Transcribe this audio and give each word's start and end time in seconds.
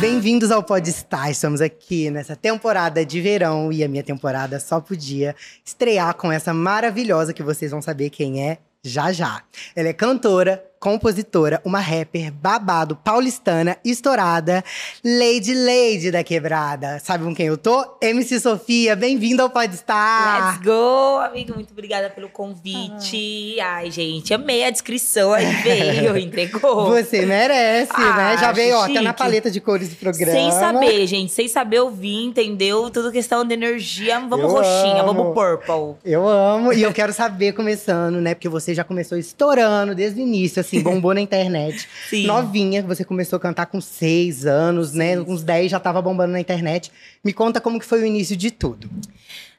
Bem-vindos 0.00 0.50
ao 0.50 0.62
Podstar. 0.64 1.30
Estamos 1.30 1.60
aqui 1.60 2.10
nessa 2.10 2.34
temporada 2.34 3.04
de 3.06 3.20
verão 3.20 3.70
e 3.70 3.84
a 3.84 3.88
minha 3.88 4.02
temporada 4.02 4.58
só 4.58 4.80
podia 4.80 5.36
estrear 5.64 6.14
com 6.14 6.32
essa 6.32 6.52
maravilhosa 6.52 7.32
que 7.32 7.44
vocês 7.44 7.70
vão 7.70 7.80
saber 7.80 8.10
quem 8.10 8.42
é 8.44 8.58
já 8.82 9.12
já. 9.12 9.42
Ela 9.76 9.90
é 9.90 9.92
cantora, 9.92 10.64
compositora, 10.80 11.60
uma 11.62 11.78
rapper 11.78 12.32
babado, 12.32 12.96
paulistana, 12.96 13.76
estourada, 13.84 14.64
Lady 15.04 15.52
Lady 15.52 16.10
da 16.10 16.24
Quebrada. 16.24 16.98
Sabe 17.00 17.22
com 17.22 17.34
quem 17.34 17.48
eu 17.48 17.58
tô? 17.58 17.98
MC 18.00 18.40
Sofia, 18.40 18.96
bem-vinda 18.96 19.42
ao 19.42 19.50
Podstar. 19.50 20.54
Let's 20.54 20.64
go, 20.64 21.18
amigo. 21.18 21.54
Muito 21.54 21.72
obrigada 21.72 22.08
pelo 22.08 22.30
convite. 22.30 23.60
Ah. 23.60 23.80
Ai, 23.80 23.90
gente, 23.90 24.32
amei 24.32 24.64
a 24.64 24.70
descrição. 24.70 25.34
Aí 25.34 25.44
veio, 25.62 26.16
entregou. 26.18 26.86
Você 26.86 27.26
merece, 27.26 27.92
ah, 27.94 28.16
né? 28.16 28.38
Já 28.38 28.50
veio, 28.50 28.76
ó, 28.76 28.88
tá 28.88 29.02
na 29.02 29.12
paleta 29.12 29.50
de 29.50 29.60
cores 29.60 29.90
do 29.90 29.96
programa. 29.96 30.32
Sem 30.32 30.50
saber, 30.50 31.06
gente. 31.06 31.30
Sem 31.30 31.46
saber 31.46 31.80
ouvir, 31.80 32.24
entendeu? 32.24 32.88
Tudo 32.88 33.12
questão 33.12 33.44
de 33.44 33.52
energia. 33.52 34.18
Vamos 34.20 34.40
eu 34.40 34.48
roxinha, 34.48 35.02
amo. 35.02 35.12
vamos 35.12 35.34
purple. 35.34 35.96
Eu 36.02 36.26
amo. 36.26 36.72
e 36.72 36.82
eu 36.82 36.92
quero 36.92 37.12
saber, 37.12 37.52
começando, 37.52 38.18
né? 38.18 38.34
Porque 38.34 38.48
você 38.48 38.74
já 38.74 38.82
começou 38.82 39.18
estourando 39.18 39.94
desde 39.94 40.18
o 40.18 40.22
início, 40.22 40.60
assim, 40.76 40.82
bombou 40.84 41.12
na 41.12 41.20
internet. 41.20 41.88
Sim. 42.08 42.26
Novinha, 42.26 42.82
você 42.82 43.04
começou 43.04 43.36
a 43.36 43.40
cantar 43.40 43.66
com 43.66 43.80
seis 43.80 44.46
anos, 44.46 44.92
né? 44.92 45.16
Com 45.22 45.32
uns 45.32 45.42
dez 45.42 45.70
já 45.70 45.80
tava 45.80 46.00
bombando 46.00 46.32
na 46.32 46.40
internet. 46.40 46.90
Me 47.24 47.32
conta 47.32 47.60
como 47.60 47.78
que 47.78 47.86
foi 47.86 48.02
o 48.02 48.06
início 48.06 48.36
de 48.36 48.50
tudo. 48.50 48.88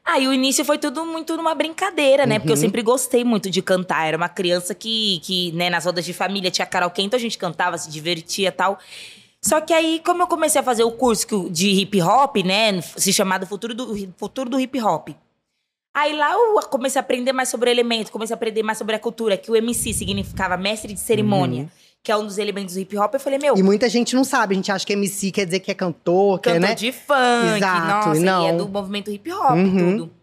Ah, 0.04 0.18
e 0.18 0.26
o 0.26 0.32
início 0.32 0.64
foi 0.64 0.78
tudo 0.78 1.06
muito 1.06 1.36
numa 1.36 1.54
brincadeira, 1.54 2.26
né? 2.26 2.34
Uhum. 2.34 2.40
Porque 2.40 2.52
eu 2.52 2.56
uhum. 2.56 2.60
sempre 2.60 2.82
gostei 2.82 3.22
muito 3.22 3.48
de 3.48 3.62
cantar. 3.62 4.06
Era 4.06 4.16
uma 4.16 4.28
criança 4.28 4.74
que, 4.74 5.20
que 5.22 5.52
né, 5.52 5.70
nas 5.70 5.84
rodas 5.84 6.04
de 6.04 6.12
família 6.12 6.50
tinha 6.50 6.66
karaokê, 6.66 7.02
então 7.02 7.16
a 7.16 7.20
gente 7.20 7.38
cantava, 7.38 7.78
se 7.78 7.88
divertia 7.88 8.48
e 8.48 8.52
tal. 8.52 8.78
Só 9.40 9.60
que 9.60 9.72
aí, 9.72 10.00
como 10.04 10.22
eu 10.22 10.26
comecei 10.26 10.60
a 10.60 10.64
fazer 10.64 10.84
o 10.84 10.92
curso 10.92 11.48
de 11.50 11.68
hip 11.68 12.00
hop, 12.00 12.36
né? 12.44 12.80
Se 12.80 13.12
chamado 13.12 13.46
Futuro 13.46 13.74
do, 13.74 14.12
Futuro 14.16 14.50
do 14.50 14.60
Hip 14.60 14.80
Hop. 14.80 15.08
Aí 15.94 16.16
lá 16.16 16.32
eu 16.32 16.54
comecei 16.70 16.98
a 16.98 17.02
aprender 17.02 17.32
mais 17.32 17.50
sobre 17.50 17.70
elementos, 17.70 18.10
comecei 18.10 18.32
a 18.32 18.36
aprender 18.36 18.62
mais 18.62 18.78
sobre 18.78 18.94
a 18.94 18.98
cultura, 18.98 19.36
que 19.36 19.50
o 19.50 19.56
MC 19.56 19.92
significava 19.92 20.56
mestre 20.56 20.94
de 20.94 21.00
cerimônia. 21.00 21.64
Uhum. 21.64 21.68
Que 22.02 22.10
é 22.10 22.16
um 22.16 22.24
dos 22.24 22.36
elementos 22.38 22.74
do 22.74 22.80
hip 22.80 22.98
hop, 22.98 23.14
eu 23.14 23.20
falei, 23.20 23.38
meu. 23.38 23.56
E 23.56 23.62
muita 23.62 23.88
gente 23.88 24.16
não 24.16 24.24
sabe, 24.24 24.54
a 24.54 24.56
gente 24.56 24.72
acha 24.72 24.84
que 24.84 24.92
MC 24.92 25.30
quer 25.30 25.44
dizer 25.44 25.60
que 25.60 25.70
é 25.70 25.74
cantor, 25.74 26.40
que 26.40 26.48
é, 26.48 26.54
cantor 26.54 26.68
né? 26.68 26.74
de 26.74 26.90
funk, 26.90 27.56
Exato, 27.58 28.08
nossa, 28.08 28.20
não. 28.20 28.44
e 28.44 28.48
é 28.48 28.52
do 28.54 28.68
movimento 28.68 29.10
hip 29.10 29.30
hop 29.30 29.52
uhum. 29.52 29.98
tudo. 29.98 30.22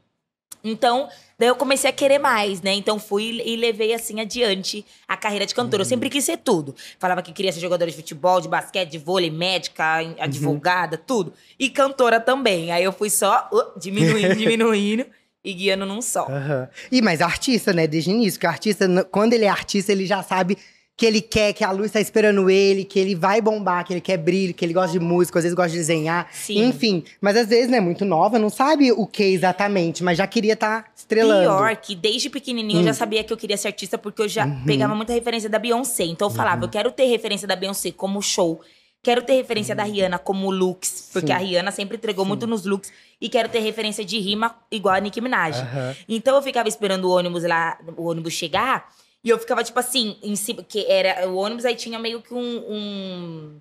Então, 0.61 1.07
daí 1.37 1.47
eu 1.47 1.55
comecei 1.55 1.89
a 1.89 1.93
querer 1.93 2.19
mais, 2.19 2.61
né? 2.61 2.73
Então 2.73 2.99
fui 2.99 3.41
e 3.45 3.55
levei 3.55 3.93
assim 3.93 4.19
adiante 4.19 4.85
a 5.07 5.15
carreira 5.15 5.45
de 5.45 5.55
cantora. 5.55 5.77
Uhum. 5.77 5.85
Eu 5.85 5.89
sempre 5.89 6.09
quis 6.09 6.25
ser 6.25 6.37
tudo. 6.37 6.75
Falava 6.99 7.21
que 7.21 7.31
queria 7.31 7.51
ser 7.51 7.61
jogadora 7.61 7.89
de 7.89 7.95
futebol, 7.95 8.41
de 8.41 8.49
basquete, 8.49 8.89
de 8.89 8.97
vôlei, 8.97 9.31
médica, 9.31 10.01
uhum. 10.01 10.15
advogada, 10.19 10.97
uhum. 10.97 11.03
tudo. 11.07 11.33
E 11.57 11.69
cantora 11.69 12.19
também. 12.19 12.73
Aí 12.73 12.83
eu 12.83 12.91
fui 12.91 13.09
só 13.09 13.47
uh, 13.53 13.79
diminuindo, 13.79 14.35
diminuindo 14.35 15.05
e 15.43 15.53
guiando 15.53 15.85
num 15.85 16.01
só. 16.01 16.27
Uhum. 16.27 16.67
E 16.91 17.01
mas 17.01 17.21
artista, 17.21 17.73
né, 17.73 17.87
desde 17.87 18.09
o 18.09 18.13
início, 18.13 18.39
que 18.39 18.45
o 18.45 18.49
artista, 18.49 18.87
quando 19.11 19.33
ele 19.33 19.45
é 19.45 19.49
artista, 19.49 19.91
ele 19.91 20.05
já 20.05 20.21
sabe 20.21 20.57
que 20.99 21.05
ele 21.05 21.21
quer, 21.21 21.53
que 21.53 21.63
a 21.63 21.71
luz 21.71 21.85
está 21.85 22.01
esperando 22.01 22.49
ele, 22.49 22.83
que 22.83 22.99
ele 22.99 23.15
vai 23.15 23.39
bombar, 23.39 23.85
que 23.85 23.93
ele 23.93 24.01
quer 24.01 24.17
brilho, 24.17 24.53
que 24.53 24.65
ele 24.65 24.73
gosta 24.73 24.91
de 24.91 24.99
música, 24.99 25.39
às 25.39 25.43
vezes 25.43 25.55
gosta 25.55 25.71
de 25.71 25.77
desenhar. 25.77 26.27
Sim. 26.33 26.65
Enfim. 26.65 27.05
Mas 27.21 27.37
às 27.37 27.47
vezes, 27.47 27.69
né, 27.69 27.79
muito 27.79 28.03
nova, 28.03 28.37
não 28.37 28.49
sabe 28.49 28.91
o 28.91 29.07
que 29.07 29.23
exatamente, 29.23 30.03
mas 30.03 30.17
já 30.17 30.27
queria 30.27 30.53
estar 30.53 30.83
tá 30.83 30.89
estrelando. 30.93 31.43
Pior 31.43 31.75
que 31.77 31.95
desde 31.95 32.29
pequenininho 32.29 32.79
hum. 32.79 32.81
eu 32.81 32.87
já 32.87 32.91
hum. 32.91 32.95
sabia 32.95 33.23
que 33.23 33.31
eu 33.31 33.37
queria 33.37 33.55
ser 33.55 33.69
artista, 33.69 33.97
porque 33.97 34.23
eu 34.23 34.27
já 34.27 34.45
uhum. 34.45 34.65
pegava 34.65 34.93
muita 34.93 35.13
referência 35.13 35.49
da 35.49 35.57
Beyoncé. 35.57 36.03
Então 36.03 36.27
eu 36.27 36.33
falava, 36.33 36.57
uhum. 36.57 36.63
eu 36.63 36.69
quero 36.69 36.91
ter 36.91 37.05
referência 37.05 37.47
da 37.47 37.55
Beyoncé 37.55 37.91
como 37.91 38.21
show. 38.21 38.59
Quero 39.01 39.21
ter 39.21 39.35
referência 39.35 39.73
da 39.73 39.83
Rihanna 39.83 40.19
como 40.19 40.51
looks, 40.51 41.09
porque 41.13 41.27
Sim. 41.27 41.33
a 41.33 41.37
Rihanna 41.37 41.71
sempre 41.71 41.97
entregou 41.97 42.25
Sim. 42.25 42.29
muito 42.29 42.45
nos 42.45 42.65
looks. 42.65 42.91
E 43.21 43.29
quero 43.29 43.47
ter 43.47 43.59
referência 43.59 44.03
de 44.03 44.19
rima 44.19 44.55
igual 44.71 44.95
a 44.95 44.99
Nicki 44.99 45.21
Minaj. 45.21 45.57
Uhum. 45.57 45.95
Então 46.07 46.35
eu 46.35 46.41
ficava 46.41 46.67
esperando 46.67 47.05
o 47.05 47.11
ônibus 47.11 47.43
lá, 47.43 47.79
o 47.95 48.09
ônibus 48.09 48.33
chegar. 48.33 48.91
E 49.23 49.29
eu 49.29 49.37
ficava, 49.37 49.63
tipo 49.63 49.79
assim, 49.79 50.17
em 50.23 50.35
cima, 50.35 50.63
que 50.63 50.85
era 50.85 51.29
o 51.29 51.35
ônibus, 51.35 51.65
aí 51.65 51.75
tinha 51.75 51.99
meio 51.99 52.21
que 52.21 52.33
um, 52.33 52.39
um 52.39 53.59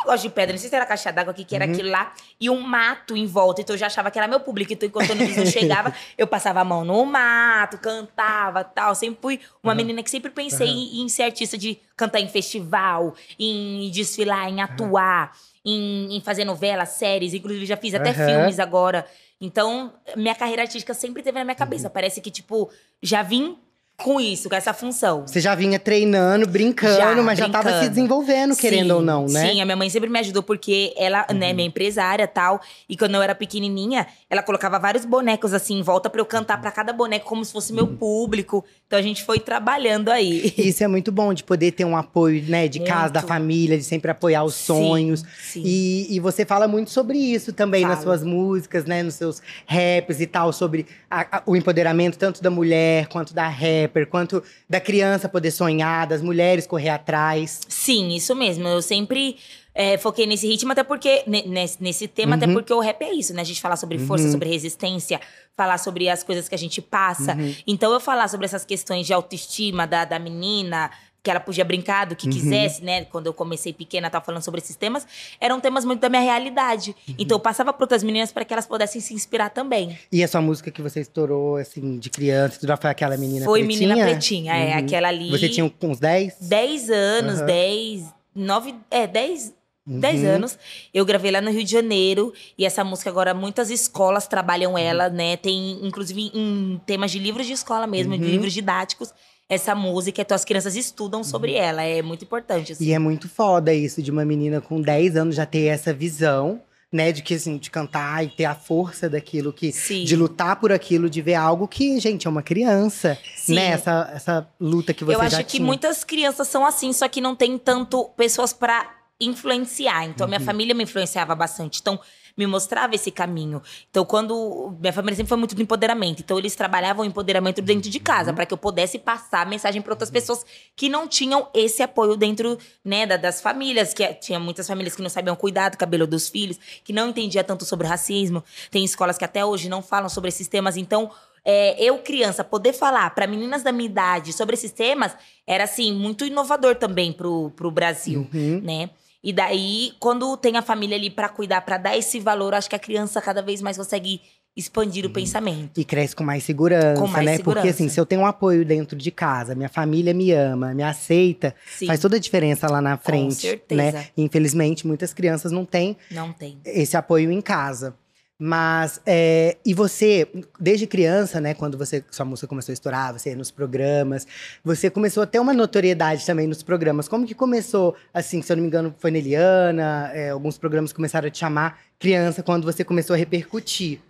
negócio 0.00 0.28
de 0.28 0.34
pedra, 0.34 0.52
não 0.52 0.58
sei 0.58 0.68
se 0.68 0.74
era 0.76 0.86
caixa 0.86 1.12
d'água 1.12 1.32
aqui, 1.32 1.44
que 1.44 1.54
era 1.54 1.64
uhum. 1.64 1.72
aquilo 1.72 1.90
lá, 1.90 2.12
e 2.40 2.48
um 2.50 2.60
mato 2.60 3.16
em 3.16 3.26
volta. 3.26 3.60
Então 3.60 3.74
eu 3.74 3.78
já 3.78 3.86
achava 3.86 4.10
que 4.10 4.18
era 4.18 4.28
meu 4.28 4.40
público. 4.40 4.72
Então, 4.72 4.88
enquanto 4.88 5.10
o 5.10 5.14
não 5.16 5.46
chegava, 5.46 5.94
eu 6.16 6.26
passava 6.26 6.60
a 6.60 6.64
mão 6.64 6.84
no 6.84 7.04
mato, 7.04 7.78
cantava 7.78 8.64
tal. 8.64 8.94
Sempre 8.94 9.18
fui 9.20 9.40
uma 9.62 9.72
uhum. 9.72 9.76
menina 9.76 10.02
que 10.02 10.10
sempre 10.10 10.30
pensei 10.30 10.68
uhum. 10.68 10.74
em, 10.74 11.02
em, 11.02 11.08
ser 11.08 11.24
artista 11.24 11.56
de 11.56 11.78
cantar 11.96 12.20
em 12.20 12.28
festival, 12.28 13.14
em 13.38 13.90
desfilar, 13.90 14.48
em 14.48 14.60
atuar, 14.60 15.32
em, 15.64 16.16
em, 16.16 16.20
fazer 16.20 16.44
novelas, 16.44 16.90
séries. 16.90 17.34
Inclusive, 17.34 17.66
já 17.66 17.76
fiz 17.76 17.94
até 17.94 18.12
filmes 18.12 18.58
agora. 18.58 19.06
Então, 19.40 19.92
minha 20.16 20.34
carreira 20.34 20.62
artística 20.62 20.92
sempre 20.94 21.22
teve 21.22 21.38
na 21.38 21.44
minha 21.44 21.54
cabeça. 21.54 21.88
Parece 21.88 22.20
que, 22.20 22.30
tipo, 22.30 22.70
já 23.02 23.22
vim 23.22 23.56
com 23.98 24.20
isso, 24.20 24.48
com 24.48 24.54
essa 24.54 24.72
função. 24.72 25.26
Você 25.26 25.40
já 25.40 25.56
vinha 25.56 25.76
treinando, 25.76 26.46
brincando, 26.46 26.96
já, 26.96 27.06
mas 27.16 27.16
brincando. 27.16 27.36
já 27.36 27.46
estava 27.46 27.82
se 27.82 27.88
desenvolvendo, 27.88 28.54
querendo 28.54 28.86
sim, 28.86 28.92
ou 28.92 29.02
não, 29.02 29.26
né? 29.26 29.50
Sim, 29.50 29.60
a 29.60 29.64
minha 29.64 29.76
mãe 29.76 29.90
sempre 29.90 30.08
me 30.08 30.20
ajudou 30.20 30.40
porque 30.40 30.94
ela, 30.96 31.22
né, 31.22 31.26
uhum. 31.30 31.38
né, 31.38 31.52
minha 31.52 31.66
empresária 31.66 32.26
tal. 32.28 32.60
E 32.88 32.96
quando 32.96 33.16
eu 33.16 33.22
era 33.22 33.34
pequenininha, 33.34 34.06
ela 34.30 34.40
colocava 34.40 34.78
vários 34.78 35.04
bonecos 35.04 35.52
assim 35.52 35.80
em 35.80 35.82
volta 35.82 36.08
para 36.08 36.20
eu 36.20 36.26
cantar 36.26 36.60
para 36.60 36.70
cada 36.70 36.92
boneco 36.92 37.26
como 37.26 37.44
se 37.44 37.52
fosse 37.52 37.72
meu 37.72 37.86
uhum. 37.86 37.96
público. 37.96 38.64
Então 38.86 38.96
a 38.96 39.02
gente 39.02 39.24
foi 39.24 39.40
trabalhando 39.40 40.10
aí. 40.10 40.54
Isso 40.56 40.84
é 40.84 40.86
muito 40.86 41.10
bom 41.10 41.34
de 41.34 41.42
poder 41.42 41.72
ter 41.72 41.84
um 41.84 41.96
apoio, 41.96 42.44
né, 42.46 42.68
de 42.68 42.78
muito. 42.78 42.92
casa, 42.92 43.12
da 43.12 43.22
família, 43.22 43.76
de 43.76 43.82
sempre 43.82 44.12
apoiar 44.12 44.44
os 44.44 44.54
sonhos. 44.54 45.20
Sim, 45.20 45.26
sim. 45.60 45.62
E, 45.64 46.14
e 46.14 46.20
você 46.20 46.46
fala 46.46 46.68
muito 46.68 46.90
sobre 46.90 47.18
isso 47.18 47.52
também 47.52 47.82
Falo. 47.82 47.94
nas 47.94 48.04
suas 48.04 48.22
músicas, 48.22 48.84
né, 48.84 49.02
nos 49.02 49.14
seus 49.14 49.42
raps 49.66 50.20
e 50.20 50.26
tal, 50.26 50.52
sobre 50.52 50.86
a, 51.10 51.38
a, 51.38 51.42
o 51.44 51.56
empoderamento 51.56 52.16
tanto 52.16 52.40
da 52.40 52.48
mulher 52.48 53.08
quanto 53.08 53.34
da 53.34 53.48
rap 53.48 53.87
rapper, 53.88 54.06
quanto 54.06 54.42
da 54.68 54.80
criança 54.80 55.28
poder 55.28 55.50
sonhar, 55.50 56.06
das 56.06 56.22
mulheres 56.22 56.66
correr 56.66 56.90
atrás. 56.90 57.60
Sim, 57.68 58.14
isso 58.14 58.34
mesmo. 58.34 58.68
Eu 58.68 58.82
sempre 58.82 59.36
é, 59.74 59.96
foquei 59.96 60.26
nesse 60.26 60.46
ritmo, 60.46 60.72
até 60.72 60.82
porque. 60.82 61.22
Nesse, 61.26 61.80
nesse 61.80 62.08
tema, 62.08 62.36
uhum. 62.36 62.42
até 62.42 62.52
porque 62.52 62.72
o 62.72 62.80
rap 62.80 63.00
é 63.02 63.12
isso, 63.12 63.32
né? 63.32 63.42
A 63.42 63.44
gente 63.44 63.60
falar 63.60 63.76
sobre 63.76 63.96
força, 63.98 64.24
uhum. 64.24 64.32
sobre 64.32 64.48
resistência, 64.48 65.20
falar 65.56 65.78
sobre 65.78 66.08
as 66.08 66.24
coisas 66.24 66.48
que 66.48 66.54
a 66.54 66.58
gente 66.58 66.82
passa. 66.82 67.34
Uhum. 67.34 67.54
Então, 67.64 67.92
eu 67.92 68.00
falar 68.00 68.26
sobre 68.26 68.44
essas 68.46 68.64
questões 68.64 69.06
de 69.06 69.12
autoestima 69.12 69.86
da, 69.86 70.04
da 70.04 70.18
menina, 70.18 70.90
que 71.22 71.30
ela 71.30 71.40
podia 71.40 71.64
brincar 71.64 72.06
do 72.06 72.16
que 72.16 72.26
uhum. 72.26 72.32
quisesse, 72.32 72.82
né? 72.82 73.04
Quando 73.04 73.26
eu 73.26 73.34
comecei 73.34 73.72
pequena, 73.72 74.08
tava 74.08 74.24
falando 74.24 74.42
sobre 74.42 74.60
esses 74.60 74.76
temas, 74.76 75.06
eram 75.40 75.60
temas 75.60 75.84
muito 75.84 76.00
da 76.00 76.08
minha 76.08 76.22
realidade. 76.22 76.94
Uhum. 77.08 77.14
Então 77.18 77.36
eu 77.36 77.40
passava 77.40 77.72
para 77.72 77.84
outras 77.84 78.02
meninas 78.02 78.32
para 78.32 78.44
que 78.44 78.52
elas 78.52 78.66
pudessem 78.66 79.00
se 79.00 79.14
inspirar 79.14 79.50
também. 79.50 79.98
E 80.10 80.22
a 80.22 80.28
sua 80.28 80.40
música 80.40 80.70
que 80.70 80.80
você 80.80 81.00
estourou, 81.00 81.56
assim, 81.56 81.98
de 81.98 82.08
criança, 82.10 82.60
tudo 82.60 82.76
foi 82.76 82.90
aquela 82.90 83.16
menina 83.16 83.44
foi 83.44 83.64
pretinha? 83.64 83.78
Foi 83.78 83.86
menina 83.86 84.10
pretinha, 84.10 84.54
é, 84.54 84.64
uhum. 84.64 84.70
é, 84.70 84.74
aquela 84.74 85.08
ali. 85.08 85.30
Você 85.30 85.48
tinha 85.48 85.70
uns 85.82 85.98
10? 85.98 86.36
10 86.40 86.90
anos, 86.90 87.40
10, 87.40 88.04
9, 88.34 88.74
é, 88.90 89.06
10, 89.06 89.54
Uhum. 89.88 90.00
10 90.00 90.24
anos. 90.24 90.58
Eu 90.92 91.04
gravei 91.04 91.30
lá 91.30 91.40
no 91.40 91.50
Rio 91.50 91.64
de 91.64 91.70
Janeiro. 91.70 92.32
E 92.56 92.66
essa 92.66 92.84
música 92.84 93.08
agora, 93.08 93.32
muitas 93.32 93.70
escolas 93.70 94.26
trabalham 94.26 94.76
ela, 94.76 95.08
né? 95.08 95.36
Tem, 95.36 95.84
inclusive, 95.84 96.30
em 96.34 96.80
temas 96.84 97.10
de 97.10 97.18
livros 97.18 97.46
de 97.46 97.54
escola 97.54 97.86
mesmo, 97.86 98.12
uhum. 98.12 98.20
de 98.20 98.26
livros 98.26 98.52
didáticos 98.52 99.12
essa 99.48 99.74
música, 99.74 100.20
então 100.20 100.34
as 100.34 100.44
crianças 100.44 100.76
estudam 100.76 101.24
sobre 101.24 101.52
uhum. 101.52 101.58
ela. 101.58 101.82
É 101.82 102.02
muito 102.02 102.24
importante. 102.24 102.72
Assim. 102.72 102.84
E 102.84 102.92
é 102.92 102.98
muito 102.98 103.28
foda 103.28 103.72
isso 103.72 104.02
de 104.02 104.10
uma 104.10 104.24
menina 104.24 104.60
com 104.60 104.80
10 104.80 105.16
anos 105.16 105.34
já 105.34 105.46
ter 105.46 105.66
essa 105.66 105.92
visão. 105.92 106.60
Né, 106.90 107.12
de 107.12 107.22
que 107.22 107.34
assim, 107.34 107.58
de 107.58 107.70
cantar 107.70 108.24
e 108.24 108.28
ter 108.28 108.46
a 108.46 108.54
força 108.54 109.10
daquilo 109.10 109.52
que 109.52 109.70
Sim. 109.70 110.04
de 110.04 110.16
lutar 110.16 110.58
por 110.58 110.72
aquilo, 110.72 111.10
de 111.10 111.20
ver 111.20 111.34
algo 111.34 111.68
que, 111.68 112.00
gente, 112.00 112.26
é 112.26 112.30
uma 112.30 112.42
criança, 112.42 113.18
Sim. 113.36 113.56
né? 113.56 113.72
Essa, 113.72 114.10
essa 114.14 114.48
luta 114.58 114.94
que 114.94 115.04
você 115.04 115.14
Eu 115.14 115.20
acho 115.20 115.44
que 115.44 115.60
muitas 115.60 116.02
crianças 116.02 116.48
são 116.48 116.64
assim, 116.64 116.90
só 116.94 117.06
que 117.06 117.20
não 117.20 117.36
tem 117.36 117.58
tanto 117.58 118.06
pessoas 118.16 118.54
para 118.54 118.90
influenciar. 119.20 120.04
Então, 120.04 120.24
uhum. 120.24 120.28
a 120.28 120.28
minha 120.28 120.40
uhum. 120.40 120.46
família 120.46 120.74
me 120.74 120.84
influenciava 120.84 121.34
bastante. 121.34 121.80
Então, 121.80 121.98
me 122.36 122.46
mostrava 122.46 122.94
esse 122.94 123.10
caminho. 123.10 123.60
Então, 123.90 124.04
quando. 124.04 124.76
Minha 124.80 124.92
família 124.92 125.16
sempre 125.16 125.28
foi 125.28 125.38
muito 125.38 125.56
do 125.56 125.62
empoderamento. 125.62 126.20
Então, 126.20 126.38
eles 126.38 126.54
trabalhavam 126.54 127.04
o 127.04 127.08
empoderamento 127.08 127.60
dentro 127.60 127.90
de 127.90 127.98
casa, 127.98 128.30
uhum. 128.30 128.36
para 128.36 128.46
que 128.46 128.54
eu 128.54 128.58
pudesse 128.58 128.98
passar 128.98 129.42
a 129.42 129.44
mensagem 129.44 129.82
para 129.82 129.92
outras 129.92 130.10
pessoas 130.10 130.46
que 130.76 130.88
não 130.88 131.08
tinham 131.08 131.48
esse 131.52 131.82
apoio 131.82 132.16
dentro, 132.16 132.56
né, 132.84 133.06
das 133.06 133.40
famílias. 133.40 133.92
Que 133.92 134.06
tinha 134.14 134.38
muitas 134.38 134.66
famílias 134.66 134.94
que 134.94 135.02
não 135.02 135.10
sabiam 135.10 135.34
cuidar 135.34 135.70
do 135.70 135.76
cabelo 135.76 136.06
dos 136.06 136.28
filhos, 136.28 136.58
que 136.84 136.92
não 136.92 137.08
entendia 137.08 137.42
tanto 137.42 137.64
sobre 137.64 137.88
racismo. 137.88 138.44
Tem 138.70 138.84
escolas 138.84 139.18
que 139.18 139.24
até 139.24 139.44
hoje 139.44 139.68
não 139.68 139.82
falam 139.82 140.08
sobre 140.08 140.28
esses 140.28 140.46
temas. 140.46 140.76
Então, 140.76 141.10
é, 141.44 141.82
eu, 141.82 141.98
criança, 141.98 142.44
poder 142.44 142.72
falar 142.72 143.10
para 143.14 143.26
meninas 143.26 143.62
da 143.62 143.72
minha 143.72 143.88
idade 143.88 144.32
sobre 144.32 144.54
esses 144.54 144.70
temas 144.70 145.16
era, 145.46 145.64
assim, 145.64 145.92
muito 145.92 146.24
inovador 146.24 146.76
também 146.76 147.12
pro, 147.12 147.50
pro 147.56 147.70
Brasil, 147.70 148.28
uhum. 148.32 148.60
né? 148.62 148.90
E 149.22 149.32
daí, 149.32 149.92
quando 149.98 150.36
tem 150.36 150.56
a 150.56 150.62
família 150.62 150.96
ali 150.96 151.10
para 151.10 151.28
cuidar, 151.28 151.60
para 151.62 151.76
dar 151.76 151.96
esse 151.96 152.20
valor, 152.20 152.54
acho 152.54 152.68
que 152.68 152.76
a 152.76 152.78
criança 152.78 153.20
cada 153.20 153.42
vez 153.42 153.60
mais 153.60 153.76
consegue 153.76 154.20
expandir 154.56 155.06
o 155.06 155.10
pensamento. 155.10 155.78
E 155.80 155.84
cresce 155.84 156.16
com 156.16 156.24
mais 156.24 156.42
segurança, 156.42 157.00
Com 157.00 157.06
mais 157.06 157.24
né? 157.24 157.36
segurança. 157.36 157.60
Porque 157.60 157.68
assim, 157.68 157.88
se 157.88 157.98
eu 158.00 158.04
tenho 158.04 158.22
um 158.22 158.26
apoio 158.26 158.64
dentro 158.64 158.96
de 158.96 159.10
casa, 159.12 159.54
minha 159.54 159.68
família 159.68 160.12
me 160.12 160.32
ama, 160.32 160.74
me 160.74 160.82
aceita, 160.82 161.54
Sim, 161.76 161.86
faz 161.86 162.00
toda 162.00 162.16
a 162.16 162.18
diferença 162.18 162.68
lá 162.68 162.80
na 162.80 162.96
frente, 162.96 163.34
certeza. 163.36 163.92
né? 163.92 164.08
E, 164.16 164.22
infelizmente, 164.22 164.84
muitas 164.86 165.12
crianças 165.12 165.52
não 165.52 165.64
têm 165.64 165.96
não 166.10 166.32
tem. 166.32 166.58
esse 166.64 166.96
apoio 166.96 167.30
em 167.30 167.40
casa. 167.40 167.94
Mas, 168.40 169.00
é, 169.04 169.56
e 169.66 169.74
você, 169.74 170.28
desde 170.60 170.86
criança, 170.86 171.40
né, 171.40 171.54
quando 171.54 171.76
você, 171.76 172.04
sua 172.08 172.24
música 172.24 172.46
começou 172.46 172.72
a 172.72 172.74
estourar, 172.74 173.12
você 173.12 173.30
ia 173.30 173.36
nos 173.36 173.50
programas, 173.50 174.26
você 174.62 174.88
começou 174.88 175.24
a 175.24 175.26
ter 175.26 175.40
uma 175.40 175.52
notoriedade 175.52 176.24
também 176.24 176.46
nos 176.46 176.62
programas. 176.62 177.08
Como 177.08 177.26
que 177.26 177.34
começou, 177.34 177.96
assim, 178.14 178.40
se 178.40 178.52
eu 178.52 178.56
não 178.56 178.62
me 178.62 178.68
engano, 178.68 178.94
foi 178.96 179.10
na 179.10 179.18
Eliana, 179.18 180.10
é, 180.14 180.30
alguns 180.30 180.56
programas 180.56 180.92
começaram 180.92 181.26
a 181.26 181.30
te 181.30 181.38
chamar 181.38 181.80
criança 181.98 182.40
quando 182.40 182.64
você 182.64 182.84
começou 182.84 183.14
a 183.14 183.16
repercutir. 183.16 184.00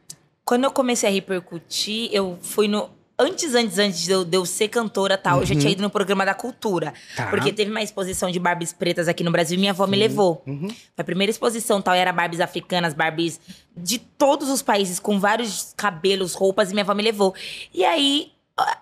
Quando 0.45 0.65
eu 0.65 0.71
comecei 0.71 1.09
a 1.09 1.13
repercutir, 1.13 2.11
eu 2.13 2.39
fui 2.43 2.69
no. 2.69 2.91
Antes, 3.21 3.53
antes, 3.55 3.79
antes 3.79 3.99
de 4.05 4.13
eu, 4.13 4.25
de 4.25 4.37
eu 4.37 4.47
ser 4.47 4.69
cantora 4.69 5.19
tal, 5.19 5.41
eu 5.41 5.47
já 5.47 5.53
Uhum. 5.55 5.61
tinha 5.61 5.73
ido 5.73 5.83
no 5.83 5.91
programa 5.91 6.25
da 6.25 6.35
cultura. 6.35 6.95
Tá. 7.17 7.27
Porque 7.27 7.53
teve 7.53 7.69
uma 7.71 7.83
exposição 7.83 8.31
de 8.31 8.39
Barbies 8.39 8.73
pretas 8.73 9.09
aqui 9.09 9.25
no 9.25 9.33
Brasil 9.33 9.57
e 9.57 9.59
minha 9.59 9.73
avó 9.73 9.87
me 9.89 9.97
Sim. 9.97 10.03
levou. 10.05 10.43
Uhum. 10.47 10.69
Foi 10.69 10.77
a 10.99 11.05
primeira 11.05 11.31
exposição 11.31 11.83
tal, 11.83 11.97
e 11.97 11.99
era 11.99 12.13
Barbies 12.13 12.41
africanas, 12.41 12.95
Barbies 12.95 13.41
de 13.77 13.99
todos 13.99 14.49
os 14.49 14.63
países, 14.63 15.01
com 15.01 15.19
vários 15.19 15.75
cabelos, 15.77 16.35
roupas, 16.35 16.71
e 16.71 16.75
minha 16.75 16.85
avó 16.85 16.95
me 16.95 17.03
levou. 17.03 17.35
E 17.75 17.85
aí, 17.85 18.31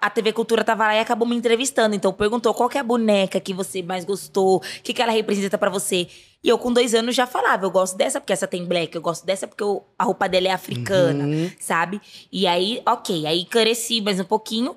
a 0.00 0.08
TV 0.10 0.32
Cultura 0.32 0.64
tava 0.64 0.84
lá 0.86 0.94
e 0.96 1.00
acabou 1.00 1.26
me 1.28 1.34
entrevistando. 1.36 1.94
Então, 1.94 2.12
perguntou 2.12 2.52
qual 2.54 2.70
é 2.74 2.78
a 2.78 2.82
boneca 2.82 3.40
que 3.40 3.52
você 3.54 3.82
mais 3.82 4.04
gostou, 4.04 4.56
o 4.56 4.60
que, 4.82 4.92
que 4.92 5.00
ela 5.02 5.12
representa 5.12 5.56
pra 5.58 5.70
você. 5.70 6.08
E 6.46 6.48
eu, 6.48 6.56
com 6.56 6.72
dois 6.72 6.94
anos, 6.94 7.16
já 7.16 7.26
falava: 7.26 7.66
eu 7.66 7.70
gosto 7.72 7.96
dessa 7.96 8.20
porque 8.20 8.32
essa 8.32 8.46
tem 8.46 8.64
black, 8.64 8.94
eu 8.94 9.02
gosto 9.02 9.26
dessa 9.26 9.48
porque 9.48 9.64
eu- 9.64 9.82
a 9.98 10.04
roupa 10.04 10.28
dela 10.28 10.46
é 10.46 10.52
africana, 10.52 11.24
Uhum. 11.24 11.50
sabe? 11.58 12.00
E 12.30 12.46
aí, 12.46 12.80
ok, 12.86 13.26
aí 13.26 13.44
cresci 13.44 14.00
mais 14.00 14.20
um 14.20 14.24
pouquinho. 14.24 14.76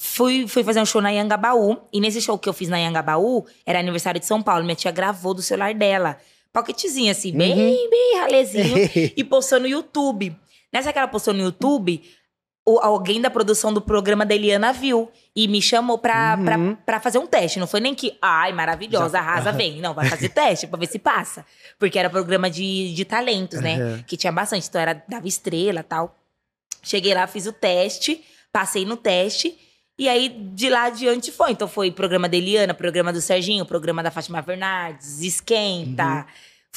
Fui, 0.00 0.46
fui 0.46 0.62
fazer 0.62 0.80
um 0.80 0.86
show 0.86 1.02
na 1.02 1.10
Yangabaú. 1.10 1.76
E 1.92 2.00
nesse 2.00 2.20
show 2.22 2.38
que 2.38 2.48
eu 2.48 2.52
fiz 2.52 2.68
na 2.68 2.78
Yangabaú, 2.78 3.44
era 3.66 3.80
aniversário 3.80 4.20
de 4.20 4.26
São 4.26 4.40
Paulo. 4.40 4.62
Minha 4.62 4.76
tia 4.76 4.92
gravou 4.92 5.34
do 5.34 5.42
celular 5.42 5.74
dela. 5.74 6.16
Pocketzinho, 6.52 7.10
assim, 7.10 7.32
bem, 7.32 7.52
Uhum. 7.52 7.90
bem 7.90 8.16
ralezinho. 8.20 8.76
e 9.16 9.24
postou 9.24 9.58
no 9.58 9.66
YouTube. 9.66 10.36
Nessa 10.72 10.92
que 10.92 10.98
ela 11.00 11.08
postou 11.08 11.34
no 11.34 11.40
YouTube, 11.42 12.00
alguém 12.76 13.20
da 13.20 13.30
produção 13.30 13.72
do 13.72 13.80
programa 13.80 14.26
da 14.26 14.34
Eliana 14.34 14.72
viu. 14.72 15.10
E 15.34 15.46
me 15.46 15.62
chamou 15.62 15.96
pra, 15.98 16.34
Uhum. 16.36 16.44
pra, 16.44 16.58
pra 16.84 17.00
fazer 17.00 17.18
um 17.18 17.26
teste. 17.26 17.60
Não 17.60 17.66
foi 17.68 17.78
nem 17.78 17.94
que, 17.94 18.18
ai, 18.20 18.52
maravilhosa, 18.52 19.10
Já- 19.12 19.20
arrasa, 19.20 19.52
vem. 19.52 19.80
Não, 19.80 19.94
vai 19.94 20.08
fazer 20.08 20.28
teste 20.30 20.66
pra 20.66 20.78
ver 20.78 20.88
se 20.88 20.98
passa. 20.98 21.46
Porque 21.78 21.98
era 21.98 22.10
programa 22.10 22.50
de, 22.50 22.92
de 22.92 23.04
talentos, 23.04 23.60
né? 23.60 23.76
Uhum. 23.78 24.02
Que 24.04 24.16
tinha 24.16 24.32
bastante. 24.32 24.68
Então 24.68 24.80
era, 24.80 25.00
dava 25.08 25.28
estrela 25.28 25.82
tal. 25.84 26.14
Cheguei 26.82 27.14
lá, 27.14 27.26
fiz 27.26 27.46
o 27.46 27.52
teste, 27.52 28.22
passei 28.52 28.84
no 28.84 28.96
teste. 28.96 29.56
E 29.98 30.08
aí, 30.08 30.28
de 30.28 30.68
lá 30.68 30.84
adiante 30.84 31.32
foi. 31.32 31.50
Então, 31.52 31.66
foi 31.66 31.90
programa 31.90 32.28
da 32.28 32.36
Eliana, 32.36 32.72
programa 32.74 33.12
do 33.12 33.20
Serginho, 33.20 33.64
programa 33.64 34.02
da 34.02 34.10
Fátima 34.10 34.40
Bernardes, 34.42 35.20
Esquenta. 35.22 36.04
Uhum. 36.04 36.24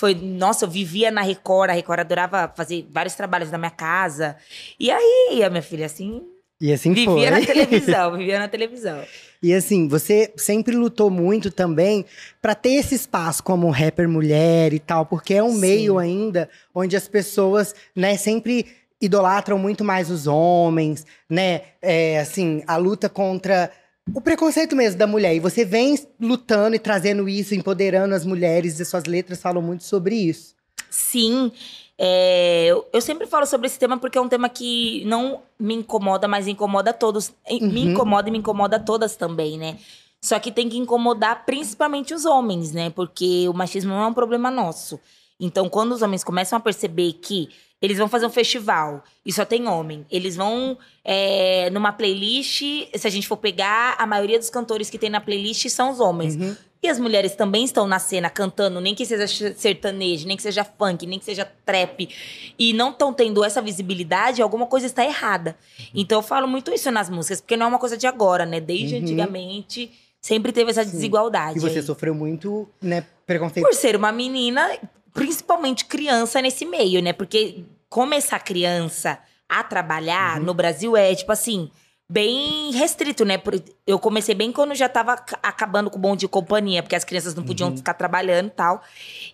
Foi, 0.02 0.16
nossa, 0.16 0.66
eu 0.66 0.70
vivia 0.70 1.12
na 1.12 1.22
Record. 1.22 1.70
A 1.70 1.74
Record 1.74 2.00
adorava 2.00 2.52
fazer 2.56 2.88
vários 2.92 3.14
trabalhos 3.14 3.52
na 3.52 3.58
minha 3.60 3.70
casa. 3.70 4.36
E 4.80 4.90
aí, 4.90 5.44
a 5.44 5.48
minha 5.48 5.62
filha, 5.62 5.86
assim, 5.86 6.24
E 6.60 6.74
assim 6.74 6.92
vivia 6.92 7.12
foi. 7.12 7.30
na 7.30 7.40
televisão, 7.46 8.18
vivia 8.18 8.40
na 8.40 8.48
televisão. 8.48 9.04
E 9.44 9.54
assim, 9.54 9.88
você 9.88 10.34
sempre 10.36 10.76
lutou 10.76 11.12
muito 11.12 11.52
também 11.52 12.04
pra 12.42 12.56
ter 12.56 12.72
esse 12.72 12.96
espaço 12.96 13.44
como 13.44 13.70
rapper 13.70 14.10
mulher 14.10 14.74
e 14.74 14.80
tal, 14.80 15.06
porque 15.06 15.36
é 15.36 15.44
um 15.44 15.54
Sim. 15.54 15.60
meio 15.60 16.00
ainda 16.00 16.50
onde 16.74 16.96
as 16.98 17.08
pessoas, 17.08 17.76
né, 17.96 18.18
sempre 18.18 18.66
idolatram 19.00 19.60
muito 19.60 19.84
mais 19.84 20.10
os 20.10 20.26
homens, 20.26 21.06
né? 21.30 21.62
É, 21.80 22.20
assim, 22.20 22.64
a 22.66 22.76
luta 22.76 23.08
contra 23.08 23.72
o 24.14 24.22
preconceito 24.22 24.76
mesmo 24.76 24.98
da 24.98 25.08
mulher. 25.08 25.36
E 25.36 25.40
você 25.40 25.64
vem 25.66 25.98
lutando 26.20 26.76
e 26.76 26.80
trazendo 26.80 27.28
isso, 27.28 27.56
empoderando 27.56 28.14
as 28.14 28.26
mulheres, 28.26 28.80
e 28.80 28.86
suas 28.86 29.06
letras 29.06 29.42
falam 29.42 29.62
muito 29.62 29.84
sobre 29.84 30.16
isso. 30.16 30.56
Sim, 30.90 31.52
é, 31.98 32.70
eu, 32.92 33.00
sempre 33.00 33.28
falo 33.28 33.46
sobre 33.46 33.68
esse 33.68 33.78
tema 33.78 33.98
porque 33.98 34.18
é 34.18 34.22
um 34.22 34.28
tema 34.28 34.50
que 34.50 35.04
não 35.06 35.42
me 35.60 35.76
incomoda, 35.76 36.28
mas 36.28 36.48
incomoda 36.48 36.92
todos. 36.92 37.32
E 37.48 37.60
Me 37.64 37.86
Uhum. 37.86 37.92
incomoda 37.92 38.28
e 38.28 38.32
me 38.32 38.40
incomoda 38.40 38.80
todas 38.80 39.16
também, 39.16 39.58
né? 39.58 39.78
Só 40.20 40.40
que 40.40 40.52
tem 40.52 40.68
que 40.68 40.78
incomodar 40.78 41.46
principalmente 41.46 42.14
os 42.14 42.26
homens, 42.26 42.72
né? 42.72 42.90
Porque 42.90 43.48
o 43.48 43.54
machismo 43.54 43.92
não 43.92 44.02
é 44.04 44.08
um 44.08 44.14
problema 44.14 44.52
nosso. 44.52 45.00
Então, 45.40 45.68
quando 45.70 45.94
os 45.94 46.02
homens 46.02 46.24
começam 46.24 46.58
a 46.58 46.60
perceber 46.60 47.14
que 47.14 47.50
eles 47.82 47.98
vão 47.98 48.08
fazer 48.08 48.26
um 48.26 48.30
festival 48.30 49.04
e 49.26 49.34
só 49.34 49.44
tem 49.44 49.68
homem, 49.68 50.06
eles 50.12 50.36
vão 50.36 50.78
é, 51.04 51.70
numa 51.72 51.92
playlist, 51.92 52.62
se 52.94 53.08
a 53.08 53.10
gente 53.10 53.28
for 53.28 53.38
pegar, 53.38 53.96
a 53.98 54.06
maioria 54.06 54.38
dos 54.38 54.50
cantores 54.50 54.90
que 54.90 54.98
tem 55.00 55.10
na 55.10 55.20
playlist 55.20 55.68
são 55.70 55.92
os 55.92 56.00
homens. 56.00 56.36
Uhum. 56.36 56.56
E 56.84 56.88
as 56.90 56.98
mulheres 56.98 57.36
também 57.36 57.64
estão 57.64 57.88
na 57.88 58.00
cena 58.00 58.28
cantando, 58.28 58.82
nem 58.82 58.96
que 58.96 59.06
seja 59.06 59.28
sertanejo, 59.56 60.26
nem 60.28 60.36
que 60.36 60.42
seja 60.42 60.64
funk, 60.64 61.06
nem 61.06 61.20
que 61.20 61.26
seja 61.26 61.46
trap, 61.64 62.10
e 62.58 62.74
não 62.74 62.90
estão 62.90 63.14
tendo 63.14 63.44
essa 63.44 63.62
visibilidade, 63.62 64.42
alguma 64.42 64.66
coisa 64.66 64.88
está 64.88 65.06
errada. 65.06 65.56
Então 65.94 66.18
eu 66.18 66.24
falo 66.24 66.48
muito 66.48 66.74
isso 66.74 66.90
nas 66.90 67.08
músicas, 67.08 67.40
porque 67.40 67.56
não 67.56 67.68
é 67.68 67.70
uma 67.70 67.78
coisa 67.78 67.96
de 67.96 68.08
agora, 68.08 68.48
né? 68.48 68.60
Desde 68.60 68.96
Uhum. 68.96 69.02
antigamente 69.02 69.92
sempre 70.20 70.52
teve 70.52 70.72
essa 70.72 70.84
Sim. 70.84 70.92
desigualdade. 70.92 71.58
E 71.58 71.62
você 71.62 71.80
aí. 71.80 71.86
sofreu 71.86 72.16
muito, 72.16 72.68
né, 72.82 73.06
preconceito. 73.28 73.66
Por 73.66 73.74
ser 73.76 73.96
uma 73.96 74.12
menina, 74.12 74.72
principalmente 75.14 75.86
criança 75.86 76.42
nesse 76.42 76.66
meio, 76.66 77.02
né? 77.02 77.14
Porque 77.14 77.64
começar 77.90 78.40
criança 78.40 79.20
a 79.50 79.64
trabalhar 79.64 80.40
Uhum. 80.40 80.46
no 80.46 80.54
Brasil 80.54 80.96
é, 80.96 81.14
tipo 81.14 81.32
assim, 81.32 81.70
bem 82.10 82.72
restrito, 82.72 83.24
né? 83.26 83.42
Eu 83.86 84.00
comecei 84.00 84.34
bem 84.36 84.52
quando 84.52 84.74
já 84.76 84.88
tava 84.90 85.14
ac- 85.14 85.36
acabando 85.44 85.90
com 85.90 85.98
o 85.98 86.02
bom 86.02 86.16
de 86.16 86.28
companhia, 86.28 86.82
porque 86.84 86.96
as 86.96 87.04
crianças 87.04 87.36
não 87.36 87.44
podiam 87.44 87.70
Uhum. 87.70 87.78
ficar 87.78 87.94
trabalhando 87.94 88.48
e 88.48 88.52
tal. 88.52 88.82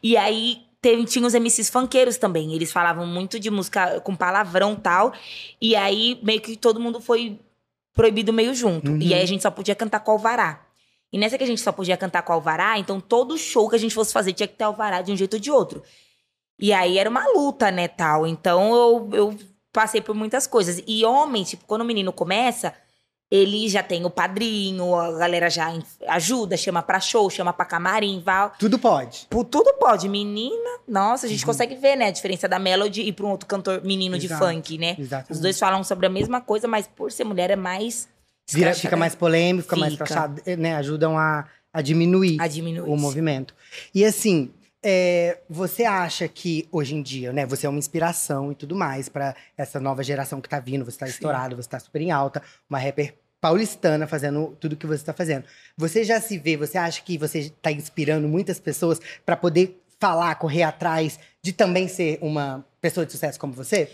E 0.01 0.17
aí 0.17 0.61
teve, 0.81 1.05
tinha 1.05 1.25
os 1.25 1.33
MCs 1.33 1.69
funkeiros 1.69 2.17
também. 2.17 2.53
Eles 2.53 2.71
falavam 2.71 3.05
muito 3.05 3.39
de 3.39 3.49
música 3.49 3.99
com 4.01 4.15
palavrão 4.15 4.73
e 4.73 4.77
tal. 4.77 5.13
E 5.61 5.75
aí 5.75 6.19
meio 6.23 6.41
que 6.41 6.55
todo 6.55 6.79
mundo 6.79 6.99
foi 7.01 7.39
proibido 7.93 8.31
meio 8.31 8.53
junto. 8.53 8.91
Uhum. 8.91 8.99
E 9.01 9.13
aí 9.13 9.21
a 9.21 9.25
gente 9.25 9.41
só 9.41 9.49
podia 9.51 9.73
cantar 9.75 9.99
com 10.01 10.11
alvará. 10.11 10.61
E 11.11 11.17
nessa 11.17 11.37
que 11.37 11.43
a 11.43 11.47
gente 11.47 11.61
só 11.61 11.71
podia 11.71 11.95
cantar 11.95 12.21
com 12.21 12.33
alvará, 12.33 12.77
então 12.77 12.99
todo 12.99 13.37
show 13.37 13.69
que 13.69 13.75
a 13.75 13.79
gente 13.79 13.95
fosse 13.95 14.11
fazer 14.11 14.33
tinha 14.33 14.47
que 14.47 14.55
ter 14.55 14.65
alvará 14.65 15.01
de 15.01 15.11
um 15.11 15.15
jeito 15.15 15.35
ou 15.35 15.39
de 15.39 15.49
outro. 15.49 15.81
E 16.59 16.73
aí 16.73 16.97
era 16.97 17.09
uma 17.09 17.25
luta, 17.33 17.71
né, 17.71 17.87
tal. 17.87 18.27
Então 18.27 18.73
eu, 18.75 19.09
eu 19.13 19.37
passei 19.71 20.01
por 20.01 20.15
muitas 20.15 20.47
coisas. 20.47 20.81
E 20.85 21.05
homem, 21.05 21.43
tipo, 21.43 21.65
quando 21.65 21.81
o 21.81 21.85
menino 21.85 22.11
começa, 22.11 22.73
ele 23.29 23.67
já 23.67 23.83
tem 23.83 24.05
o 24.05 24.09
padrinho, 24.09 24.95
a 24.95 25.11
galera 25.11 25.49
já 25.49 25.71
ajuda, 26.07 26.57
chama 26.57 26.81
pra 26.81 26.99
show, 26.99 27.29
chama 27.29 27.53
pra 27.53 27.65
camarim, 27.65 28.21
vai. 28.23 28.51
Tudo 28.57 28.79
pode. 28.79 29.27
Por 29.29 29.43
tudo 29.45 29.73
pode. 29.75 30.09
Menina, 30.09 30.79
nossa, 30.87 31.25
a 31.25 31.29
gente 31.29 31.45
consegue 31.45 31.75
ver, 31.75 31.95
né, 31.95 32.07
a 32.07 32.11
diferença 32.11 32.47
da 32.47 32.57
Melody 32.57 33.01
e 33.01 33.11
pra 33.11 33.25
um 33.25 33.31
outro 33.31 33.47
cantor 33.47 33.83
menino 33.83 34.17
de 34.17 34.25
Exato. 34.27 34.45
funk, 34.45 34.77
né? 34.77 34.95
Exatamente. 34.97 35.31
Os 35.31 35.39
dois 35.39 35.59
falam 35.59 35.83
sobre 35.83 36.05
a 36.05 36.09
mesma 36.09 36.41
coisa, 36.41 36.67
mas 36.67 36.87
por 36.87 37.11
ser 37.11 37.23
mulher 37.23 37.51
é 37.51 37.55
mais. 37.55 38.09
Vira, 38.49 38.73
fica 38.73 38.95
mais 38.95 39.15
polêmico, 39.15 39.63
fica, 39.63 39.75
mais 39.75 39.95
crachado, 39.95 40.41
né? 40.57 40.75
Ajudam 40.75 41.17
a, 41.17 41.45
a 41.73 41.81
diminuir 41.81 42.39
a 42.39 42.47
diminuir. 42.47 42.89
o 42.89 42.95
movimento. 42.95 43.53
E 43.93 44.05
assim, 44.05 44.51
é, 44.83 45.39
você 45.49 45.83
acha 45.83 46.27
que 46.27 46.67
hoje 46.71 46.95
em 46.95 47.01
dia, 47.01 47.33
né, 47.33 47.45
você 47.45 47.65
é 47.65 47.69
uma 47.69 47.79
inspiração 47.79 48.51
e 48.51 48.55
tudo 48.55 48.75
mais 48.75 49.09
pra 49.09 49.35
essa 49.57 49.79
nova 49.79 50.03
geração 50.03 50.39
que 50.39 50.47
tá 50.47 50.59
vindo, 50.59 50.85
você 50.85 50.97
tá 50.97 51.05
Sim. 51.07 51.13
estourado, 51.13 51.55
você 51.55 51.67
tá 51.67 51.79
super 51.79 52.01
em 52.01 52.11
alta, 52.11 52.41
uma 52.69 52.79
rapper 52.79 53.15
paulistana 53.41 54.07
fazendo 54.07 54.55
tudo 54.59 54.75
que 54.75 54.87
você 54.87 55.03
tá 55.03 55.13
fazendo. 55.13 55.45
Você 55.75 56.03
já 56.03 56.21
se 56.21 56.37
vê, 56.37 56.55
você 56.55 56.77
acha 56.77 57.01
que 57.01 57.17
você 57.17 57.51
tá 57.61 57.71
inspirando 57.71 58.27
muitas 58.27 58.59
pessoas 58.59 58.99
pra 59.25 59.35
poder 59.35 59.81
falar, 59.99 60.35
correr 60.35 60.63
atrás 60.63 61.19
de 61.41 61.51
também 61.51 61.87
ser 61.87 62.19
uma 62.21 62.65
pessoa 62.79 63.05
de 63.05 63.11
sucesso 63.11 63.39
como 63.39 63.53
você? 63.53 63.89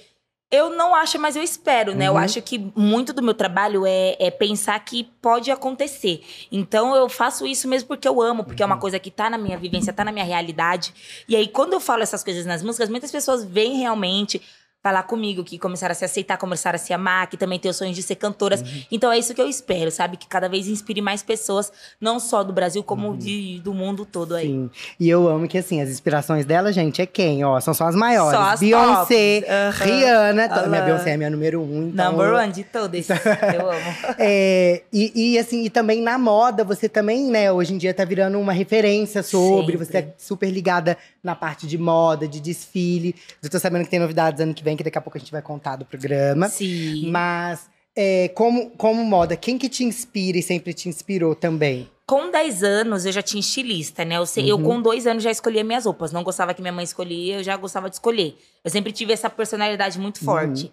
Eu 0.51 0.69
não 0.69 0.93
acho, 0.93 1.17
mas 1.17 1.35
eu 1.35 1.41
espero, 1.41 1.95
né? 1.95 2.07
Eu 2.07 2.12
Uhum. 2.12 2.17
acho 2.19 2.39
que 2.41 2.71
muito 2.75 3.12
do 3.12 3.23
meu 3.23 3.33
trabalho 3.33 3.88
é, 3.88 4.15
é 4.19 4.29
pensar 4.29 4.79
que 4.85 5.03
pode 5.19 5.50
acontecer. 5.50 6.23
Então 6.51 6.95
eu 6.95 7.09
faço 7.09 7.47
isso 7.47 7.67
mesmo 7.67 7.88
porque 7.88 8.07
eu 8.07 8.21
amo, 8.21 8.43
porque 8.43 8.62
é 8.62 8.65
Uhum. 8.65 8.71
uma 8.71 8.79
coisa 8.79 9.00
que 9.00 9.09
tá 9.09 9.31
na 9.31 9.38
minha 9.38 9.57
vivência, 9.57 9.91
tá 9.91 10.05
na 10.05 10.12
minha 10.12 10.25
realidade. 10.25 10.93
E 11.27 11.35
aí, 11.35 11.47
quando 11.47 11.73
eu 11.73 11.79
falo 11.79 12.03
essas 12.03 12.23
coisas 12.23 12.45
nas 12.45 12.62
músicas, 12.62 12.88
muitas 12.88 13.12
pessoas 13.12 13.43
veem 13.43 13.77
realmente. 13.79 14.39
Falar 14.83 15.03
comigo, 15.03 15.45
que 15.45 15.57
começaram 15.57 15.93
a 15.93 15.95
se 15.95 16.03
aceitar, 16.03 16.37
começaram 16.37 16.75
a 16.75 16.77
se 16.77 16.91
amar, 16.91 17.27
que 17.27 17.37
também 17.37 17.57
tem 17.57 17.71
o 17.71 17.73
sonho 17.73 17.93
de 17.93 18.03
ser 18.03 18.15
cantoras. 18.15 18.61
Uhum. 18.61 18.83
Então 18.91 19.09
é 19.09 19.17
isso 19.17 19.33
que 19.33 19.41
eu 19.41 19.47
espero, 19.47 19.89
sabe? 19.89 20.17
Que 20.17 20.27
cada 20.27 20.49
vez 20.49 20.67
inspire 20.67 21.01
mais 21.01 21.23
pessoas, 21.23 21.71
não 22.01 22.19
só 22.19 22.43
do 22.43 22.51
Brasil, 22.51 22.83
como 22.83 23.11
uhum. 23.11 23.17
de, 23.17 23.61
do 23.61 23.73
mundo 23.73 24.05
todo 24.05 24.35
aí. 24.35 24.47
Sim. 24.47 24.69
E 24.99 25.09
eu 25.09 25.29
amo 25.29 25.47
que, 25.47 25.57
assim, 25.57 25.81
as 25.81 25.89
inspirações 25.89 26.45
dela, 26.45 26.73
gente, 26.73 27.01
é 27.01 27.05
quem? 27.05 27.45
Ó, 27.45 27.57
são 27.61 27.73
só 27.73 27.87
as 27.87 27.95
maiores. 27.95 28.37
Só 28.37 28.45
as 28.45 28.59
Beyoncé, 28.59 29.45
uhum. 29.47 29.85
Rihanna. 29.85 30.67
Minha 30.67 30.81
Beyoncé 30.81 31.11
é 31.11 31.17
minha 31.17 31.29
número 31.29 31.61
um. 31.61 31.87
Então... 31.87 32.11
Number 32.11 32.33
one 32.33 32.51
de 32.51 32.65
todas. 32.65 33.07
eu 33.09 33.71
amo. 33.71 33.93
É, 34.19 34.83
e, 34.91 35.33
e, 35.33 35.39
assim, 35.39 35.63
e 35.63 35.69
também 35.69 36.01
na 36.01 36.17
moda, 36.17 36.63
você 36.63 36.87
também, 36.87 37.29
né, 37.29 37.51
hoje 37.51 37.73
em 37.73 37.77
dia 37.77 37.93
tá 37.93 38.05
virando 38.05 38.39
uma 38.39 38.53
referência 38.53 39.23
sobre. 39.23 39.73
Sempre. 39.73 39.85
Você 39.85 39.97
é 39.97 40.13
super 40.17 40.49
ligada 40.49 40.97
na 41.23 41.35
parte 41.35 41.65
de 41.65 41.77
moda, 41.77 42.27
de 42.27 42.39
desfile. 42.39 43.15
Eu 43.41 43.49
tô 43.49 43.57
sabendo 43.57 43.85
que 43.85 43.89
tem 43.89 43.99
novidades 43.99 44.41
ano 44.41 44.53
que 44.53 44.63
vem, 44.63 44.72
que 44.77 44.83
daqui 44.83 44.97
a 44.97 45.01
pouco 45.01 45.17
a 45.17 45.19
gente 45.19 45.31
vai 45.31 45.41
contar 45.41 45.75
do 45.75 45.85
programa. 45.85 46.49
Sim. 46.49 47.09
Mas, 47.09 47.69
é, 47.95 48.29
como, 48.29 48.71
como 48.71 49.03
moda, 49.03 49.35
quem 49.35 49.57
que 49.57 49.69
te 49.69 49.83
inspira 49.83 50.37
e 50.37 50.41
sempre 50.41 50.73
te 50.73 50.89
inspirou 50.89 51.35
também? 51.35 51.89
Com 52.05 52.29
10 52.29 52.63
anos, 52.63 53.05
eu 53.05 53.11
já 53.11 53.21
tinha 53.21 53.39
estilista, 53.39 54.03
né? 54.03 54.17
Eu, 54.17 54.25
sei, 54.25 54.43
uhum. 54.43 54.49
eu 54.49 54.59
com 54.59 54.81
dois 54.81 55.07
anos 55.07 55.23
já 55.23 55.31
escolhia 55.31 55.63
minhas 55.63 55.85
roupas. 55.85 56.11
Não 56.11 56.23
gostava 56.23 56.53
que 56.53 56.61
minha 56.61 56.73
mãe 56.73 56.83
escolhia, 56.83 57.37
eu 57.37 57.43
já 57.43 57.55
gostava 57.55 57.89
de 57.89 57.95
escolher. 57.95 58.37
Eu 58.63 58.69
sempre 58.69 58.91
tive 58.91 59.13
essa 59.13 59.29
personalidade 59.29 59.97
muito 59.99 60.17
uhum. 60.19 60.25
forte. 60.25 60.71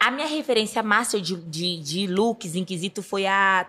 A 0.00 0.10
minha 0.10 0.26
referência 0.26 0.82
master 0.82 1.20
de, 1.20 1.36
de, 1.36 1.80
de 1.80 2.06
looks 2.06 2.54
em 2.54 2.64
quesito 2.64 3.02
foi 3.02 3.26
a 3.26 3.66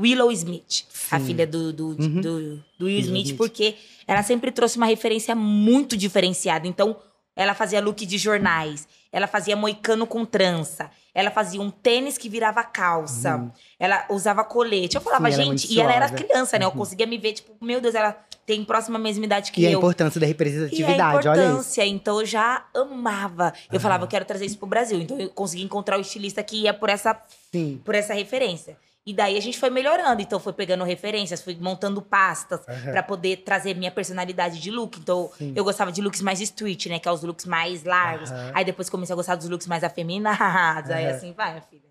Willow 0.00 0.30
Smith, 0.30 0.84
Sim. 0.88 1.16
a 1.16 1.20
filha 1.20 1.46
do, 1.46 1.72
do, 1.72 1.88
uhum. 1.88 2.20
do, 2.20 2.56
do 2.78 2.86
Will 2.86 3.00
Smith, 3.00 3.36
porque 3.36 3.74
ela 4.06 4.22
sempre 4.22 4.52
trouxe 4.52 4.76
uma 4.76 4.86
referência 4.86 5.34
muito 5.34 5.96
diferenciada. 5.96 6.66
Então, 6.68 6.96
ela 7.38 7.54
fazia 7.54 7.80
look 7.80 8.04
de 8.04 8.18
jornais, 8.18 8.88
ela 9.12 9.28
fazia 9.28 9.54
moicano 9.54 10.08
com 10.08 10.24
trança, 10.24 10.90
ela 11.14 11.30
fazia 11.30 11.60
um 11.60 11.70
tênis 11.70 12.18
que 12.18 12.28
virava 12.28 12.64
calça, 12.64 13.36
uhum. 13.36 13.50
ela 13.78 14.04
usava 14.10 14.42
colete. 14.42 14.96
Eu 14.96 15.00
falava, 15.00 15.30
Sim, 15.30 15.44
gente, 15.44 15.72
e 15.72 15.80
ela 15.80 15.94
era 15.94 16.10
criança, 16.10 16.58
né? 16.58 16.64
Eu 16.64 16.70
uhum. 16.70 16.76
conseguia 16.76 17.06
me 17.06 17.16
ver, 17.16 17.34
tipo, 17.34 17.52
meu 17.64 17.80
Deus, 17.80 17.94
ela 17.94 18.12
tem 18.44 18.64
próxima 18.64 18.98
mesma 18.98 19.24
idade 19.24 19.52
que 19.52 19.60
e 19.60 19.64
eu. 19.66 19.70
E 19.70 19.74
a 19.74 19.78
importância 19.78 20.20
da 20.20 20.26
representatividade, 20.26 21.28
olha 21.28 21.40
a 21.40 21.44
importância, 21.44 21.86
então 21.86 22.18
eu 22.18 22.26
já 22.26 22.66
amava. 22.74 23.52
Eu 23.70 23.74
uhum. 23.74 23.80
falava, 23.80 24.02
eu 24.02 24.08
quero 24.08 24.24
trazer 24.24 24.44
isso 24.44 24.58
pro 24.58 24.66
Brasil. 24.66 24.98
Então 24.98 25.16
eu 25.20 25.28
consegui 25.30 25.62
encontrar 25.62 25.96
o 25.96 26.00
estilista 26.00 26.42
que 26.42 26.62
ia 26.62 26.74
por 26.74 26.88
essa, 26.88 27.16
Sim. 27.52 27.80
por 27.84 27.94
essa 27.94 28.14
referência. 28.14 28.76
E 29.08 29.12
daí 29.14 29.38
a 29.38 29.40
gente 29.40 29.58
foi 29.58 29.70
melhorando. 29.70 30.20
Então, 30.20 30.38
foi 30.38 30.52
pegando 30.52 30.84
referências, 30.84 31.40
fui 31.40 31.56
montando 31.58 32.02
pastas 32.02 32.60
uhum. 32.68 32.92
para 32.92 33.02
poder 33.02 33.38
trazer 33.38 33.74
minha 33.74 33.90
personalidade 33.90 34.60
de 34.60 34.70
look. 34.70 34.98
Então, 34.98 35.30
Sim. 35.38 35.54
eu 35.56 35.64
gostava 35.64 35.90
de 35.90 36.02
looks 36.02 36.20
mais 36.20 36.42
street, 36.42 36.88
né? 36.88 36.98
Que 36.98 37.08
é 37.08 37.10
os 37.10 37.22
looks 37.22 37.46
mais 37.46 37.84
largos. 37.84 38.30
Uhum. 38.30 38.50
Aí 38.52 38.66
depois 38.66 38.90
comecei 38.90 39.14
a 39.14 39.16
gostar 39.16 39.36
dos 39.36 39.48
looks 39.48 39.66
mais 39.66 39.82
afeminados. 39.82 40.90
Uhum. 40.90 40.96
Aí 40.96 41.06
assim 41.06 41.32
vai, 41.32 41.52
minha 41.52 41.62
filha. 41.62 41.88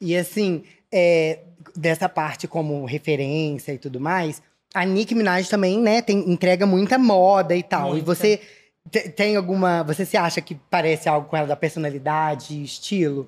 E 0.00 0.16
assim, 0.16 0.64
é, 0.90 1.40
dessa 1.76 2.08
parte 2.08 2.48
como 2.48 2.86
referência 2.86 3.70
e 3.74 3.76
tudo 3.76 4.00
mais, 4.00 4.40
a 4.72 4.86
Nicki 4.86 5.14
Minaj 5.14 5.46
também, 5.50 5.78
né, 5.78 6.00
tem, 6.00 6.30
entrega 6.30 6.64
muita 6.64 6.98
moda 6.98 7.54
e 7.54 7.62
tal. 7.62 7.90
Muita. 7.90 7.98
E 7.98 8.02
você 8.02 8.40
tem 9.14 9.36
alguma. 9.36 9.82
Você 9.82 10.06
se 10.06 10.16
acha 10.16 10.40
que 10.40 10.54
parece 10.70 11.10
algo 11.10 11.28
com 11.28 11.36
ela 11.36 11.46
da 11.46 11.56
personalidade, 11.56 12.62
estilo? 12.62 13.26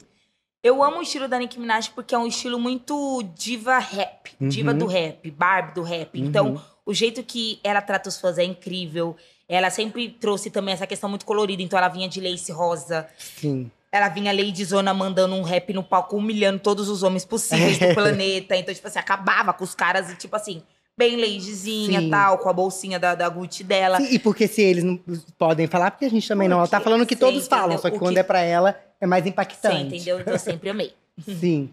Eu 0.67 0.83
amo 0.83 0.99
o 0.99 1.03
estilo 1.03 1.29
da 1.29 1.39
Nicki 1.39 1.61
Minaj 1.61 1.91
porque 1.91 2.13
é 2.13 2.19
um 2.19 2.27
estilo 2.27 2.59
muito 2.59 3.23
diva 3.37 3.79
rap. 3.79 4.33
Uhum. 4.41 4.49
Diva 4.49 4.75
do 4.75 4.85
rap, 4.85 5.31
Barbie 5.31 5.75
do 5.75 5.83
rap. 5.83 6.19
Uhum. 6.19 6.27
Então, 6.27 6.63
o 6.85 6.93
jeito 6.93 7.23
que 7.23 7.61
ela 7.63 7.81
trata 7.81 8.09
os 8.09 8.19
fãs 8.19 8.37
é 8.37 8.43
incrível. 8.43 9.15
Ela 9.49 9.71
sempre 9.71 10.09
trouxe 10.09 10.51
também 10.51 10.75
essa 10.75 10.85
questão 10.85 11.09
muito 11.09 11.25
colorida. 11.25 11.63
Então, 11.63 11.79
ela 11.79 11.87
vinha 11.87 12.09
de 12.09 12.21
lace 12.21 12.51
rosa. 12.51 13.07
Sim. 13.17 13.71
Ela 13.93 14.09
vinha 14.09 14.33
Lady 14.33 14.65
Zona 14.65 14.93
mandando 14.93 15.37
um 15.37 15.43
rap 15.43 15.73
no 15.73 15.85
palco, 15.85 16.17
humilhando 16.17 16.59
todos 16.59 16.89
os 16.89 17.05
homens 17.05 17.25
possíveis 17.25 17.79
do 17.79 17.95
planeta. 17.95 18.57
Então, 18.57 18.75
tipo 18.75 18.89
assim, 18.89 18.99
acabava 18.99 19.53
com 19.53 19.63
os 19.63 19.73
caras 19.73 20.11
e, 20.11 20.17
tipo 20.17 20.35
assim, 20.35 20.65
bem 20.99 21.17
ladyzinha 21.17 22.01
e 22.01 22.11
tal, 22.11 22.39
com 22.39 22.49
a 22.49 22.53
bolsinha 22.53 22.99
da, 22.99 23.15
da 23.15 23.29
Gucci 23.29 23.63
dela. 23.63 23.99
Sim, 23.99 24.15
e 24.15 24.19
porque 24.19 24.49
se 24.49 24.63
eles 24.63 24.83
não 24.83 24.99
podem 25.39 25.69
falar, 25.69 25.93
porque 25.93 26.07
a 26.07 26.11
gente 26.11 26.27
também 26.27 26.49
porque 26.49 26.55
não. 26.55 26.59
Ela 26.59 26.69
tá 26.69 26.81
falando 26.81 27.07
que 27.07 27.15
todos 27.15 27.47
falam, 27.47 27.79
só 27.79 27.89
que 27.89 27.99
quando 27.99 28.15
que... 28.15 28.21
é 28.21 28.25
pra 28.25 28.41
ela, 28.41 28.77
é 29.01 29.07
mais 29.07 29.27
impactante. 29.27 29.77
Sim, 29.77 29.87
entendeu? 29.87 30.21
Então 30.21 30.33
eu 30.33 30.39
sempre 30.39 30.71
amei. 30.71 30.93
Sim. 31.41 31.71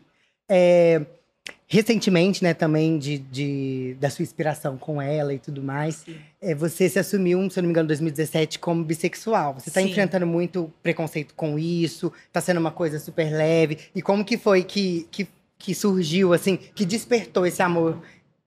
É, 0.49 1.01
recentemente, 1.67 2.43
né, 2.43 2.53
também 2.53 2.97
de, 2.97 3.17
de, 3.17 3.97
da 3.99 4.09
sua 4.09 4.23
inspiração 4.23 4.77
com 4.77 5.01
ela 5.01 5.33
e 5.33 5.39
tudo 5.39 5.63
mais, 5.63 6.05
é, 6.41 6.53
você 6.53 6.87
se 6.87 6.99
assumiu, 6.99 7.49
se 7.49 7.59
eu 7.59 7.63
não 7.63 7.67
me 7.67 7.71
engano, 7.71 7.87
em 7.87 7.87
2017 7.87 8.59
como 8.59 8.83
bissexual. 8.83 9.55
Você 9.55 9.69
está 9.69 9.81
enfrentando 9.81 10.27
muito 10.27 10.71
preconceito 10.83 11.33
com 11.33 11.57
isso, 11.57 12.11
está 12.27 12.39
sendo 12.39 12.59
uma 12.59 12.71
coisa 12.71 12.99
super 12.99 13.31
leve. 13.31 13.79
E 13.95 14.01
como 14.01 14.23
que 14.23 14.37
foi 14.37 14.63
que, 14.63 15.07
que, 15.09 15.27
que 15.57 15.73
surgiu, 15.73 16.33
assim, 16.33 16.57
que 16.57 16.85
despertou 16.85 17.45
esse 17.45 17.61
amor 17.61 18.01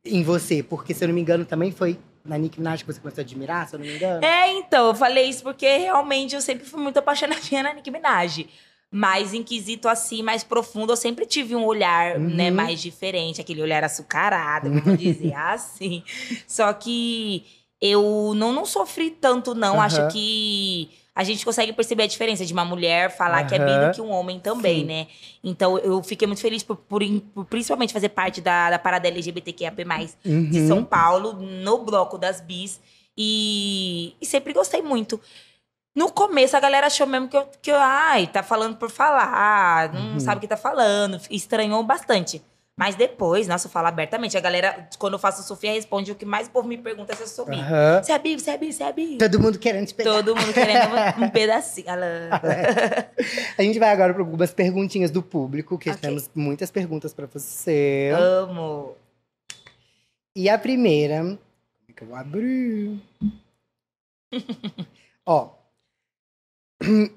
em 0.04 0.23
você? 0.23 0.62
Porque, 0.62 0.95
se 0.95 1.02
eu 1.02 1.09
não 1.09 1.14
me 1.14 1.21
engano, 1.21 1.45
também 1.45 1.73
foi 1.73 1.99
na 2.26 2.38
Nicki 2.38 2.59
Minaj 2.59 2.83
que 2.83 2.92
você 2.92 3.00
começou 3.00 3.23
a 3.23 3.25
admirar, 3.25 3.68
se 3.68 3.75
eu 3.75 3.78
não 3.78 3.87
me 3.87 3.95
engano? 3.95 4.25
É, 4.25 4.52
então, 4.52 4.88
eu 4.88 4.95
falei 4.95 5.28
isso 5.28 5.42
porque 5.42 5.66
realmente 5.78 6.35
eu 6.35 6.40
sempre 6.40 6.66
fui 6.66 6.80
muito 6.80 6.99
apaixonadinha 6.99 7.62
na 7.62 7.73
Nicki 7.75 7.90
Minaj. 7.90 8.47
Mas 8.90 9.35
em 9.35 9.42
quesito 9.42 9.88
assim, 9.88 10.23
mais 10.23 10.45
profundo, 10.45 10.92
eu 10.92 10.97
sempre 10.97 11.26
tive 11.26 11.56
um 11.56 11.64
olhar, 11.64 12.16
uhum. 12.16 12.28
né, 12.28 12.50
mais 12.50 12.80
diferente, 12.80 13.40
aquele 13.40 13.61
olhar 13.61 13.83
açucarado, 13.83 14.71
vamos 14.71 14.99
dizer 15.00 15.35
assim. 15.35 16.02
Só 16.47 16.73
que 16.73 17.45
eu 17.80 18.33
não, 18.35 18.52
não 18.52 18.64
sofri 18.64 19.11
tanto, 19.11 19.54
não. 19.54 19.75
Uhum. 19.75 19.80
Acho 19.80 20.09
que 20.09 20.88
a 21.17 21.25
gente 21.25 21.47
consegue 21.47 21.73
perceber 21.73 22.03
a 22.03 22.07
diferença 22.07 22.45
de 22.45 22.53
uma 22.53 22.65
mulher 22.65 23.11
falar 23.11 23.41
uhum. 23.41 23.49
que 23.49 23.55
é 23.55 23.59
bi 23.59 23.87
do 23.87 23.95
que 23.95 24.03
um 24.03 24.11
homem 24.11 24.39
também, 24.39 24.81
Sim. 24.81 24.85
né? 24.85 25.07
Então 25.43 25.79
eu 25.79 26.03
fiquei 26.03 26.27
muito 26.27 26.43
feliz 26.43 26.63
por, 26.63 26.77
por, 26.77 27.03
por, 27.35 27.47
principalmente 27.47 27.91
fazer 27.95 28.11
parte 28.11 28.43
da, 28.43 28.69
da 28.69 28.79
parada 28.79 29.09
LGBTQIAP+, 29.09 29.83
uhum. 30.27 30.51
de 30.51 30.69
São 30.69 30.85
Paulo, 30.85 31.33
no 31.33 31.79
bloco 31.79 32.19
das 32.19 32.43
bis. 32.43 32.79
E, 33.17 34.15
e 34.21 34.27
sempre 34.27 34.53
gostei 34.53 34.83
muito. 34.83 35.19
No 35.95 36.13
começo, 36.13 36.55
a 36.55 36.61
galera 36.61 36.89
achou 36.89 37.07
mesmo 37.07 37.29
que 37.29 37.37
eu, 37.39 37.49
que 37.63 37.71
eu 37.73 37.79
ai, 37.79 38.27
tá 38.27 38.43
falando 38.43 38.77
por 38.77 38.91
falar, 38.91 39.95
não 39.95 40.13
uhum. 40.13 40.21
sabe 40.21 40.37
o 40.37 40.41
que 40.43 40.47
tá 40.47 40.59
falando. 40.59 41.19
Estranhou 41.31 41.83
bastante. 41.83 42.43
Mas 42.78 42.95
depois, 42.95 43.49
nossa, 43.49 43.68
eu 43.68 43.71
falo 43.71 43.87
abertamente. 43.87 44.37
A 44.37 44.40
galera, 44.40 44.87
quando 44.99 45.14
eu 45.14 45.18
faço 45.18 45.42
Sofia, 45.42 45.73
responde 45.73 46.12
o 46.12 46.14
que 46.14 46.26
mais 46.26 46.47
o 46.47 46.50
povo 46.50 46.68
me 46.68 46.76
pergunta 46.76 47.14
é 47.14 47.16
se 47.16 47.23
eu 47.23 47.26
sou 47.26 47.47
bi. 47.47 47.56
Uhum. 47.56 48.02
Você 48.02 48.12
é 48.12 48.18
bi, 48.18 48.38
você 48.38 48.50
é 48.50 48.59
bi, 48.59 48.71
você 48.71 48.83
é 48.83 48.92
bi. 48.92 49.16
Todo 49.16 49.40
mundo 49.40 49.59
querendo 49.59 49.87
te 49.87 49.95
pegar. 49.95 50.12
Todo 50.12 50.37
mundo 50.37 50.52
querendo 50.52 50.90
um 51.25 51.30
pedacinho. 51.30 51.87
a 53.56 53.62
gente 53.62 53.78
vai 53.78 53.88
agora 53.88 54.12
para 54.12 54.23
algumas 54.23 54.52
perguntinhas 54.52 55.11
do 55.11 55.23
público, 55.23 55.78
que 55.78 55.88
okay. 55.88 56.02
temos 56.02 56.28
muitas 56.35 56.71
perguntas 56.71 57.14
para 57.14 57.26
você. 57.26 58.12
Amo. 58.14 58.95
E 60.37 60.50
a 60.50 60.59
primeira, 60.59 61.21
como 61.23 61.38
é 61.88 61.92
que 61.95 62.02
eu 62.02 62.09
vou 62.09 62.16
abrir? 62.16 63.00
Ó. 65.25 65.54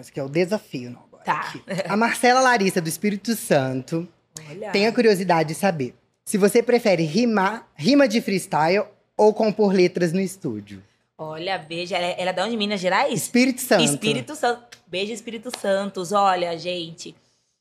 Esse 0.00 0.10
aqui 0.10 0.18
é 0.18 0.24
o 0.24 0.28
desafio, 0.28 0.90
não. 0.90 1.13
Tá. 1.24 1.54
A 1.88 1.96
Marcela 1.96 2.40
Larissa, 2.40 2.80
do 2.80 2.88
Espírito 2.88 3.34
Santo, 3.34 4.06
Olha. 4.48 4.70
tem 4.70 4.86
a 4.86 4.92
curiosidade 4.92 5.48
de 5.50 5.54
saber 5.54 5.94
se 6.24 6.38
você 6.38 6.62
prefere 6.62 7.04
rimar, 7.04 7.68
rima 7.74 8.08
de 8.08 8.20
freestyle 8.20 8.86
ou 9.16 9.32
compor 9.34 9.72
letras 9.72 10.12
no 10.12 10.20
estúdio. 10.20 10.82
Olha, 11.16 11.58
beijo. 11.58 11.94
Ela, 11.94 12.06
é, 12.06 12.16
ela 12.18 12.30
é 12.30 12.32
da 12.32 12.44
onde? 12.44 12.56
Minas 12.56 12.80
Gerais? 12.80 13.12
Espírito 13.12 13.60
Santo. 13.60 13.84
Espírito 13.84 14.34
Santo. 14.34 14.78
Beijo, 14.86 15.12
Espírito 15.12 15.50
Santos. 15.60 16.12
Olha, 16.12 16.58
gente, 16.58 17.14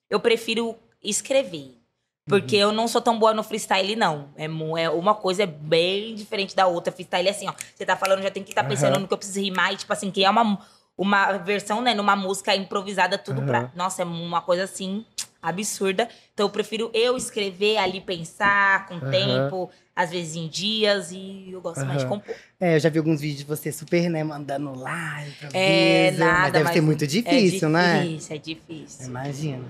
eu 0.10 0.20
prefiro 0.20 0.76
escrever. 1.04 1.78
Porque 2.26 2.56
uhum. 2.56 2.62
eu 2.62 2.72
não 2.72 2.88
sou 2.88 3.02
tão 3.02 3.20
boa 3.20 3.34
no 3.34 3.44
freestyle, 3.44 3.98
não. 3.98 4.30
É, 4.38 4.46
é 4.46 4.90
uma 4.90 5.14
coisa 5.14 5.44
é 5.44 5.46
bem 5.46 6.16
diferente 6.16 6.56
da 6.56 6.66
outra. 6.66 6.92
Freestyle 6.92 7.28
é 7.28 7.32
assim, 7.32 7.50
ó. 7.50 7.54
Você 7.76 7.86
tá 7.86 7.98
falando, 7.98 8.24
já 8.24 8.32
tem 8.32 8.44
que 8.44 8.52
estar 8.52 8.64
tá 8.64 8.70
pensando 8.70 8.96
uhum. 8.96 9.02
no 9.02 9.08
que 9.08 9.14
eu 9.14 9.18
preciso 9.18 9.42
rimar. 9.42 9.74
E, 9.74 9.78
tipo 9.78 9.92
assim, 9.92 10.10
criar 10.10 10.32
uma, 10.32 10.66
uma 10.98 11.38
versão, 11.38 11.82
né, 11.82 11.94
numa 11.94 12.16
música 12.16 12.56
improvisada, 12.56 13.18
tudo 13.18 13.42
uhum. 13.42 13.48
pra. 13.48 13.72
Nossa, 13.76 14.02
é 14.02 14.06
uma 14.06 14.42
coisa 14.42 14.64
assim 14.64 15.06
absurda. 15.42 16.08
Então 16.34 16.46
eu 16.46 16.50
prefiro 16.50 16.90
eu 16.94 17.18
escrever 17.18 17.78
ali, 17.78 18.00
pensar 18.00 18.86
com 18.88 18.96
uhum. 18.96 19.12
tempo, 19.12 19.70
às 19.94 20.10
vezes 20.10 20.36
em 20.36 20.48
dias, 20.48 21.12
e 21.12 21.50
eu 21.52 21.60
gosto 21.60 21.82
uhum. 21.82 21.88
mais 21.88 22.02
de 22.02 22.08
compor. 22.08 22.34
É, 22.60 22.76
eu 22.76 22.80
já 22.80 22.90
vi 22.90 22.98
alguns 22.98 23.20
vídeos 23.20 23.40
de 23.40 23.46
você 23.46 23.72
super, 23.72 24.10
né, 24.10 24.24
mandando 24.24 24.74
lá, 24.78 25.22
É, 25.54 26.12
nada, 26.12 26.34
mas 26.34 26.52
deve 26.54 26.64
mas 26.64 26.74
ser 26.74 26.82
muito 26.82 27.06
difícil, 27.06 27.68
é 27.68 27.72
né? 27.72 28.00
É 28.00 28.04
difícil, 28.04 28.36
é 28.36 28.40
difícil. 28.40 29.06
Imagina. 29.08 29.66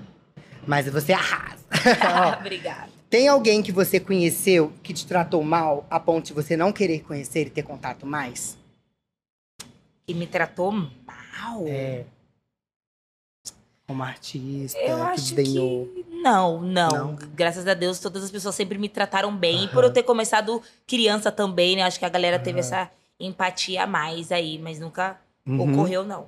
Mas 0.66 0.88
você 0.88 1.12
arrasa. 1.12 1.64
Obrigada. 2.40 2.88
Tem 3.10 3.28
alguém 3.28 3.62
que 3.62 3.70
você 3.70 4.00
conheceu 4.00 4.72
que 4.82 4.92
te 4.92 5.06
tratou 5.06 5.42
mal 5.42 5.86
a 5.90 6.00
ponto 6.00 6.26
de 6.26 6.32
você 6.32 6.56
não 6.56 6.72
querer 6.72 7.02
conhecer 7.04 7.46
e 7.46 7.50
ter 7.50 7.62
contato 7.62 8.06
mais? 8.06 8.56
Que 10.06 10.14
me 10.14 10.26
tratou 10.26 10.72
mal? 11.36 11.64
É. 11.66 12.04
Como 13.86 14.02
artista, 14.02 14.78
eu 14.78 15.02
acho 15.02 15.34
que 15.34 16.06
não, 16.22 16.60
não, 16.62 16.88
não, 16.88 17.18
Graças 17.34 17.66
a 17.66 17.74
Deus, 17.74 17.98
todas 18.00 18.24
as 18.24 18.30
pessoas 18.30 18.54
sempre 18.54 18.78
me 18.78 18.88
trataram 18.88 19.36
bem. 19.36 19.58
Uhum. 19.58 19.64
E 19.64 19.68
por 19.68 19.84
eu 19.84 19.92
ter 19.92 20.02
começado 20.02 20.62
criança 20.86 21.30
também, 21.30 21.76
né? 21.76 21.82
Acho 21.82 21.98
que 21.98 22.04
a 22.06 22.08
galera 22.08 22.38
uhum. 22.38 22.42
teve 22.42 22.60
essa 22.60 22.90
empatia 23.20 23.84
a 23.84 23.86
mais 23.86 24.32
aí, 24.32 24.58
mas 24.58 24.80
nunca 24.80 25.20
Uhum. 25.46 25.72
Ocorreu, 25.72 26.04
não. 26.04 26.26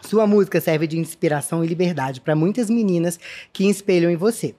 Sua 0.00 0.26
música 0.26 0.60
serve 0.60 0.86
de 0.86 0.98
inspiração 0.98 1.64
e 1.64 1.66
liberdade 1.66 2.20
para 2.20 2.36
muitas 2.36 2.70
meninas 2.70 3.18
que 3.52 3.68
espelham 3.68 4.10
em 4.10 4.16
você. 4.16 4.54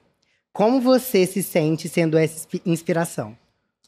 Como 0.52 0.80
você 0.80 1.26
se 1.26 1.42
sente 1.42 1.88
sendo 1.88 2.18
essa 2.18 2.36
inspi- 2.36 2.62
inspiração? 2.66 3.36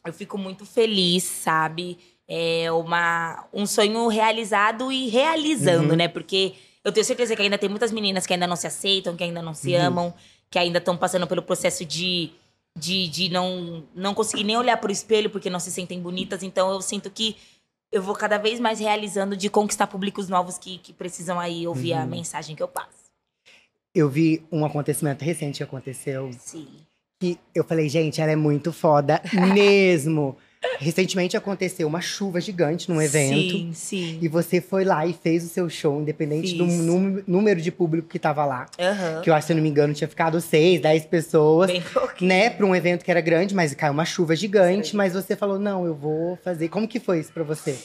Eu 0.05 0.13
fico 0.13 0.37
muito 0.37 0.65
feliz, 0.65 1.23
sabe? 1.23 1.97
É 2.31 2.71
uma, 2.71 3.47
um 3.51 3.65
sonho 3.65 4.07
realizado 4.07 4.91
e 4.91 5.07
realizando, 5.09 5.89
Uhum. 5.91 5.95
né? 5.95 6.07
Porque 6.07 6.53
eu 6.83 6.91
tenho 6.91 7.03
certeza 7.03 7.35
que 7.35 7.41
ainda 7.41 7.57
tem 7.57 7.67
muitas 7.67 7.91
meninas 7.91 8.27
que 8.27 8.33
ainda 8.33 8.45
não 8.45 8.55
se 8.55 8.67
aceitam, 8.67 9.15
que 9.15 9.23
ainda 9.23 9.41
não 9.41 9.55
se 9.55 9.73
Uhum. 9.73 9.81
amam, 9.81 10.13
que 10.49 10.59
ainda 10.59 10.77
estão 10.77 10.95
passando 10.95 11.25
pelo 11.25 11.41
processo 11.41 11.83
de, 11.83 12.29
de, 12.77 13.07
de 13.07 13.29
não, 13.29 13.83
não 13.95 14.13
conseguir 14.13 14.43
nem 14.43 14.55
olhar 14.55 14.77
pro 14.77 14.91
espelho 14.91 15.29
porque 15.31 15.49
não 15.49 15.59
se 15.59 15.71
sentem 15.71 15.99
bonitas. 15.99 16.43
Então 16.43 16.71
eu 16.71 16.81
sinto 16.81 17.09
que 17.09 17.35
eu 17.91 18.01
vou 18.03 18.13
cada 18.13 18.37
vez 18.37 18.59
mais 18.59 18.79
realizando 18.79 19.35
de 19.35 19.49
conquistar 19.49 19.87
públicos 19.87 20.29
novos 20.29 20.59
que, 20.59 20.77
que 20.77 20.93
precisam 20.93 21.39
aí 21.39 21.67
ouvir 21.67 21.93
a 21.93 22.01
Uhum. 22.03 22.07
mensagem 22.09 22.55
que 22.55 22.61
eu 22.61 22.67
passo. 22.67 23.09
Eu 23.95 24.07
vi 24.07 24.43
um 24.51 24.63
acontecimento 24.63 25.23
recente 25.25 25.57
que 25.57 25.63
aconteceu 25.63 26.29
Sim. 26.39 26.67
que 27.19 27.39
eu 27.55 27.63
falei, 27.63 27.89
gente, 27.89 28.21
ela 28.21 28.31
é 28.31 28.35
muito 28.35 28.71
foda 28.71 29.19
mesmo. 29.51 30.37
Recentemente 30.77 31.37
aconteceu 31.37 31.87
uma 31.87 32.01
chuva 32.01 32.39
gigante 32.41 32.89
num 32.89 33.01
evento. 33.01 33.51
Sim, 33.51 33.71
sim. 33.73 34.19
E 34.21 34.27
você 34.27 34.59
foi 34.59 34.83
lá 34.83 35.05
e 35.05 35.13
fez 35.13 35.43
o 35.45 35.47
seu 35.47 35.69
show, 35.69 35.99
independente 36.01 36.53
do 36.55 36.65
Fiz. 36.65 36.75
nú- 36.79 37.23
número 37.27 37.61
de 37.61 37.71
público 37.71 38.07
que 38.09 38.19
tava 38.19 38.45
lá. 38.45 38.65
Aham. 38.79 39.21
Que 39.21 39.29
eu 39.29 39.33
acho, 39.33 39.47
se 39.47 39.53
eu 39.53 39.55
não 39.57 39.63
me 39.63 39.69
engano, 39.69 39.93
tinha 39.93 40.07
ficado 40.07 40.39
seis, 40.41 40.81
dez 40.81 41.05
pessoas. 41.05 41.67
Bem 41.71 41.81
pouquinho. 41.81 42.27
Né, 42.29 42.49
pra 42.49 42.65
um 42.65 42.75
evento 42.75 43.03
que 43.05 43.11
era 43.11 43.21
grande, 43.21 43.55
mas 43.55 43.73
caiu 43.73 43.93
uma 43.93 44.05
chuva 44.05 44.35
gigante. 44.35 44.91
Sim. 44.91 44.97
Mas 44.97 45.13
você 45.13 45.35
falou, 45.35 45.57
não, 45.59 45.85
eu 45.85 45.95
vou 45.95 46.37
fazer. 46.43 46.67
Como 46.69 46.87
que 46.87 46.99
foi 46.99 47.19
isso 47.19 47.31
pra 47.31 47.43
você? 47.43 47.77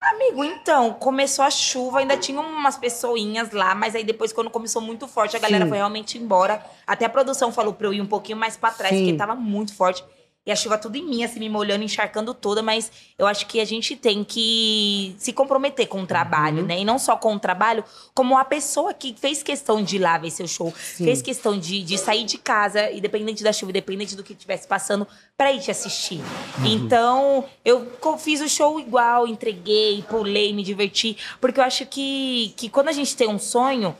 Amigo, 0.00 0.44
então, 0.44 0.94
começou 0.94 1.44
a 1.44 1.50
chuva, 1.50 1.98
ainda 1.98 2.16
tinha 2.16 2.40
umas 2.40 2.76
pessoinhas 2.78 3.50
lá, 3.50 3.74
mas 3.74 3.94
aí 3.96 4.04
depois, 4.04 4.32
quando 4.32 4.48
começou 4.48 4.80
muito 4.80 5.08
forte, 5.08 5.36
a 5.36 5.40
galera 5.40 5.64
Sim. 5.64 5.68
foi 5.70 5.78
realmente 5.78 6.16
embora. 6.16 6.62
Até 6.86 7.04
a 7.04 7.08
produção 7.08 7.50
falou 7.52 7.74
pra 7.74 7.88
eu 7.88 7.92
ir 7.92 8.00
um 8.00 8.06
pouquinho 8.06 8.38
mais 8.38 8.56
pra 8.56 8.70
trás, 8.70 8.94
Sim. 8.94 9.02
porque 9.04 9.16
tava 9.18 9.34
muito 9.34 9.74
forte. 9.74 10.04
E 10.48 10.50
a 10.50 10.56
chuva 10.56 10.78
tudo 10.78 10.96
em 10.96 11.04
mim, 11.04 11.22
assim, 11.22 11.38
me 11.38 11.48
molhando, 11.50 11.84
encharcando 11.84 12.32
toda, 12.32 12.62
mas 12.62 12.90
eu 13.18 13.26
acho 13.26 13.44
que 13.46 13.60
a 13.60 13.66
gente 13.66 13.94
tem 13.94 14.24
que 14.24 15.14
se 15.18 15.30
comprometer 15.30 15.86
com 15.86 16.00
o 16.00 16.06
trabalho, 16.06 16.60
Uhum. 16.62 16.66
né? 16.66 16.78
E 16.80 16.84
não 16.86 16.98
só 16.98 17.18
com 17.18 17.34
o 17.34 17.38
trabalho, 17.38 17.84
como 18.14 18.34
a 18.38 18.42
pessoa 18.46 18.94
que 18.94 19.14
fez 19.20 19.42
questão 19.42 19.82
de 19.82 19.96
ir 19.96 19.98
lá 19.98 20.16
ver 20.16 20.30
seu 20.30 20.48
show, 20.48 20.72
Sim. 20.74 21.04
fez 21.04 21.20
questão 21.20 21.58
de, 21.58 21.82
de 21.82 21.98
sair 21.98 22.24
de 22.24 22.38
casa, 22.38 22.90
independente 22.90 23.44
da 23.44 23.52
chuva, 23.52 23.72
independente 23.72 24.16
do 24.16 24.24
que 24.24 24.32
estivesse 24.32 24.66
passando, 24.66 25.06
pra 25.36 25.52
ir 25.52 25.60
te 25.60 25.70
assistir. 25.70 26.22
Uhum. 26.60 26.64
Então, 26.64 27.44
eu 27.62 27.86
fiz 28.18 28.40
o 28.40 28.48
show 28.48 28.80
igual, 28.80 29.28
entreguei, 29.28 30.02
pulei, 30.08 30.54
me 30.54 30.62
diverti. 30.62 31.14
Porque 31.42 31.60
eu 31.60 31.64
acho 31.64 31.84
que, 31.84 32.54
que 32.56 32.70
quando 32.70 32.88
a 32.88 32.92
gente 32.92 33.14
tem 33.14 33.28
um 33.28 33.38
sonho, 33.38 33.94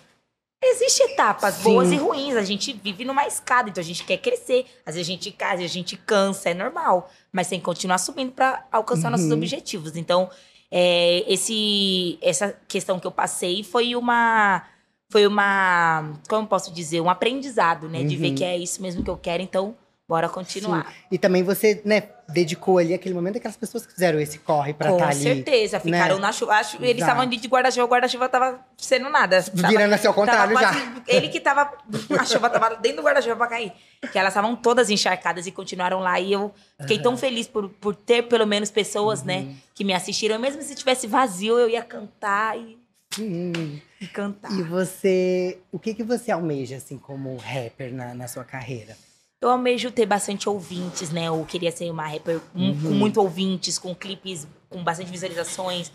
existem 0.62 1.12
etapas 1.12 1.54
Sim. 1.54 1.62
boas 1.64 1.90
e 1.92 1.96
ruins. 1.96 2.36
A 2.36 2.42
gente 2.42 2.72
vive 2.72 3.04
numa 3.04 3.26
escada, 3.26 3.68
então 3.70 3.80
a 3.80 3.84
gente 3.84 4.04
quer 4.04 4.16
crescer. 4.18 4.66
Às 4.84 4.94
vezes 4.94 5.08
a 5.08 5.12
gente 5.12 5.30
cai, 5.32 5.52
às 5.54 5.60
vezes 5.60 5.70
a 5.72 5.78
gente 5.78 5.96
cansa, 5.96 6.50
é 6.50 6.54
normal. 6.54 7.10
Mas 7.32 7.48
tem 7.48 7.58
que 7.58 7.64
continuar 7.64 7.98
subindo 7.98 8.32
pra 8.32 8.64
alcançar 8.72 9.10
nossos 9.10 9.26
Uhum. 9.26 9.34
objetivos. 9.34 9.96
Então, 9.96 10.28
é, 10.70 11.24
esse, 11.32 12.18
essa 12.20 12.54
questão 12.66 12.98
que 12.98 13.06
eu 13.06 13.12
passei 13.12 13.62
foi 13.62 13.94
uma. 13.94 14.64
Foi 15.10 15.26
uma. 15.26 16.12
Como 16.28 16.42
eu 16.42 16.46
posso 16.48 16.72
dizer? 16.72 17.00
Um 17.00 17.08
aprendizado, 17.08 17.88
né? 17.88 18.02
De 18.04 18.16
ver 18.16 18.28
Uhum. 18.30 18.34
que 18.34 18.44
é 18.44 18.56
isso 18.58 18.82
mesmo 18.82 19.02
que 19.02 19.08
eu 19.10 19.16
quero, 19.16 19.42
então 19.42 19.74
bora 20.08 20.28
continuar. 20.28 20.92
E 21.10 21.16
também 21.18 21.42
você, 21.42 21.80
né, 21.84 22.08
dedicou 22.28 22.78
ali 22.78 22.92
aquele 22.92 23.14
momento 23.14 23.36
aquelas 23.38 23.56
pessoas 23.56 23.86
que 23.86 23.92
fizeram 23.92 24.20
esse 24.20 24.38
corre 24.38 24.74
pra 24.74 24.88
Com 24.90 24.96
estar 24.96 25.08
ali. 25.10 25.22
certeza, 25.22 25.80
ficaram 25.80 26.16
né? 26.16 26.20
na 26.22 26.32
chuva. 26.32 26.52
Acho- 26.54 26.76
Eles 26.76 26.88
Exato. 26.90 27.00
estavam 27.00 27.22
ali 27.22 27.36
de 27.38 27.48
guarda-chuva, 27.48 27.84
o 27.86 27.88
guarda-chuva 27.88 28.28
tava 28.28 28.60
sendo 28.76 29.08
nada. 29.08 29.42
Tava- 29.42 29.68
Virando 29.68 29.94
assim 29.94 30.06
ao 30.06 30.14
contrário 30.14 30.54
já. 30.58 30.72
quase- 30.72 31.02
Ele 31.06 31.28
que 31.28 31.40
tava. 31.40 31.72
A 32.18 32.24
chuva 32.24 32.50
tava 32.50 32.76
dentro 32.76 32.98
do 32.98 33.02
guarda-chuva 33.02 33.34
pra 33.36 33.46
cair. 33.46 33.72
Que 34.12 34.18
elas 34.18 34.32
estavam 34.32 34.54
todas 34.54 34.90
encharcadas 34.90 35.46
e 35.46 35.50
continuaram 35.52 36.00
lá. 36.00 36.20
E 36.20 36.32
eu 36.32 36.52
fiquei 36.80 36.98
tão 37.00 37.16
feliz 37.16 37.46
por, 37.48 37.68
por 37.68 37.96
ter 37.96 38.22
pelo 38.24 38.46
menos 38.46 38.70
pessoas, 38.70 39.22
né, 39.22 39.38
Uhum. 39.38 39.56
que 39.74 39.82
me 39.84 39.94
assistiram. 39.94 40.38
Mesmo 40.38 40.60
se 40.62 40.74
tivesse 40.74 41.06
vazio, 41.06 41.58
eu 41.58 41.68
ia 41.68 41.82
cantar 41.82 42.58
e, 42.58 42.78
Hum. 43.18 43.78
e 44.00 44.06
cantar. 44.06 44.52
E 44.52 44.62
você, 44.62 45.58
o 45.72 45.78
que 45.78 45.94
que 45.94 46.02
você 46.04 46.30
almeja 46.30 46.76
assim 46.76 46.98
como 46.98 47.36
rapper 47.38 47.92
na, 47.92 48.14
na 48.14 48.28
sua 48.28 48.44
carreira? 48.44 48.96
Eu 49.40 49.50
almejo 49.50 49.90
ter 49.92 50.04
bastante 50.06 50.48
ouvintes, 50.48 51.10
né? 51.10 51.26
Eu 51.28 51.44
queria 51.46 51.70
ser 51.70 51.90
uma 51.90 52.06
rapper 52.08 52.40
mu- 52.52 52.74
com 52.74 52.88
Uhum. 52.88 52.94
muito 52.94 53.20
ouvintes, 53.20 53.78
com 53.78 53.94
clipes 53.94 54.46
com 54.68 54.82
bastante 54.84 55.10
visualizações, 55.10 55.90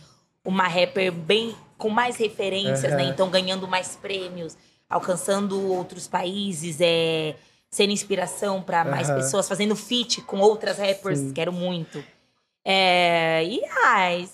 uma 0.45 0.67
rapper 0.67 1.11
bem 1.11 1.55
com 1.77 1.89
mais 1.89 2.15
referências, 2.17 2.93
né? 2.93 3.03
Aham. 3.03 3.11
Então 3.11 3.29
ganhando 3.29 3.67
mais 3.67 3.95
prêmios, 3.95 4.57
alcançando 4.89 5.61
outros 5.71 6.07
países, 6.07 6.77
é 6.81 7.35
sendo 7.69 7.91
inspiração 7.91 8.61
para 8.61 8.83
mais 8.85 9.09
pessoas, 9.11 9.47
fazendo 9.47 9.75
feat 9.75 10.21
com 10.21 10.39
outras 10.39 10.77
rappers, 10.77 11.19
Sim. 11.19 11.33
quero 11.33 11.51
muito. 11.51 12.03
É, 12.65 13.43
e 13.45 13.61
ai, 13.85 14.27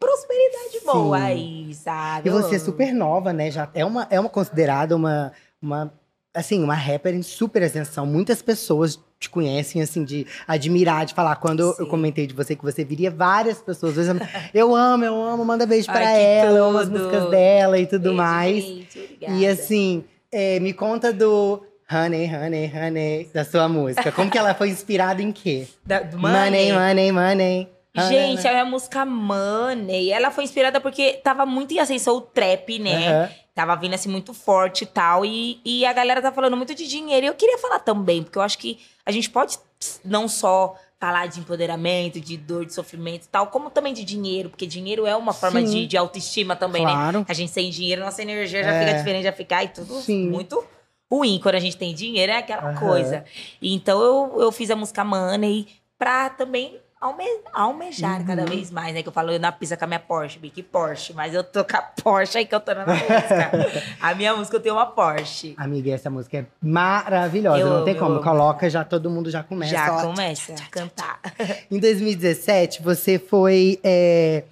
prosperidade 0.00 0.80
boa 0.84 1.18
Sim. 1.18 1.24
aí, 1.24 1.74
sabe? 1.74 2.28
E 2.28 2.32
você 2.32 2.56
é 2.56 2.58
super 2.58 2.92
nova, 2.92 3.32
né? 3.32 3.50
Já 3.50 3.70
é 3.74 3.84
uma, 3.84 4.06
é 4.10 4.18
uma 4.18 4.28
considerada 4.28 4.96
uma, 4.96 5.32
uma, 5.62 5.92
assim, 6.34 6.62
uma 6.62 6.74
rapper 6.74 7.14
em 7.14 7.22
super 7.22 7.62
ascensão. 7.62 8.06
Muitas 8.06 8.42
pessoas 8.42 8.98
te 9.18 9.28
conhecem, 9.28 9.82
assim, 9.82 10.04
de 10.04 10.26
admirar, 10.46 11.04
de 11.04 11.12
falar. 11.14 11.34
Quando 11.36 11.60
eu- 11.60 11.68
eu 11.78 11.84
Sim. 11.84 11.86
comentei 11.86 12.26
de 12.26 12.34
você 12.34 12.54
que 12.54 12.62
você 12.62 12.84
viria 12.84 13.10
várias 13.10 13.60
pessoas. 13.60 13.94
vezes, 13.96 14.14
eu 14.54 14.74
amo, 14.76 15.04
eu 15.04 15.20
amo, 15.22 15.44
manda 15.44 15.66
beijo 15.66 15.90
que 15.90 15.96
ela, 15.96 16.56
eu 16.56 16.64
amo 16.66 16.78
as 16.78 16.84
tudo. 16.88 16.98
músicas 16.98 17.30
dela 17.30 17.78
e 17.78 17.86
tudo 17.86 18.02
Beijo, 18.04 18.16
mais. 18.16 18.64
gente. 18.64 19.18
E 19.28 19.46
assim, 19.46 20.04
é, 20.30 20.60
me 20.60 20.72
conta 20.72 21.12
do 21.12 21.60
Honey, 21.90 22.30
Honey, 22.32 22.72
Honey, 22.72 23.30
da 23.34 23.44
sua 23.44 23.68
música. 23.68 24.12
Como 24.12 24.30
que 24.30 24.38
ela 24.38 24.54
foi 24.54 24.68
inspirada 24.68 25.20
em 25.20 25.32
quê? 25.32 25.66
Da- 25.84 26.00
do 26.02 26.16
Money, 26.18 26.72
money, 26.72 27.10
money. 27.12 27.68
Gente, 28.08 28.46
a 28.46 28.52
minha 28.52 28.64
música 28.64 29.04
Money, 29.04 30.12
ela 30.12 30.30
foi 30.30 30.44
inspirada 30.44 30.80
porque 30.80 31.14
tava 31.24 31.44
muito 31.44 31.74
em 31.74 31.80
ascensão 31.80 32.16
o 32.16 32.20
trap, 32.20 32.78
né? 32.78 33.28
Tava 33.58 33.74
vindo 33.74 33.92
assim 33.94 34.08
muito 34.08 34.32
forte 34.32 34.82
e 34.84 34.86
tal. 34.86 35.24
E, 35.26 35.60
e 35.64 35.84
a 35.84 35.92
galera 35.92 36.22
tá 36.22 36.30
falando 36.30 36.56
muito 36.56 36.76
de 36.76 36.86
dinheiro. 36.86 37.26
E 37.26 37.28
eu 37.28 37.34
queria 37.34 37.58
falar 37.58 37.80
também, 37.80 38.22
porque 38.22 38.38
eu 38.38 38.42
acho 38.42 38.56
que 38.56 38.78
a 39.04 39.10
gente 39.10 39.28
pode 39.28 39.58
não 40.04 40.28
só 40.28 40.76
falar 41.00 41.26
de 41.26 41.40
empoderamento, 41.40 42.20
de 42.20 42.36
dor, 42.36 42.64
de 42.64 42.72
sofrimento 42.72 43.24
e 43.24 43.28
tal, 43.28 43.48
como 43.48 43.68
também 43.68 43.92
de 43.92 44.04
dinheiro, 44.04 44.48
porque 44.48 44.64
dinheiro 44.64 45.06
é 45.06 45.16
uma 45.16 45.32
forma 45.32 45.60
de, 45.60 45.88
de 45.88 45.96
autoestima 45.96 46.54
também, 46.54 46.86
né? 46.86 46.92
Claro. 46.92 47.26
A 47.28 47.32
gente 47.32 47.50
sem 47.50 47.68
dinheiro, 47.68 48.00
nossa 48.00 48.22
energia 48.22 48.62
já 48.62 48.70
É. 48.70 48.78
fica 48.78 48.94
diferente, 48.94 49.24
já 49.24 49.32
fica 49.32 49.64
e 49.64 49.68
tudo 49.68 49.92
Sim. 50.02 50.30
muito 50.30 50.64
ruim. 51.10 51.40
Quando 51.42 51.56
a 51.56 51.60
gente 51.60 51.76
tem 51.76 51.92
dinheiro, 51.92 52.30
é 52.30 52.36
aquela 52.36 52.62
Aham. 52.62 52.78
coisa. 52.78 53.24
Então 53.60 54.00
eu, 54.00 54.40
eu 54.40 54.52
fiz 54.52 54.70
a 54.70 54.76
música 54.76 55.02
Money 55.02 55.66
pra 55.98 56.30
também 56.30 56.78
alme, 57.00 57.24
almejar 57.52 58.24
cada 58.26 58.42
Uhum. 58.42 58.48
vez 58.48 58.70
mais, 58.70 58.92
né? 58.94 59.02
Que 59.02 59.08
eu 59.08 59.12
falo, 59.12 59.30
eu 59.32 59.38
na 59.40 59.52
pista 59.52 59.76
com 59.76 59.84
a 59.84 59.86
minha 59.88 60.00
Porsche, 60.00 60.38
Big 60.38 60.62
Porsche, 60.64 61.12
mas 61.12 61.34
eu 61.34 61.44
tô 61.44 61.64
com 61.64 61.76
a 61.76 61.82
Porsche 61.82 62.38
aí 62.38 62.46
cantando 62.46 62.80
na 62.80 62.86
música. 62.86 63.50
a 64.00 64.14
minha 64.14 64.34
música 64.36 64.56
eu 64.56 64.60
tenho 64.60 64.74
uma 64.74 64.86
Porsche. 64.86 65.54
Amiga, 65.56 65.92
essa 65.92 66.10
música 66.10 66.38
é 66.38 66.46
maravilhosa. 66.62 67.58
Eu 67.60 67.70
não 67.70 67.84
tem 67.84 67.94
como. 67.96 68.16
eu. 68.16 68.22
Coloca, 68.22 68.68
já 68.68 68.84
todo 68.84 69.08
mundo 69.10 69.30
já 69.30 69.42
começa. 69.42 69.72
Já 69.72 69.96
ó. 69.96 70.02
começa 70.02 70.54
a 70.54 70.66
cantar. 70.70 71.20
Em 71.70 71.78
2017, 71.78 72.82
você 72.82 73.18
foi 73.18 73.78
é, 73.84 74.44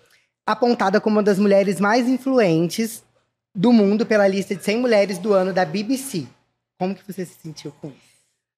apontada 0.46 1.00
como 1.00 1.16
uma 1.16 1.22
das 1.22 1.38
mulheres 1.38 1.80
mais 1.80 2.08
influentes 2.08 3.04
do 3.54 3.72
mundo 3.72 4.04
pela 4.06 4.28
lista 4.28 4.54
de 4.54 4.62
100 4.62 4.76
mulheres 4.78 5.18
do 5.18 5.32
ano 5.32 5.52
da 5.52 5.64
BBC. 5.64 6.26
Como 6.78 6.94
que 6.94 7.02
você 7.10 7.24
se 7.24 7.34
sentiu 7.42 7.72
com 7.80 7.88
isso? 7.88 7.96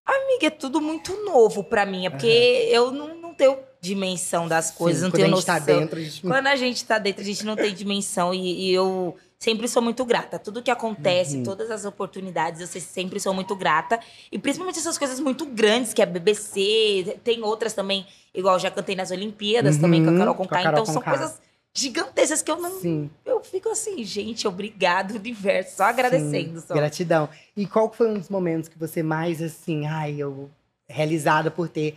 Amiga, 0.05 0.47
é 0.47 0.51
tudo 0.51 0.81
muito 0.81 1.13
novo 1.25 1.63
pra 1.63 1.85
mim, 1.87 2.07
é 2.07 2.11
porque 2.11 2.69
eu 2.73 2.91
não, 2.91 3.15
não 3.21 3.35
tenho 3.35 3.59
dimensão 3.89 4.47
das 4.47 4.71
coisas, 4.71 5.01
Sim, 5.01 5.05
não 5.05 5.11
quando 5.11 5.23
tenho 5.23 5.33
a 5.35 5.37
gente 5.37 5.47
tá 5.47 5.59
noção. 5.61 5.79
dentro, 5.81 5.99
a 5.99 6.03
gente 6.03 6.23
Quando 6.23 6.47
a 6.47 6.57
gente 6.57 6.85
tá 6.85 6.99
dentro, 6.99 7.23
a 7.23 7.25
gente 7.25 7.45
não 7.45 7.57
tem 7.57 7.75
dimensão 7.75 8.33
e, 8.35 8.69
e 8.71 8.73
eu 8.73 9.17
sempre 9.39 9.67
sou 9.69 9.81
muito 9.83 10.05
grata. 10.05 10.39
Tudo 10.39 10.63
que 10.63 10.71
acontece, 10.71 11.37
Uhum. 11.39 11.43
todas 11.45 11.71
as 11.71 11.85
oportunidades, 11.85 12.61
eu 12.61 12.67
se- 12.67 12.81
sempre 12.81 13.19
sou 13.21 13.33
muito 13.33 13.55
grata. 13.57 13.99
E 14.33 14.39
principalmente 14.39 14.79
essas 14.79 14.99
coisas 14.99 15.19
muito 15.21 15.47
grandes, 15.47 15.93
que 15.95 16.01
é 16.03 16.05
a 16.05 16.07
BBC, 16.07 17.19
tem 17.25 17.43
outras 17.43 17.73
também, 17.73 18.07
igual 18.35 18.59
já 18.59 18.71
cantei 18.71 18.95
nas 18.97 19.11
Olimpíadas 19.11 19.77
também 19.79 20.03
com 20.03 20.11
a 20.11 20.13
Uhum, 20.13 20.19
Carol 20.19 20.35
com 20.35 20.43
a 20.43 20.47
Conká. 20.47 20.63
Carol 20.63 20.81
Então 20.83 20.87
são 20.93 21.03
Conká. 21.03 21.17
coisas 21.19 21.41
gigantescas 21.75 22.43
que 22.43 22.51
eu 22.51 22.57
não. 22.61 22.81
Sim. 22.81 23.09
Eu 23.25 23.41
fico 23.45 23.69
assim, 23.69 24.03
gente, 24.05 24.49
obrigado, 24.49 25.13
universo, 25.15 25.77
só 25.77 25.85
agradecendo. 25.85 26.61
Sim, 26.61 26.67
Só. 26.67 26.75
Gratidão. 26.75 27.29
E 27.57 27.67
qual 27.67 27.93
foi 27.93 28.09
um 28.09 28.15
dos 28.19 28.29
momentos 28.29 28.69
que 28.69 28.79
você 28.79 29.03
mais, 29.03 29.41
assim, 29.41 29.87
ai, 29.87 30.17
eu. 30.19 30.51
realizada 30.91 31.51
por 31.51 31.69
ter 31.69 31.97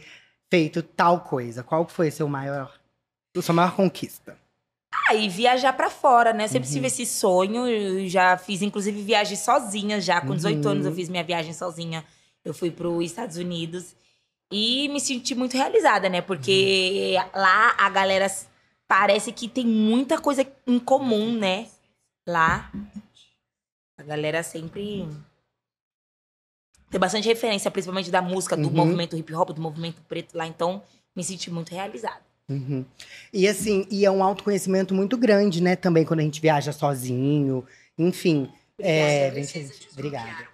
feito 0.52 0.84
tal 0.84 1.22
coisa? 1.22 1.64
Qual 1.64 1.88
foi 1.88 2.12
seu 2.12 2.28
maior. 2.28 2.78
sua 3.42 3.56
maior 3.56 3.74
conquista? 3.76 4.38
Ah, 5.08 5.16
e 5.16 5.30
viajar 5.30 5.72
pra 5.72 5.90
fora, 5.90 6.34
né? 6.34 6.48
Sempre 6.50 6.68
Uhum. 6.68 6.74
tive 6.76 6.88
esse 6.88 7.06
sonho. 7.06 7.66
Eu 7.66 8.10
já 8.10 8.38
fiz, 8.38 8.62
inclusive, 8.62 9.02
viagem 9.02 9.38
sozinha 9.38 10.02
já. 10.02 10.20
Com 10.20 10.36
18 10.36 10.66
Uhum. 10.66 10.72
anos 10.72 10.86
eu 10.86 10.92
fiz 10.94 11.08
minha 11.08 11.24
viagem 11.24 11.54
sozinha. 11.54 12.04
Eu 12.44 12.54
fui 12.54 12.70
para 12.70 12.90
Estados 13.02 13.38
Unidos. 13.38 13.96
E 14.52 14.90
me 14.90 15.00
senti 15.00 15.34
muito 15.34 15.56
realizada, 15.56 16.10
né? 16.10 16.22
Porque 16.22 17.16
Uhum. 17.18 17.42
lá 17.42 17.74
a 17.78 17.90
galera 17.90 18.28
parece 18.86 19.32
que 19.32 19.48
tem 19.48 19.66
muita 19.66 20.20
coisa 20.20 20.46
em 20.68 20.78
comum, 20.78 21.32
né? 21.32 21.68
Lá. 22.28 22.70
A 23.98 24.04
galera 24.04 24.44
sempre. 24.44 25.08
Tem 26.92 27.00
bastante 27.00 27.28
referência, 27.28 27.72
principalmente 27.72 28.12
da 28.12 28.22
música, 28.22 28.56
do 28.58 28.68
Uhum. 28.68 28.74
movimento 28.76 29.16
hip 29.18 29.34
hop, 29.34 29.52
do 29.52 29.62
movimento 29.62 30.02
preto 30.10 30.38
lá. 30.38 30.46
Então, 30.46 30.84
me 31.16 31.24
senti 31.24 31.50
muito 31.50 31.74
realizada. 31.74 32.20
Uhum. 32.50 32.84
E 33.32 33.48
assim, 33.48 33.88
e 33.90 34.06
é 34.06 34.12
um 34.12 34.22
autoconhecimento 34.22 34.94
muito 34.94 35.18
grande, 35.18 35.64
né? 35.64 35.78
Também 35.78 36.04
quando 36.04 36.20
a 36.20 36.24
gente 36.24 36.42
viaja 36.42 36.74
sozinho. 36.74 37.64
Enfim. 37.98 38.50
É, 38.78 39.32
vem, 39.32 39.44
gente. 39.46 39.88
Obrigada. 39.94 40.52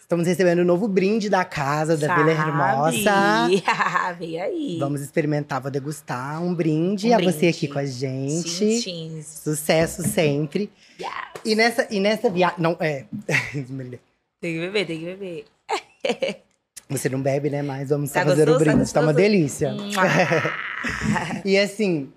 Estamos 0.00 0.26
recebendo 0.26 0.60
o 0.60 0.64
novo 0.64 0.88
brinde 0.88 1.28
da 1.30 1.44
casa 1.44 1.96
da 1.96 2.16
Vila 2.16 2.32
Hermosa. 2.32 3.46
Vem 4.18 4.40
aí. 4.40 4.76
Vamos 4.76 5.02
experimentar, 5.02 5.60
vou 5.60 5.70
degustar 5.70 6.42
um 6.42 6.52
brinde. 6.52 7.10
Um 7.10 7.14
a 7.14 7.18
você 7.18 7.38
brinde. 7.38 7.46
aqui 7.48 7.68
com 7.68 7.78
a 7.78 7.84
gente. 7.86 8.80
Sim. 8.80 9.22
Sucesso 9.22 10.02
sempre. 10.02 10.68
Yes. 10.98 11.10
E 11.44 11.54
nessa, 11.54 11.86
e 11.90 12.00
nessa 12.00 12.28
viagem. 12.28 12.56
Não, 12.58 12.76
é. 12.80 13.04
Tem 14.40 14.54
que 14.54 14.60
beber, 14.60 14.86
tem 14.86 14.98
que 15.00 15.04
beber. 15.06 15.44
Você 16.88 17.08
não 17.08 17.20
bebe, 17.22 17.50
né? 17.50 17.62
Mas 17.62 17.90
vamos 17.90 18.10
Tá 18.10 18.22
só 18.22 18.30
fazer 18.30 18.48
o 18.48 18.54
gostoso? 18.58 18.64
Tá 18.64 18.72
brinde. 18.74 18.92
Tá 18.92 19.00
uma 19.00 19.12
gostoso? 19.12 19.30
delícia. 19.30 19.74
E 21.44 21.56
assim, 21.58 22.10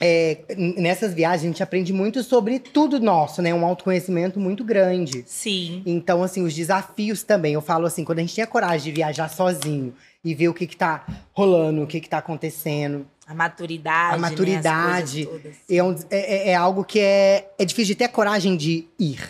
é, 0.00 0.38
nessas 0.56 1.14
viagens 1.14 1.44
a 1.44 1.46
gente 1.46 1.62
aprende 1.62 1.92
muito 1.92 2.22
sobre 2.24 2.58
tudo 2.58 2.98
nosso, 3.00 3.40
né? 3.40 3.54
Um 3.54 3.64
autoconhecimento 3.64 4.38
muito 4.40 4.64
grande. 4.64 5.22
Sim. 5.26 5.82
Então, 5.86 6.22
assim, 6.22 6.42
os 6.42 6.52
desafios 6.54 7.22
também. 7.22 7.54
Eu 7.54 7.62
falo 7.62 7.86
assim, 7.86 8.04
quando 8.04 8.18
a 8.18 8.22
gente 8.22 8.34
tem 8.34 8.42
a 8.44 8.46
coragem 8.46 8.92
de 8.92 8.96
viajar 8.96 9.28
sozinho 9.28 9.94
e 10.24 10.34
ver 10.34 10.48
o 10.48 10.54
que, 10.54 10.66
que 10.66 10.76
tá 10.76 11.06
rolando, 11.32 11.82
o 11.82 11.86
que, 11.86 12.00
que 12.00 12.08
tá 12.08 12.18
acontecendo, 12.18 13.06
A 13.26 13.34
maturidade. 13.34 14.14
A 14.14 14.18
maturidade. 14.18 15.20
Né? 15.20 15.26
Coisas 15.26 15.42
todas. 15.42 15.56
é, 15.70 15.82
um- 15.82 15.96
é- 16.10 16.34
é- 16.34 16.48
é 16.50 16.54
algo 16.54 16.84
que 16.84 16.98
é, 17.00 17.48
é 17.58 17.64
difícil 17.64 17.94
de 17.94 17.98
ter 17.98 18.04
a 18.04 18.08
coragem 18.08 18.56
de 18.56 18.84
ir. 18.98 19.20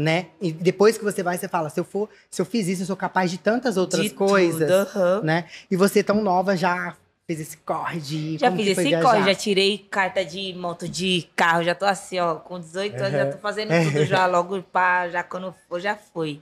Né? 0.00 0.26
E 0.40 0.52
depois 0.52 0.96
que 0.96 1.02
você 1.02 1.24
vai, 1.24 1.36
você 1.36 1.48
fala: 1.48 1.68
se 1.70 1.80
eu 1.80 1.84
for, 1.84 2.08
se 2.30 2.40
eu 2.40 2.46
fiz 2.46 2.68
isso, 2.68 2.82
eu 2.82 2.86
sou 2.86 2.96
capaz 2.96 3.32
de 3.32 3.36
tantas 3.38 3.76
outras 3.76 4.04
De 4.04 4.10
coisas. 4.10 4.60
tudo, 4.86 4.96
aham. 4.96 5.22
né? 5.22 5.48
E 5.68 5.74
você, 5.74 6.04
tão 6.04 6.22
nova, 6.22 6.56
já 6.56 6.96
fez 7.26 7.40
esse 7.40 7.56
corre 7.56 7.98
de. 8.00 8.38
Já 8.38 8.52
fiz 8.52 8.78
esse 8.78 8.90
corre, 9.02 9.24
já 9.24 9.34
tirei 9.34 9.76
carta 9.76 10.24
de 10.24 10.54
moto 10.54 10.88
de 10.88 11.28
carro, 11.34 11.64
já 11.64 11.74
tô 11.74 11.84
assim, 11.84 12.16
ó, 12.20 12.36
com 12.36 12.60
18 12.60 12.94
anos, 12.96 13.12
já 13.12 13.26
tô 13.26 13.38
fazendo 13.38 13.72
Uhum. 13.72 13.84
tudo 13.90 14.04
já 14.04 14.24
logo 14.30 14.62
pá, 14.62 15.08
já 15.08 15.24
quando 15.24 15.52
for, 15.68 15.80
já 15.80 15.96
foi. 15.96 16.40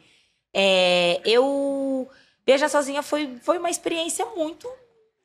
É, 0.55 1.23
eu 1.25 2.07
viajar 2.47 2.69
sozinha 2.69 3.03
foi, 3.03 3.37
foi 3.41 3.57
uma 3.59 3.71
experiência 3.71 4.27
muito 4.37 4.69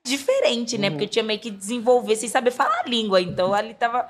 diferente, 0.05 0.77
né? 0.77 0.87
Uhum. 0.87 0.93
Porque 0.93 1.03
eu 1.05 1.09
tinha 1.09 1.23
meio 1.23 1.39
que 1.39 1.51
desenvolver 1.51 2.15
sem 2.15 2.29
saber 2.29 2.51
falar 2.51 2.79
a 2.85 2.89
língua. 2.89 3.19
Então 3.21 3.53
ali 3.53 3.73
tava 3.73 4.09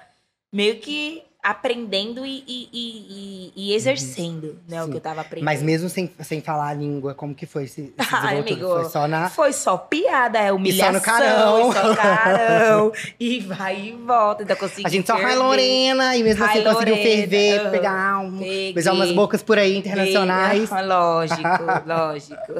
meio 0.54 0.78
que 0.80 1.24
aprendendo 1.44 2.24
e, 2.24 2.44
e, 2.48 2.70
e- 2.72 3.08
e- 3.10 3.52
e 3.56 3.74
exercendo, 3.74 4.60
né? 4.70 4.78
O 4.78 4.82
Uhum. 4.82 4.86
Sim. 4.86 4.92
que 4.92 4.98
eu 4.98 5.02
tava 5.02 5.22
aprendendo. 5.22 5.46
Mas 5.46 5.64
mesmo 5.64 5.90
sem, 5.90 6.12
sem 6.20 6.40
falar 6.40 6.68
a 6.68 6.74
língua, 6.74 7.16
como 7.16 7.34
que 7.34 7.48
foi 7.48 7.64
esse, 7.64 7.92
esse 7.98 8.10
Ai, 8.16 8.40
amigo, 8.40 8.68
Foi 8.68 8.86
só 8.90 9.08
na. 9.08 9.30
Foi 9.30 9.52
só 9.52 9.76
piada, 9.78 10.38
é 10.38 10.52
humilhação. 10.52 10.94
no 10.94 11.02
carão. 11.02 11.70
e 11.70 11.74
só 11.74 11.96
carão. 11.96 12.92
e 13.20 13.40
vai 13.40 13.80
e 13.88 13.92
volta. 13.94 14.44
Ainda 14.44 14.56
consegui 14.56 14.86
A 14.86 14.90
gente 14.90 15.08
só 15.08 15.18
vai. 15.18 15.36
Lorena 15.36 16.16
e 16.16 16.24
mesmo 16.24 16.44
assim 16.46 16.64
conseguiu 16.64 16.96
ferver, 16.98 17.60
aham. 17.62 17.72
pegar 17.72 18.20
um, 18.20 18.38
Peguei. 18.38 18.74
beijar 18.74 18.94
umas 18.94 19.12
bocas 19.12 19.42
por 19.42 19.58
aí 19.58 19.76
internacionais. 19.78 20.70
Peguei. 20.70 20.86
Lógico, 20.86 21.42
lógico. 21.88 22.54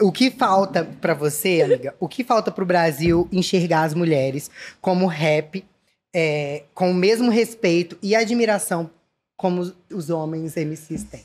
O 0.00 0.12
que 0.12 0.30
falta 0.30 0.86
pra 1.00 1.14
você, 1.14 1.62
amiga? 1.62 1.94
O 1.98 2.08
que 2.08 2.22
falta 2.22 2.50
pro 2.50 2.66
Brasil 2.66 3.26
enxergar 3.32 3.84
as 3.84 3.94
mulheres 3.94 4.50
como 4.80 5.06
rap, 5.06 5.64
é, 6.14 6.62
com 6.72 6.92
o 6.92 6.94
mesmo 6.94 7.28
respeito 7.28 7.98
e 8.00 8.14
admiração 8.14 8.88
como 9.36 9.74
os, 9.90 10.10
homens 10.10 10.54
MCs 10.54 11.04
têm? 11.04 11.24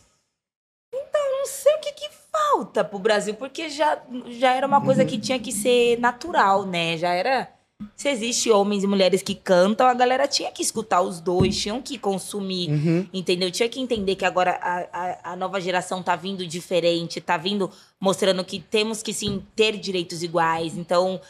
Não 0.92 1.46
sei 1.46 1.74
o 1.76 1.80
que, 1.80 1.94
que 1.94 2.10
falta 2.32 2.84
pro 2.84 3.00
Brasil, 3.00 3.36
porque 3.36 3.70
já, 3.70 4.02
já 4.28 4.54
era 4.54 4.66
uma 4.66 4.82
coisa 4.82 5.06
que 5.06 5.18
tinha 5.18 5.40
que 5.40 5.52
ser 5.52 6.00
natural, 6.00 6.66
né? 6.66 6.98
Já 6.98 7.14
era. 7.14 7.50
Se 7.96 8.10
existe 8.10 8.52
homens 8.52 8.84
e 8.84 8.88
mulheres 8.88 9.22
que 9.22 9.34
cantam, 9.34 9.88
a 9.88 9.94
galera 9.94 10.28
tinha 10.28 10.52
que 10.52 10.62
escutar 10.62 11.00
os 11.00 11.22
dois, 11.22 11.58
tinham 11.58 11.82
que 11.82 11.98
consumir 11.98 12.70
Uhum. 12.70 13.08
Entendeu? 13.14 13.50
Tinha 13.50 13.70
que 13.70 13.80
entender 13.80 14.16
que 14.16 14.26
agora 14.26 14.60
a, 14.62 14.80
a, 14.92 15.32
a 15.32 15.36
nova 15.38 15.62
geração 15.62 16.04
tá 16.04 16.14
vindo 16.14 16.46
diferente, 16.46 17.22
tá 17.22 17.38
vindo 17.38 17.72
mostrando 17.98 18.44
que 18.44 18.60
temos 18.60 19.02
que 19.02 19.14
sim 19.14 19.42
ter 19.56 19.78
direitos 19.78 20.22
iguais. 20.24 20.78
Então, 20.78 21.22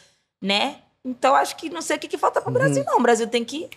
né? 0.42 0.78
Então 1.04 1.34
acho 1.34 1.56
que 1.56 1.70
não 1.70 1.82
sei 1.82 1.96
o 1.96 1.98
que, 1.98 2.08
que 2.08 2.18
falta 2.18 2.40
pro 2.40 2.52
Brasil, 2.52 2.84
não. 2.84 2.98
O 2.98 3.02
Brasil 3.02 3.26
tem 3.26 3.44
que 3.44 3.68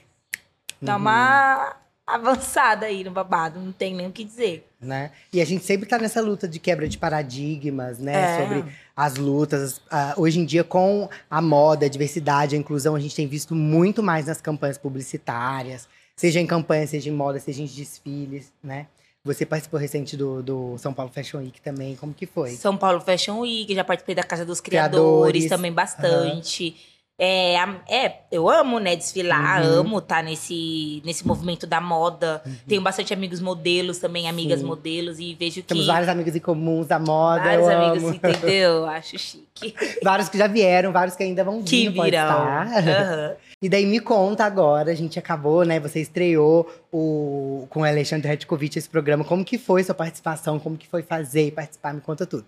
dar 0.81 0.97
uma 0.97 1.75
avançada 2.05 2.85
aí 2.85 3.01
no 3.03 3.11
babado, 3.11 3.59
não 3.61 3.71
tem 3.71 3.95
nem 3.95 4.07
o 4.07 4.11
que 4.11 4.25
dizer. 4.25 4.67
né? 4.81 5.11
E 5.31 5.39
a 5.41 5.45
gente 5.45 5.63
sempre 5.63 5.87
tá 5.87 5.97
nessa 5.97 6.19
luta 6.21 6.47
de 6.47 6.59
quebra 6.59 6.87
de 6.89 6.97
paradigmas, 6.97 7.97
né? 7.97 8.13
É. 8.13 8.41
Sobre 8.41 8.65
as 8.95 9.15
lutas. 9.15 9.81
Ah, 9.89 10.13
hoje 10.17 10.39
em 10.39 10.45
dia, 10.45 10.65
com 10.65 11.09
a 11.29 11.41
moda, 11.41 11.85
a 11.85 11.89
diversidade, 11.89 12.55
a 12.55 12.59
inclusão, 12.59 12.95
a 12.95 12.99
gente 12.99 13.15
tem 13.15 13.25
visto 13.25 13.55
muito 13.55 14.03
mais 14.03 14.25
nas 14.25 14.41
campanhas 14.41 14.77
publicitárias. 14.77 15.87
Seja 16.15 16.41
em 16.41 16.45
campanha, 16.45 16.85
seja 16.85 17.09
em 17.09 17.13
moda, 17.13 17.39
seja 17.39 17.61
em 17.61 17.65
desfiles, 17.65 18.51
né? 18.61 18.87
Você 19.23 19.45
participou 19.45 19.79
recente 19.79 20.17
do, 20.17 20.43
do 20.43 20.77
São 20.77 20.93
Paulo 20.93 21.09
Fashion 21.09 21.37
Week 21.39 21.61
também. 21.61 21.95
Como 21.95 22.13
que 22.13 22.25
foi? 22.25 22.51
São 22.51 22.75
Paulo 22.75 22.99
Fashion 22.99 23.39
Week, 23.39 23.73
já 23.73 23.83
participei 23.85 24.13
da 24.13 24.23
Casa 24.23 24.45
dos 24.45 24.59
Criadores. 24.59 25.31
Criadores, 25.31 25.49
também 25.49 25.71
bastante. 25.71 26.75
É, 27.19 27.55
é, 27.87 28.21
eu 28.31 28.49
amo, 28.49 28.79
né, 28.79 28.95
desfilar, 28.95 29.63
Uhum. 29.63 29.79
amo 29.81 29.97
estar 29.99 30.23
nesse, 30.23 31.01
nesse 31.05 31.25
movimento 31.25 31.67
da 31.67 31.79
moda. 31.79 32.41
Tenho 32.67 32.81
bastante 32.81 33.13
amigos 33.13 33.39
modelos 33.39 33.99
também, 33.99 34.27
amigas 34.27 34.61
Sim. 34.61 34.65
modelos, 34.65 35.19
e 35.19 35.35
vejo 35.35 35.57
que 35.61 35.63
Temos 35.63 35.85
vários 35.85 36.09
amigos 36.09 36.35
em 36.35 36.39
comuns 36.39 36.87
da 36.87 36.97
moda. 36.99 37.43
vários 37.43 37.67
amigos, 37.67 38.03
amo. 38.03 38.13
entendeu? 38.15 38.85
Acho 38.89 39.17
chique. 39.19 39.75
Vários 40.03 40.27
que 40.27 40.37
já 40.37 40.47
vieram, 40.47 40.91
vários 40.91 41.15
que 41.15 41.21
ainda 41.23 41.43
vão 41.43 41.59
vir. 41.61 41.65
Que 41.65 41.89
virão. 41.89 42.29
Aham. 42.47 43.35
E 43.61 43.69
daí 43.69 43.85
me 43.85 43.99
conta 43.99 44.43
agora, 44.43 44.91
a 44.91 44.95
gente 44.95 45.17
acabou, 45.17 45.63
né? 45.63 45.79
Você 45.79 46.01
estreou 46.01 46.69
o, 46.91 47.65
com 47.69 47.81
o 47.81 47.83
Alexandre 47.85 48.27
Redkovic 48.27 48.77
esse 48.77 48.89
programa. 48.89 49.23
Como 49.23 49.45
que 49.45 49.57
foi 49.57 49.83
sua 49.83 49.95
participação? 49.95 50.59
Como 50.59 50.75
que 50.77 50.87
foi 50.87 51.01
fazer 51.01 51.47
e 51.47 51.51
participar? 51.51 51.93
Me 51.93 52.01
conta 52.01 52.25
tudo. 52.25 52.43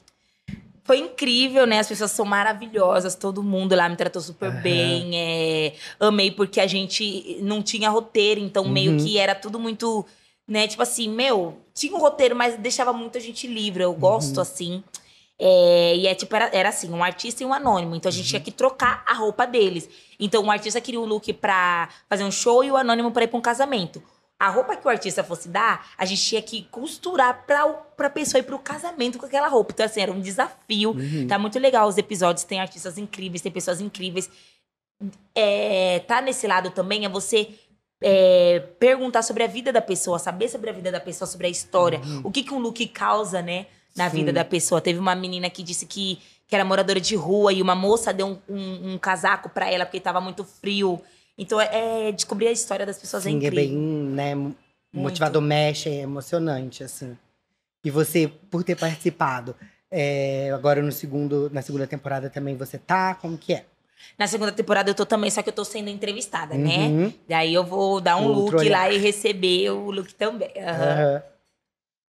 Foi 0.86 1.00
incrível, 1.00 1.66
né? 1.66 1.80
As 1.80 1.88
pessoas 1.88 2.12
são 2.12 2.26
maravilhosas, 2.26 3.16
todo 3.16 3.42
mundo 3.42 3.76
lá 3.76 3.90
me 3.90 3.96
tratou 3.96 4.22
super 4.22 4.50
Aham. 4.50 4.62
bem. 4.62 5.12
é, 5.16 5.74
Amei 6.00 6.30
porque 6.30 6.60
a 6.62 6.68
gente 6.68 7.40
não 7.42 7.62
tinha 7.64 7.90
roteiro, 7.90 8.40
então 8.40 8.64
meio 8.70 8.92
Uhum. 8.92 8.98
que 8.98 9.18
era 9.18 9.34
tudo 9.34 9.60
muito, 9.60 10.06
né? 10.48 10.68
Tipo 10.68 10.84
assim, 10.84 11.10
meu, 11.10 11.58
tinha 11.74 11.94
um 11.96 12.00
roteiro, 12.00 12.36
mas 12.36 12.56
deixava 12.58 12.94
muito 12.94 13.18
a 13.18 13.22
gente 13.22 13.48
livre. 13.48 13.84
Eu 13.84 13.94
Uhum. 13.94 14.00
gosto 14.00 14.40
assim. 14.40 14.84
É, 15.40 15.96
e 15.98 16.08
é 16.08 16.14
tipo, 16.16 16.34
era, 16.36 16.50
era 16.56 16.70
assim, 16.70 16.90
um 16.94 17.04
artista 17.04 17.42
e 17.42 17.46
um 17.48 17.54
anônimo. 17.54 17.96
Então 17.96 18.08
a 18.10 18.14
gente 18.14 18.30
tinha 18.30 18.40
que 18.40 18.52
trocar 18.52 19.04
a 19.08 19.14
roupa 19.16 19.46
deles. 19.48 19.90
Então 20.20 20.44
o 20.46 20.52
artista 20.52 20.80
queria 20.80 21.02
um 21.02 21.06
look 21.06 21.34
pra 21.34 21.90
fazer 22.08 22.24
um 22.24 22.32
show 22.32 22.64
e 22.64 22.72
o 22.72 22.78
anônimo 22.78 23.10
pra 23.12 23.24
ir 23.24 23.28
pra 23.28 23.38
um 23.40 23.42
casamento. 23.42 24.02
A 24.38 24.50
roupa 24.50 24.76
que 24.76 24.86
o 24.86 24.90
artista 24.90 25.24
fosse 25.24 25.48
dar, 25.48 25.88
a 25.98 26.04
gente 26.06 26.22
tinha 26.22 26.42
que 26.42 26.64
costurar 26.70 27.46
pra, 27.48 27.66
o- 27.66 27.74
pra 27.96 28.10
pessoa 28.10 28.40
ir 28.40 28.44
pro 28.44 28.60
casamento 28.60 29.18
com 29.18 29.26
aquela 29.26 29.48
roupa. 29.48 29.72
Então, 29.74 29.86
assim, 29.86 30.02
era 30.02 30.12
um 30.12 30.20
desafio. 30.20 30.92
Uhum. 30.92 31.26
Tá 31.28 31.40
muito 31.40 31.58
legal 31.58 31.88
os 31.88 31.98
episódios, 31.98 32.44
tem 32.44 32.60
artistas 32.60 32.98
incríveis, 32.98 33.42
tem 33.42 33.52
pessoas 33.52 33.80
incríveis. 33.80 34.30
É, 35.34 36.00
tá 36.08 36.22
nesse 36.22 36.48
lado 36.48 36.70
também 36.72 37.06
é 37.06 37.10
você 37.10 37.50
é, 38.02 38.60
perguntar 38.80 39.22
sobre 39.22 39.44
a 39.44 39.48
vida 39.48 39.72
da 39.72 39.82
pessoa, 39.82 40.20
saber 40.20 40.50
sobre 40.50 40.70
a 40.70 40.74
vida 40.74 40.92
da 40.92 41.00
pessoa, 41.00 41.28
sobre 41.28 41.48
a 41.48 41.50
história. 41.50 42.02
O 42.24 42.32
que, 42.32 42.44
que 42.44 42.54
um 42.54 42.60
look 42.60 42.86
causa, 42.88 43.42
né, 43.42 43.68
na 43.96 44.10
Sim. 44.10 44.18
vida 44.18 44.34
da 44.34 44.44
pessoa. 44.46 44.82
Teve 44.82 45.00
uma 45.00 45.16
menina 45.16 45.50
que 45.50 45.64
disse 45.64 45.86
que, 45.86 46.20
que 46.48 46.56
era 46.56 46.66
moradora 46.66 47.00
de 47.00 47.16
rua 47.16 47.54
e 47.54 47.62
uma 47.62 47.76
moça 47.76 48.14
deu 48.14 48.28
um, 48.28 48.40
um- 48.50 48.94
um 48.94 48.98
casaco 48.98 49.50
pra 49.50 49.72
ela 49.72 49.86
porque 49.86 50.00
tava 50.00 50.20
muito 50.20 50.44
frio. 50.44 51.02
Então, 51.38 51.60
é, 51.60 52.08
é 52.10 52.12
descobrir 52.12 52.48
a 52.48 52.52
história 52.52 52.86
das 52.86 52.98
pessoas 52.98 53.26
é 53.26 53.30
Sim, 53.30 53.36
é 53.36 53.48
incrível. 53.48 53.56
bem, 53.56 53.78
né? 53.78 54.54
Motivador 54.94 55.42
mexe, 55.42 55.90
é 55.90 56.02
emocionante, 56.02 56.84
assim. 56.84 57.18
E 57.84 57.92
você, 57.92 58.28
por 58.50 58.64
ter 58.64 58.76
participado, 58.76 59.56
é, 59.92 60.50
agora 60.54 60.82
no 60.82 60.92
segundo, 60.92 61.50
na 61.52 61.62
segunda 61.62 61.86
temporada 61.86 62.30
também 62.30 62.56
você 62.56 62.78
tá? 62.78 63.16
Como 63.16 63.38
que 63.38 63.54
é? 63.54 63.66
Na 64.18 64.28
segunda 64.28 64.52
temporada 64.52 64.90
eu 64.90 64.96
tô 64.96 65.06
também, 65.06 65.30
só 65.30 65.42
que 65.42 65.50
eu 65.50 65.54
tô 65.54 65.66
sendo 65.66 65.90
entrevistada, 65.90 66.56
né? 66.56 66.88
Uhum. 66.88 67.14
Daí 67.28 67.54
eu 67.54 67.64
vou 67.64 68.00
dar 68.00 68.18
um 68.18 68.28
Outro 68.28 68.44
look 68.44 68.56
olhar. 68.56 68.88
lá 68.88 68.92
e 68.92 68.98
receber 68.98 69.70
o 69.72 69.92
look 69.92 70.14
também. 70.16 70.50
Aham. 70.58 70.82
Aham. 70.82 71.24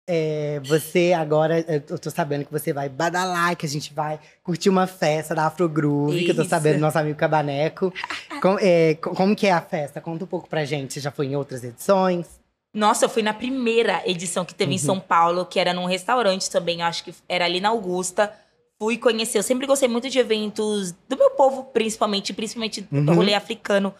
É, 0.08 0.60
você 0.64 1.12
agora, 1.12 1.64
eu 1.88 1.98
tô 1.98 2.10
sabendo 2.10 2.44
que 2.44 2.50
você 2.52 2.72
vai 2.72 2.88
badalar, 2.88 3.56
que 3.56 3.64
a 3.64 3.68
gente 3.68 3.94
vai 3.94 4.18
curtir 4.42 4.68
uma 4.68 4.86
festa 4.86 5.32
da 5.34 5.46
Afro 5.46 5.68
Groove, 5.68 6.24
que 6.24 6.30
eu 6.32 6.34
tô 6.34 6.40
Isso. 6.42 6.50
sabendo, 6.50 6.80
nosso 6.80 6.98
amigo 6.98 7.16
Cabaneco. 7.16 7.92
Com- 8.40 8.58
é, 8.60 8.94
co- 8.96 9.14
como 9.14 9.36
que 9.36 9.46
é 9.46 9.52
a 9.52 9.60
festa? 9.60 10.00
Conta 10.00 10.24
um 10.24 10.26
pouco 10.26 10.48
pra 10.48 10.64
gente. 10.64 10.92
Você 10.94 11.00
já 11.00 11.12
foi 11.12 11.26
em 11.26 11.36
outras 11.36 11.62
edições? 11.62 12.26
Nossa, 12.74 13.04
eu 13.04 13.08
fui 13.08 13.22
na 13.22 13.32
primeira 13.32 14.02
edição 14.04 14.44
que 14.44 14.54
teve 14.54 14.72
em 14.72 14.76
Uhum. 14.78 14.80
São 14.82 14.98
Paulo, 15.00 15.46
que 15.46 15.60
era 15.60 15.72
num 15.72 15.84
restaurante 15.84 16.50
também, 16.50 16.82
acho 16.82 17.04
que 17.04 17.14
era 17.28 17.44
ali 17.44 17.60
na 17.60 17.68
Augusta. 17.68 18.32
fui 18.80 18.98
conhecer. 18.98 19.38
Eu 19.38 19.44
sempre 19.44 19.64
gostei 19.64 19.88
muito 19.88 20.10
de 20.10 20.18
eventos 20.18 20.90
do 21.08 21.16
meu 21.16 21.30
povo, 21.30 21.62
principalmente, 21.72 22.32
principalmente 22.32 22.84
Uhum. 22.90 23.04
do 23.04 23.12
rolê 23.14 23.32
africano 23.32 23.94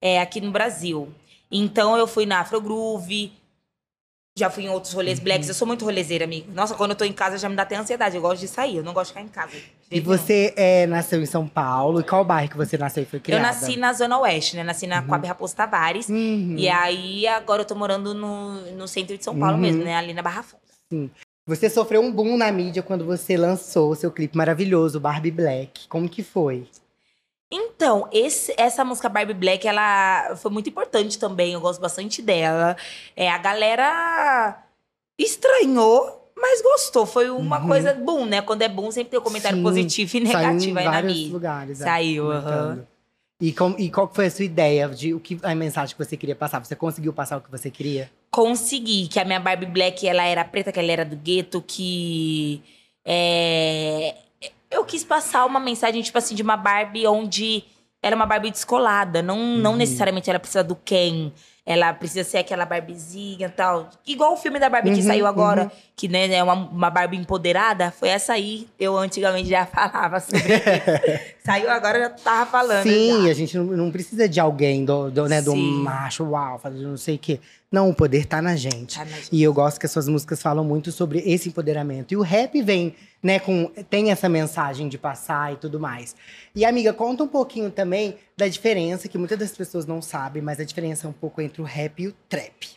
é, 0.00 0.18
aqui 0.22 0.40
no 0.40 0.50
Brasil. 0.50 1.12
Então 1.50 1.98
eu 1.98 2.06
fui 2.06 2.24
na 2.24 2.40
Afro 2.40 2.58
Groove, 2.58 3.30
já 4.38 4.48
fui 4.48 4.64
em 4.64 4.68
outros 4.70 4.92
rolês 4.94 5.18
Uhum. 5.18 5.24
blacks. 5.24 5.48
Eu 5.48 5.54
sou 5.54 5.66
muito 5.66 5.84
rolezeira, 5.84 6.24
amigo. 6.24 6.50
Nossa, 6.52 6.74
quando 6.74 6.92
eu 6.92 6.96
tô 6.96 7.04
em 7.04 7.12
casa 7.12 7.36
já 7.36 7.48
me 7.48 7.54
dá 7.56 7.62
até 7.62 7.76
ansiedade. 7.76 8.16
Eu 8.16 8.22
gosto 8.22 8.40
de 8.40 8.48
sair, 8.48 8.76
eu 8.76 8.82
não 8.82 8.92
gosto 8.94 9.08
de 9.08 9.20
ficar 9.20 9.24
em 9.24 9.28
casa. 9.28 9.56
E 9.90 10.00
você 10.00 10.54
é, 10.56 10.86
nasceu 10.86 11.20
em 11.22 11.26
São 11.26 11.46
Paulo. 11.46 12.00
E 12.00 12.04
qual 12.04 12.24
bairro 12.24 12.50
que 12.50 12.56
você 12.56 12.78
nasceu 12.78 13.02
e 13.02 13.06
foi 13.06 13.18
Eu 13.18 13.22
criada? 13.22 13.42
nasci 13.42 13.76
na 13.76 13.92
Zona 13.92 14.18
Oeste, 14.20 14.56
né? 14.56 14.64
Nasci 14.64 14.86
na 14.86 15.02
Coab 15.02 15.26
Raposo 15.26 15.54
Tavares. 15.54 16.08
Uhum. 16.08 16.54
E 16.56 16.66
aí, 16.68 17.26
agora 17.26 17.62
eu 17.62 17.66
tô 17.66 17.74
morando 17.74 18.14
no, 18.14 18.60
no 18.72 18.88
centro 18.88 19.16
de 19.18 19.22
São 19.24 19.38
Paulo 19.38 19.54
Uhum. 19.56 19.60
mesmo, 19.60 19.84
né? 19.84 19.94
Ali 19.96 20.14
na 20.14 20.22
Barra 20.22 20.42
Funda. 20.42 21.10
Você 21.46 21.68
sofreu 21.68 22.00
um 22.00 22.10
boom 22.12 22.36
na 22.36 22.50
mídia 22.52 22.82
quando 22.82 23.04
você 23.04 23.36
lançou 23.36 23.90
o 23.90 23.96
seu 23.96 24.10
clipe 24.12 24.36
maravilhoso, 24.36 25.00
Barbie 25.00 25.30
Black. 25.30 25.88
Como 25.88 26.08
que 26.08 26.22
foi? 26.22 26.66
Então, 27.54 28.08
esse- 28.10 28.54
essa 28.56 28.82
música 28.82 29.10
Barbie 29.10 29.34
Black, 29.34 29.68
ela 29.68 30.34
foi 30.36 30.50
muito 30.50 30.70
importante 30.70 31.18
também. 31.18 31.52
Eu 31.52 31.60
gosto 31.60 31.80
bastante 31.80 32.22
dela. 32.22 32.74
É, 33.14 33.30
a 33.30 33.36
galera 33.36 34.56
estranhou, 35.18 36.32
mas 36.36 36.62
gostou. 36.62 37.04
Foi 37.04 37.28
uma 37.30 37.60
Uhum. 37.60 37.68
coisa 37.68 37.92
boom, 37.92 38.24
né? 38.24 38.40
Quando 38.42 38.62
é 38.62 38.68
boom, 38.68 38.90
sempre 38.90 39.10
tem 39.10 39.20
um 39.20 39.22
comentário 39.22 39.58
Sim, 39.58 39.62
positivo 39.62 40.16
e 40.16 40.20
negativo 40.20 40.78
aí 40.78 40.84
na 40.86 41.02
mídia. 41.02 41.32
lugares. 41.32 41.80
é, 41.80 41.84
Saiu, 41.84 42.30
aham. 42.32 42.86
E, 43.40 43.52
com- 43.52 43.74
e 43.76 43.90
qual 43.90 44.08
foi 44.14 44.26
a 44.26 44.30
sua 44.30 44.44
ideia 44.44 44.88
de 44.88 45.12
o 45.12 45.18
que 45.20 45.36
a 45.42 45.54
mensagem 45.54 45.96
que 45.96 46.02
você 46.04 46.16
queria 46.16 46.36
passar? 46.36 46.64
Você 46.64 46.76
conseguiu 46.76 47.12
passar 47.12 47.36
o 47.38 47.40
que 47.40 47.50
você 47.50 47.70
queria? 47.70 48.10
consegui 48.30 49.08
que 49.08 49.20
a 49.20 49.26
minha 49.26 49.38
Barbie 49.38 49.66
Black 49.66 50.08
ela 50.08 50.22
era 50.24 50.42
preta, 50.42 50.72
que 50.72 50.78
ela 50.80 50.90
era 50.90 51.04
do 51.04 51.16
gueto, 51.16 51.60
que 51.60 52.62
é, 53.04 54.14
eu 54.72 54.84
quis 54.84 55.04
passar 55.04 55.44
uma 55.46 55.60
mensagem 55.60 56.02
tipo 56.02 56.18
assim 56.18 56.34
de 56.34 56.42
uma 56.42 56.56
Barbie 56.56 57.06
onde 57.06 57.64
ela 58.02 58.14
é 58.14 58.16
uma 58.16 58.26
Barbie 58.26 58.50
descolada, 58.50 59.22
não, 59.22 59.36
não 59.56 59.72
Uhum. 59.72 59.76
necessariamente 59.76 60.28
ela 60.28 60.40
precisa 60.40 60.64
do 60.64 60.74
Ken. 60.74 61.30
Ela 61.64 61.94
precisa 61.94 62.24
ser 62.24 62.38
aquela 62.38 62.66
Barbiezinha 62.66 63.46
e 63.46 63.50
tal. 63.50 63.88
Igual 64.04 64.32
o 64.32 64.36
filme 64.36 64.58
da 64.58 64.68
Barbie 64.68 64.90
que 64.90 64.96
Uhum, 64.96 65.06
saiu 65.06 65.24
agora, 65.28 65.62
uhum. 65.62 65.70
que 65.94 66.08
né, 66.08 66.26
é 66.34 66.42
uma, 66.42 66.54
uma 66.54 66.90
Barbie 66.90 67.16
empoderada. 67.16 67.92
Foi 67.92 68.08
essa 68.08 68.32
aí. 68.32 68.66
Eu 68.76 68.98
antigamente 68.98 69.48
já 69.48 69.64
falava 69.70 70.18
sobre. 70.18 70.42
Saiu 71.46 71.70
agora, 71.70 71.98
eu 71.98 72.02
já 72.02 72.10
tava 72.10 72.50
falando. 72.50 72.82
Sim, 72.82 73.26
já. 73.26 73.30
a 73.30 73.34
gente 73.34 73.56
não, 73.56 73.64
não 73.64 73.92
precisa 73.92 74.28
de 74.28 74.40
alguém, 74.40 74.84
do, 74.84 75.08
do, 75.08 75.28
né, 75.28 75.40
do 75.40 75.54
macho, 75.54 76.24
uau, 76.24 76.58
fazer 76.58 76.84
não 76.84 76.96
sei 76.96 77.14
o 77.14 77.18
quê. 77.18 77.38
Não, 77.72 77.88
o 77.88 77.94
poder 77.94 78.26
tá 78.26 78.42
na 78.42 78.54
gente. 78.54 78.96
Tá 78.96 79.04
na 79.06 79.10
gente. 79.16 79.28
E 79.32 79.42
eu 79.42 79.52
gosto 79.54 79.80
que 79.80 79.86
as 79.86 79.92
suas 79.92 80.06
músicas 80.06 80.42
falam 80.42 80.62
muito 80.62 80.92
sobre 80.92 81.20
esse 81.20 81.48
empoderamento. 81.48 82.12
E 82.12 82.16
o 82.16 82.20
rap 82.20 82.60
vem, 82.62 82.94
né, 83.22 83.38
com. 83.38 83.66
tem 83.88 84.10
essa 84.10 84.28
mensagem 84.28 84.88
de 84.90 84.98
passar 84.98 85.54
e 85.54 85.56
tudo 85.56 85.80
mais. 85.80 86.14
E, 86.54 86.64
amiga, 86.66 86.92
conta 86.92 87.24
um 87.24 87.28
pouquinho 87.28 87.70
também 87.70 88.16
da 88.36 88.46
diferença, 88.46 89.08
que 89.08 89.16
muitas 89.16 89.38
das 89.38 89.52
pessoas 89.56 89.86
não 89.86 90.02
sabem, 90.02 90.42
mas 90.42 90.60
a 90.60 90.64
diferença 90.64 91.06
é 91.06 91.10
um 91.10 91.14
pouco 91.14 91.40
entre 91.40 91.62
o 91.62 91.64
rap 91.64 92.02
e 92.02 92.08
o 92.08 92.14
trap. 92.28 92.68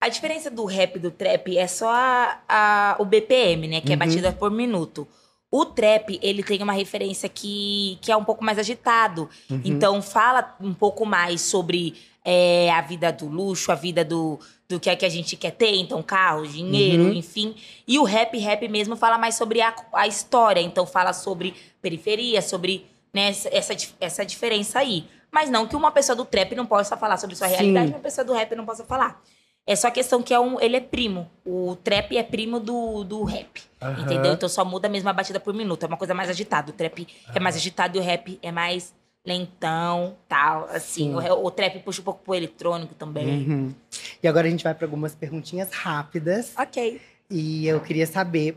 A 0.00 0.08
diferença 0.08 0.50
do 0.50 0.64
rap 0.64 0.96
e 0.96 0.98
do 0.98 1.10
trap 1.10 1.56
é 1.56 1.66
só 1.66 1.88
a, 1.92 2.38
a- 2.48 2.96
o 2.98 3.04
BPM, 3.04 3.68
né? 3.68 3.80
Que 3.80 3.90
é 3.90 3.92
Uhum. 3.92 3.98
batida 3.98 4.32
por 4.32 4.50
minuto. 4.50 5.06
O 5.52 5.66
trap, 5.66 6.18
ele 6.22 6.42
tem 6.42 6.62
uma 6.62 6.72
referência 6.72 7.28
que, 7.28 7.98
que 8.00 8.10
é 8.10 8.16
um 8.16 8.24
pouco 8.24 8.42
mais 8.44 8.56
agitado. 8.58 9.28
Uhum. 9.50 9.60
Então, 9.64 10.00
fala 10.00 10.56
um 10.60 10.72
pouco 10.72 11.04
mais 11.04 11.40
sobre 11.42 11.94
é, 12.32 12.70
a 12.70 12.80
vida 12.80 13.10
do 13.12 13.26
luxo, 13.26 13.72
a 13.72 13.74
vida 13.74 14.04
do, 14.04 14.38
do 14.68 14.78
que 14.78 14.88
é 14.88 14.94
que 14.94 15.04
a 15.04 15.08
gente 15.08 15.36
quer 15.36 15.50
ter. 15.50 15.74
Então, 15.74 16.00
carro, 16.02 16.46
dinheiro, 16.46 17.04
Uhum. 17.04 17.12
enfim. 17.12 17.54
E 17.88 17.98
o 17.98 18.04
rap, 18.04 18.38
rap 18.38 18.68
mesmo, 18.68 18.94
fala 18.96 19.18
mais 19.18 19.34
sobre 19.34 19.60
a, 19.60 19.74
a 19.94 20.06
história. 20.06 20.60
Então, 20.60 20.86
fala 20.86 21.12
sobre 21.12 21.54
periferia, 21.82 22.40
sobre 22.40 22.86
né, 23.12 23.28
essa, 23.30 23.48
essa, 23.52 23.74
dif- 23.74 23.94
essa 24.00 24.24
diferença 24.24 24.78
aí. 24.78 25.04
Mas 25.32 25.50
não 25.50 25.66
que 25.66 25.74
uma 25.74 25.90
pessoa 25.90 26.14
do 26.14 26.24
trap 26.24 26.54
não 26.54 26.66
possa 26.66 26.96
falar 26.96 27.16
sobre 27.16 27.34
sua 27.34 27.48
Sim. 27.48 27.54
realidade, 27.54 27.90
uma 27.90 27.98
pessoa 28.00 28.24
do 28.24 28.32
rap 28.32 28.54
não 28.54 28.64
possa 28.64 28.84
falar. 28.84 29.20
É 29.66 29.76
só 29.76 29.90
questão 29.90 30.22
que 30.22 30.32
é 30.34 30.40
um, 30.40 30.60
ele 30.60 30.76
é 30.76 30.80
primo. 30.80 31.30
O 31.44 31.76
trap 31.84 32.16
é 32.16 32.22
primo 32.22 32.58
do, 32.58 33.04
do 33.04 33.24
rap. 33.24 33.60
Aham. 33.80 34.02
Entendeu? 34.02 34.32
Então 34.32 34.48
só 34.48 34.64
muda 34.64 34.88
a 34.88 34.90
mesma 34.90 35.12
batida 35.12 35.38
por 35.38 35.52
minuto. 35.54 35.82
É 35.84 35.86
uma 35.86 35.96
coisa 35.96 36.14
mais 36.14 36.28
agitada. 36.30 36.70
O 36.70 36.74
trap 36.74 37.06
é 37.34 37.38
mais 37.40 37.54
agitado 37.56 37.96
e 37.96 38.00
o 38.00 38.02
rap 38.02 38.38
é 38.42 38.50
mais 38.50 38.92
lentão, 39.26 40.16
tal, 40.28 40.64
assim. 40.70 41.10
Sim. 41.10 41.14
O, 41.30 41.44
o 41.46 41.50
trap 41.50 41.78
puxa 41.80 42.00
um 42.00 42.04
pouco 42.04 42.22
pro 42.24 42.34
eletrônico 42.34 42.94
também. 42.94 43.48
Uhum. 43.48 43.74
E 44.22 44.26
agora 44.28 44.46
a 44.46 44.50
gente 44.50 44.64
vai 44.64 44.74
para 44.74 44.86
algumas 44.86 45.14
perguntinhas 45.14 45.70
rápidas. 45.72 46.52
Ok. 46.58 47.00
E 47.28 47.66
eu 47.66 47.80
queria 47.80 48.06
saber, 48.06 48.56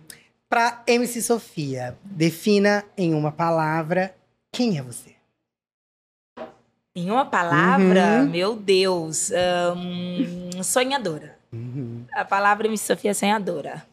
pra 0.50 0.82
MC 0.88 1.22
Sofia, 1.22 1.98
defina 2.04 2.84
em 2.98 3.14
uma 3.14 3.32
palavra 3.32 4.16
quem 4.52 4.78
é 4.78 4.82
você. 4.82 5.14
Em 6.96 7.10
uma 7.10 7.26
palavra, 7.26 8.22
Uhum. 8.22 8.30
meu 8.30 8.56
Deus, 8.56 9.32
ahn, 9.32 10.62
sonhadora. 10.64 11.38
Uhum. 11.52 12.06
A 12.14 12.24
palavra 12.24 12.70
me 12.70 12.78
Sofia 12.78 13.12
é 13.12 13.14
sonhadora. 13.14 13.86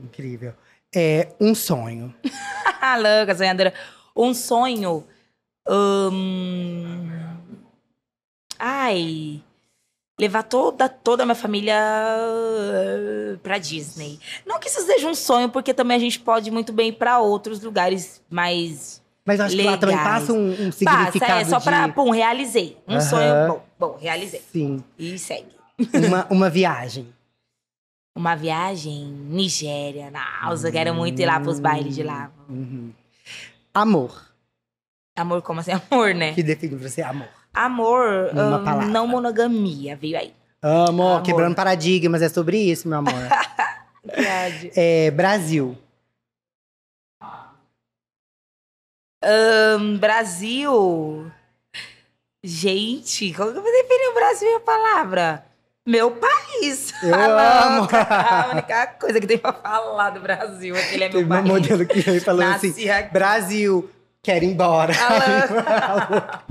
Incrível. 0.00 0.54
É 0.94 1.32
um 1.40 1.54
sonho. 1.54 2.14
Louca, 3.02 3.34
sonhadora. 3.34 3.74
Um 4.16 4.32
sonho. 4.32 5.04
Ai. 8.58 9.42
Levar 10.18 10.44
toda, 10.44 10.88
toda 10.88 11.24
a 11.24 11.26
minha 11.26 11.34
família 11.34 11.74
ah, 11.76 13.36
pra 13.42 13.58
Disney. 13.58 14.20
Não 14.46 14.60
que 14.60 14.68
isso 14.68 14.80
seja 14.82 15.08
um 15.08 15.14
sonho, 15.14 15.48
porque 15.48 15.74
também 15.74 15.96
a 15.96 16.00
gente 16.00 16.20
pode 16.20 16.50
muito 16.52 16.72
bem 16.72 16.90
ir 16.90 16.92
pra 16.92 17.18
outros 17.18 17.60
lugares 17.60 18.22
mais. 18.30 19.02
Mas 19.26 19.40
acho 19.40 19.56
que 19.56 19.62
lá 19.62 19.76
também 19.76 19.96
Legais. 19.96 20.18
passa 20.20 20.32
um, 20.32 20.50
um 20.68 20.70
significado 20.70 21.18
Passa, 21.18 21.40
é 21.40 21.44
só 21.44 21.58
pra. 21.58 21.86
de... 21.88 21.92
Pum, 21.94 22.10
realizei. 22.10 22.76
Um 22.86 22.92
Aham. 22.92 23.00
sonho. 23.00 23.48
Bom, 23.48 23.64
bom, 23.78 23.98
realizei. 24.00 24.40
Sim, 24.52 24.84
E 24.96 25.18
segue. 25.18 25.48
uma, 26.08 26.26
uma 26.30 26.50
viagem. 26.50 27.08
Uma 28.16 28.36
viagem, 28.36 29.06
Nigéria, 29.06 30.08
nossa, 30.08 30.68
eu 30.68 30.72
quero 30.72 30.94
muito 30.94 31.20
ir 31.20 31.26
lá 31.26 31.40
pros 31.40 31.58
bailes 31.58 31.96
de 31.96 32.04
lá. 32.04 32.30
Uhum. 32.48 32.92
Amor. 33.74 34.32
Amor, 35.16 35.42
como 35.42 35.60
assim? 35.60 35.72
Amor, 35.90 36.14
né? 36.14 36.32
Que 36.34 36.42
define 36.42 36.76
pra 36.76 36.88
você 36.88 37.02
amor. 37.02 37.28
Amor, 37.52 38.30
palavra. 38.64 38.86
não 38.86 39.06
monogamia, 39.06 39.94
veio 39.96 40.18
aí. 40.18 40.34
Amor, 40.60 40.88
Amor. 40.88 41.22
quebrando 41.22 41.54
paradigmas, 41.54 42.20
é 42.22 42.28
sobre 42.28 42.58
isso, 42.58 42.88
meu 42.88 42.98
amor. 42.98 43.12
é, 44.74 45.10
Brasil. 45.12 45.78
Ahn, 49.22 49.98
Brasil. 49.98 51.30
Gente, 52.42 53.32
como 53.32 53.52
que 53.52 53.58
eu 53.58 53.62
vou 53.62 53.72
definir 53.72 54.08
o 54.10 54.14
Brasil 54.14 54.48
em 54.48 54.52
uma 54.54 54.60
palavra? 54.60 55.46
Meu 55.86 56.10
país. 56.10 56.92
Eu 57.02 57.14
Ah, 57.14 57.76
amo. 57.78 57.88
A 57.92 58.48
única 58.52 58.86
coisa 58.98 59.20
que 59.20 59.26
tem 59.26 59.38
pra 59.38 59.52
falar 59.52 60.10
do 60.10 60.20
Brasil 60.20 60.74
é 60.76 60.82
que 60.88 60.94
ele 60.94 61.04
é 61.04 61.08
meu 61.08 61.18
Teve 61.20 61.24
uma 61.30 61.36
país. 61.36 61.48
modelo 61.48 61.86
que 61.86 62.20
falou 62.20 62.40
Nasci 62.44 62.68
assim: 62.68 62.88
aqui. 62.90 63.12
Brasil, 63.12 63.90
quero 64.24 64.44
ir 64.44 64.48
embora. 64.48 64.92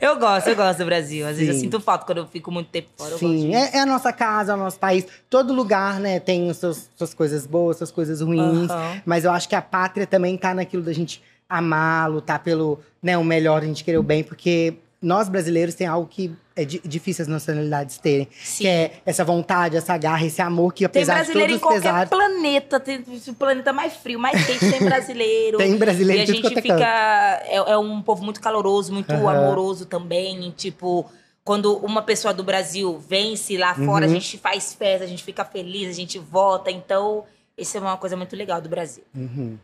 Eu 0.00 0.16
gosto, 0.16 0.48
eu 0.48 0.54
gosto 0.54 0.78
do 0.78 0.84
Brasil. 0.84 1.26
Às 1.26 1.38
vezes 1.38 1.48
eu 1.48 1.54
Sim. 1.54 1.60
sinto 1.62 1.80
falta 1.80 2.06
quando 2.06 2.18
eu 2.18 2.26
fico 2.26 2.52
muito 2.52 2.68
tempo 2.68 2.88
fora. 2.96 3.18
Sim, 3.18 3.52
é, 3.52 3.78
é 3.78 3.80
a 3.80 3.86
nossa 3.86 4.12
casa, 4.12 4.52
é 4.52 4.54
o 4.54 4.58
nosso 4.58 4.78
país. 4.78 5.04
Todo 5.28 5.52
lugar, 5.52 5.98
né, 5.98 6.20
tem 6.20 6.52
seus, 6.52 6.88
suas 6.96 7.12
coisas 7.12 7.46
boas, 7.46 7.78
suas 7.78 7.90
coisas 7.90 8.20
ruins. 8.20 8.70
Aham. 8.70 9.02
Mas 9.04 9.24
eu 9.24 9.32
acho 9.32 9.48
que 9.48 9.56
a 9.56 9.62
pátria 9.62 10.06
também 10.06 10.36
tá 10.36 10.54
naquilo 10.54 10.84
da 10.84 10.92
gente 10.92 11.20
amar, 11.48 12.08
lutar 12.08 12.38
pelo 12.40 12.78
né, 13.02 13.18
o 13.18 13.24
melhor, 13.24 13.62
a 13.62 13.66
gente 13.66 13.82
querer 13.82 13.98
o 13.98 14.02
bem, 14.04 14.22
porque 14.22 14.74
nós 15.02 15.28
brasileiros 15.28 15.74
tem 15.74 15.86
algo 15.86 16.06
que 16.06 16.32
é 16.60 16.64
di- 16.64 16.80
difícil 16.84 17.22
as 17.22 17.28
nacionalidades 17.28 17.98
terem. 17.98 18.28
Sim. 18.42 18.64
Que 18.64 18.68
é 18.68 18.92
essa 19.06 19.24
vontade, 19.24 19.76
essa 19.76 19.96
garra, 19.96 20.26
esse 20.26 20.42
amor 20.42 20.72
que, 20.72 20.80
Tem 20.80 21.02
apesar 21.02 21.14
de 21.22 21.32
brasileiro 21.32 21.52
todos 21.52 21.52
em 21.52 21.56
os 21.56 21.62
qualquer 21.62 21.82
pesares, 21.82 22.10
planeta. 22.10 22.80
Tem, 22.80 23.04
o 23.28 23.34
planeta 23.34 23.72
mais 23.72 23.92
frio, 23.94 24.18
mais 24.18 24.44
quente, 24.46 24.70
tem 24.70 24.80
brasileiro. 24.88 25.58
tem 25.58 25.76
brasileiro 25.76 26.20
E 26.20 26.22
a 26.22 26.24
em 26.24 26.42
gente 26.42 26.58
é 26.58 26.62
fica. 26.62 27.42
É, 27.46 27.56
é 27.56 27.78
um 27.78 28.02
povo 28.02 28.24
muito 28.24 28.40
caloroso, 28.40 28.92
muito 28.92 29.12
Aham. 29.12 29.30
amoroso 29.30 29.86
também. 29.86 30.50
Tipo, 30.56 31.06
quando 31.44 31.76
uma 31.78 32.02
pessoa 32.02 32.34
do 32.34 32.42
Brasil 32.44 32.98
vence 32.98 33.56
lá 33.56 33.74
fora, 33.74 34.04
a 34.04 34.08
Uhum. 34.08 34.14
gente 34.14 34.36
faz 34.38 34.74
festa, 34.74 35.04
a 35.04 35.08
gente 35.08 35.22
fica 35.24 35.44
feliz, 35.44 35.88
a 35.88 35.92
gente 35.92 36.18
vota. 36.18 36.70
Então, 36.70 37.24
isso 37.56 37.76
é 37.76 37.80
uma 37.80 37.96
coisa 37.96 38.16
muito 38.16 38.34
legal 38.36 38.60
do 38.60 38.68
Brasil. 38.68 39.04
Uhum. 39.14 39.56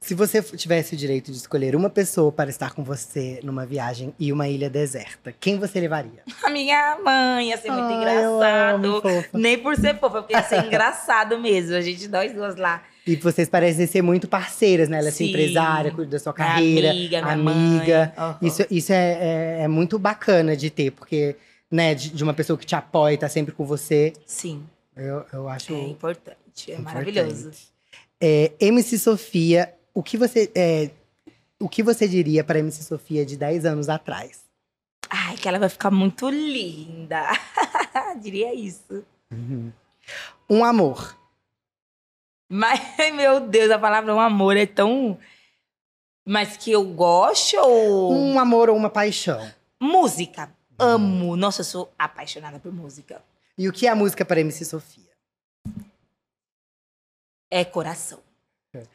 Se 0.00 0.14
você 0.14 0.40
tivesse 0.40 0.94
o 0.94 0.96
direito 0.96 1.30
de 1.32 1.36
escolher 1.36 1.74
uma 1.74 1.90
pessoa 1.90 2.30
para 2.30 2.48
estar 2.48 2.72
com 2.72 2.84
você 2.84 3.40
numa 3.42 3.66
viagem 3.66 4.14
e 4.18 4.32
uma 4.32 4.48
ilha 4.48 4.70
deserta, 4.70 5.34
quem 5.40 5.58
você 5.58 5.80
levaria? 5.80 6.22
A 6.44 6.48
minha 6.50 6.96
mãe 7.04 7.48
ia 7.48 7.56
ser 7.58 7.70
muito 7.72 7.84
Ai, 7.92 8.16
amo, 8.24 8.36
engraçado. 8.36 9.02
fofa. 9.02 9.28
Nem 9.38 9.58
por 9.58 9.74
ser 9.76 9.98
fofa, 9.98 10.20
porque 10.22 10.34
ia 10.34 10.42
ser 10.44 10.64
engraçado 10.66 11.38
mesmo. 11.38 11.74
A 11.74 11.80
gente, 11.80 12.06
nós 12.08 12.32
duas 12.32 12.54
lá. 12.56 12.82
E 13.04 13.16
vocês 13.16 13.48
parecem 13.48 13.86
ser 13.86 14.02
muito 14.02 14.28
parceiras, 14.28 14.88
né? 14.88 14.98
Ela 14.98 15.08
é 15.08 15.10
Sim. 15.10 15.30
empresária, 15.30 15.90
cuida 15.90 16.12
da 16.12 16.18
sua 16.18 16.32
Minha 16.32 16.46
carreira. 16.46 16.90
amiga, 16.90 17.22
minha 17.22 17.32
amiga. 17.34 18.12
mãe. 18.16 18.24
Aham. 18.24 18.38
Isso, 18.42 18.66
isso 18.70 18.92
é, 18.92 19.12
é, 19.58 19.62
é 19.62 19.68
muito 19.68 19.98
bacana 19.98 20.56
de 20.56 20.70
ter, 20.70 20.92
porque, 20.92 21.34
né, 21.70 21.94
de, 21.94 22.10
de 22.10 22.22
uma 22.22 22.34
pessoa 22.34 22.56
que 22.56 22.64
te 22.66 22.76
apoia 22.76 23.14
e 23.14 23.18
tá 23.18 23.28
sempre 23.28 23.52
com 23.52 23.64
você. 23.66 24.12
Sim, 24.24 24.62
Eu, 24.96 25.24
eu 25.32 25.48
acho. 25.48 25.74
é 25.74 25.80
importante. 25.80 26.36
É 26.70 26.74
importante. 26.74 26.82
maravilhoso. 26.84 27.50
É, 28.20 28.52
MC 28.60 28.98
Sofia, 28.98 29.72
o 29.98 30.02
que 30.02 30.16
você, 30.16 30.48
é, 30.54 30.92
o 31.58 31.68
que 31.68 31.82
você 31.82 32.06
diria 32.06 32.44
para 32.44 32.60
MC 32.60 32.84
Sofia 32.84 33.26
de 33.26 33.36
10 33.36 33.64
anos 33.64 33.88
atrás? 33.88 34.44
Ai, 35.10 35.36
que 35.36 35.48
ela 35.48 35.58
vai 35.58 35.68
ficar 35.68 35.90
muito 35.90 36.30
linda. 36.30 37.26
diria 38.22 38.54
isso. 38.54 39.04
Uhum. 39.28 39.72
Um 40.48 40.64
amor. 40.64 41.18
Mas, 42.48 42.80
meu 43.12 43.40
Deus, 43.40 43.72
a 43.72 43.78
palavra 43.78 44.14
um 44.14 44.20
amor 44.20 44.56
é 44.56 44.66
tão. 44.66 45.18
Mas 46.24 46.56
que 46.56 46.70
eu 46.70 46.84
gosto 46.84 47.56
ou. 47.56 48.12
Um 48.12 48.38
amor 48.38 48.70
ou 48.70 48.76
uma 48.76 48.90
paixão? 48.90 49.52
Música. 49.80 50.54
Amo. 50.78 51.34
Nossa, 51.34 51.62
eu 51.62 51.64
sou 51.64 51.92
apaixonada 51.98 52.60
por 52.60 52.72
música. 52.72 53.20
E 53.58 53.68
o 53.68 53.72
que 53.72 53.88
é 53.88 53.90
a 53.90 53.96
música 53.96 54.24
para 54.24 54.38
MC 54.38 54.64
Sofia? 54.64 55.10
É 57.50 57.64
coração. 57.64 58.27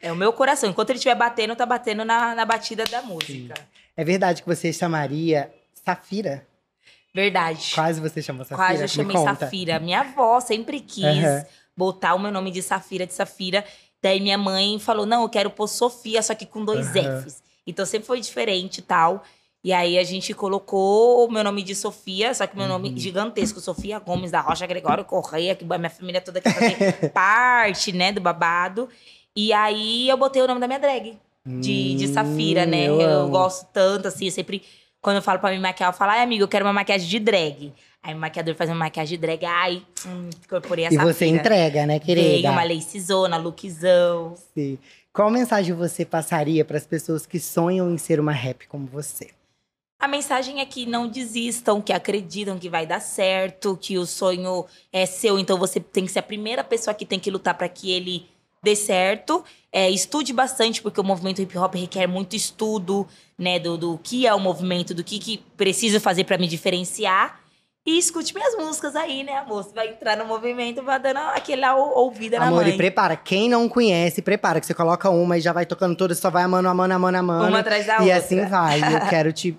É 0.00 0.12
o 0.12 0.16
meu 0.16 0.32
coração. 0.32 0.70
Enquanto 0.70 0.90
ele 0.90 0.98
estiver 0.98 1.14
batendo, 1.14 1.54
tá 1.56 1.66
batendo 1.66 2.04
na, 2.04 2.34
na 2.34 2.44
batida 2.44 2.84
da 2.84 3.02
música. 3.02 3.54
Sim. 3.56 3.64
É 3.96 4.04
verdade 4.04 4.42
que 4.42 4.48
você 4.48 4.72
chamaria 4.72 5.52
Safira? 5.84 6.46
Verdade. 7.14 7.72
Quase 7.74 8.00
você 8.00 8.20
chamou 8.20 8.44
Safira. 8.44 8.68
Quase 8.68 8.82
eu 8.82 8.88
chamei 8.88 9.16
Safira. 9.16 9.78
Minha 9.78 10.00
avó 10.00 10.40
sempre 10.40 10.80
quis 10.80 11.04
uhum. 11.04 11.44
botar 11.76 12.14
o 12.14 12.18
meu 12.18 12.32
nome 12.32 12.50
de 12.50 12.60
Safira, 12.60 13.06
de 13.06 13.14
Safira. 13.14 13.64
Daí 14.02 14.20
minha 14.20 14.36
mãe 14.36 14.78
falou: 14.78 15.06
não, 15.06 15.22
eu 15.22 15.28
quero 15.28 15.48
pôr 15.48 15.68
Sofia, 15.68 16.22
só 16.22 16.34
que 16.34 16.44
com 16.44 16.64
dois 16.64 16.88
uhum. 16.88 17.22
Fs. 17.22 17.42
Então 17.66 17.86
sempre 17.86 18.06
foi 18.06 18.20
diferente 18.20 18.78
e 18.78 18.82
tal. 18.82 19.22
E 19.62 19.72
aí 19.72 19.98
a 19.98 20.04
gente 20.04 20.34
colocou 20.34 21.26
o 21.26 21.32
meu 21.32 21.42
nome 21.42 21.62
de 21.62 21.74
Sofia, 21.74 22.34
só 22.34 22.46
que 22.46 22.54
meu 22.54 22.66
uhum. 22.66 22.72
nome 22.72 22.98
gigantesco, 22.98 23.60
Sofia 23.60 23.98
Gomes 23.98 24.30
da 24.30 24.42
Rocha 24.42 24.66
Gregório 24.66 25.06
Correia, 25.06 25.54
que 25.54 25.64
minha 25.64 25.88
família 25.88 26.20
toda 26.20 26.38
quer 26.38 26.52
fazer 26.52 27.08
parte, 27.14 27.90
né, 27.90 28.12
do 28.12 28.20
babado. 28.20 28.90
E 29.36 29.52
aí 29.52 30.08
eu 30.08 30.16
botei 30.16 30.40
o 30.42 30.46
nome 30.46 30.60
da 30.60 30.66
minha 30.66 30.78
drag, 30.78 31.18
de, 31.44 31.94
de 31.94 32.08
Safira, 32.08 32.64
né? 32.64 32.88
Eu, 32.88 33.00
eu 33.00 33.28
gosto 33.28 33.66
tanto, 33.72 34.08
assim, 34.08 34.26
eu 34.26 34.30
sempre 34.30 34.62
quando 35.04 35.16
eu 35.16 35.22
falo 35.22 35.38
pra 35.38 35.50
me 35.50 35.58
maquiar, 35.58 35.90
eu 35.90 35.92
falo, 35.92 36.12
ai, 36.12 36.22
amigo, 36.22 36.44
eu 36.44 36.48
quero 36.48 36.64
uma 36.64 36.72
maquiagem 36.72 37.06
de 37.06 37.18
drag. 37.18 37.74
Aí 38.02 38.14
o 38.14 38.16
maquiador 38.16 38.54
faz 38.54 38.70
uma 38.70 38.76
maquiagem 38.76 39.18
de 39.18 39.20
drag, 39.20 39.44
ai, 39.44 39.82
hum, 40.06 40.30
incorporei 40.42 40.86
essa 40.86 40.94
E 40.94 40.98
você 40.98 41.26
entrega, 41.26 41.84
né, 41.84 41.98
querida? 41.98 42.26
Veio 42.26 42.50
uma 42.50 42.64
lacezona, 42.64 43.36
lookzão. 43.36 44.34
Sim. 44.54 44.78
Qual 45.12 45.30
mensagem 45.30 45.74
você 45.74 46.06
passaria 46.06 46.64
para 46.64 46.78
as 46.78 46.86
pessoas 46.86 47.26
que 47.26 47.38
sonham 47.38 47.90
em 47.90 47.98
ser 47.98 48.18
uma 48.18 48.32
rap 48.32 48.66
como 48.66 48.86
você? 48.86 49.28
A 50.00 50.08
mensagem 50.08 50.60
é 50.60 50.66
que 50.66 50.86
não 50.86 51.06
desistam, 51.06 51.80
que 51.82 51.92
acreditam 51.92 52.58
que 52.58 52.68
vai 52.68 52.86
dar 52.86 53.00
certo, 53.00 53.76
que 53.80 53.98
o 53.98 54.06
sonho 54.06 54.64
é 54.92 55.06
seu, 55.06 55.38
então 55.38 55.58
você 55.58 55.80
tem 55.80 56.06
que 56.06 56.12
ser 56.12 56.18
a 56.18 56.22
primeira 56.22 56.64
pessoa 56.64 56.94
que 56.94 57.06
tem 57.06 57.20
que 57.20 57.30
lutar 57.30 57.54
para 57.54 57.68
que 57.68 57.92
ele 57.92 58.26
dê 58.64 58.74
certo. 58.74 59.44
É, 59.70 59.90
estude 59.90 60.32
bastante, 60.32 60.80
porque 60.80 61.00
o 61.00 61.04
movimento 61.04 61.42
hip 61.42 61.56
hop 61.58 61.74
requer 61.74 62.06
muito 62.06 62.34
estudo, 62.34 63.06
né? 63.38 63.58
Do, 63.58 63.76
do 63.76 64.00
que 64.02 64.26
é 64.26 64.34
o 64.34 64.40
movimento, 64.40 64.94
do 64.94 65.04
que, 65.04 65.18
que 65.18 65.38
preciso 65.56 66.00
fazer 66.00 66.24
para 66.24 66.38
me 66.38 66.48
diferenciar. 66.48 67.40
E 67.86 67.98
escute 67.98 68.32
minhas 68.32 68.56
músicas 68.56 68.96
aí, 68.96 69.22
né, 69.22 69.36
amor? 69.36 69.62
Você 69.62 69.74
vai 69.74 69.88
entrar 69.88 70.16
no 70.16 70.24
movimento, 70.24 70.82
vai 70.82 70.98
dando 70.98 71.18
aquele 71.18 71.68
ouvido 71.68 72.38
na 72.38 72.46
Amor, 72.46 72.64
mãe. 72.64 72.72
e 72.72 72.76
prepara. 72.78 73.14
Quem 73.14 73.46
não 73.46 73.68
conhece, 73.68 74.22
prepara. 74.22 74.58
Que 74.58 74.64
você 74.66 74.72
coloca 74.72 75.10
uma 75.10 75.36
e 75.36 75.40
já 75.42 75.52
vai 75.52 75.66
tocando 75.66 75.94
todas, 75.94 76.18
só 76.18 76.30
vai 76.30 76.44
amando, 76.44 76.66
amando, 76.66 76.94
amando, 76.94 77.18
amando. 77.18 77.48
Uma 77.48 77.58
atrás 77.58 77.84
da 77.84 77.96
e 77.96 77.96
outra. 77.96 78.08
E 78.08 78.12
assim 78.12 78.46
vai. 78.46 78.80
Eu 78.80 79.00
quero 79.10 79.34
te, 79.34 79.54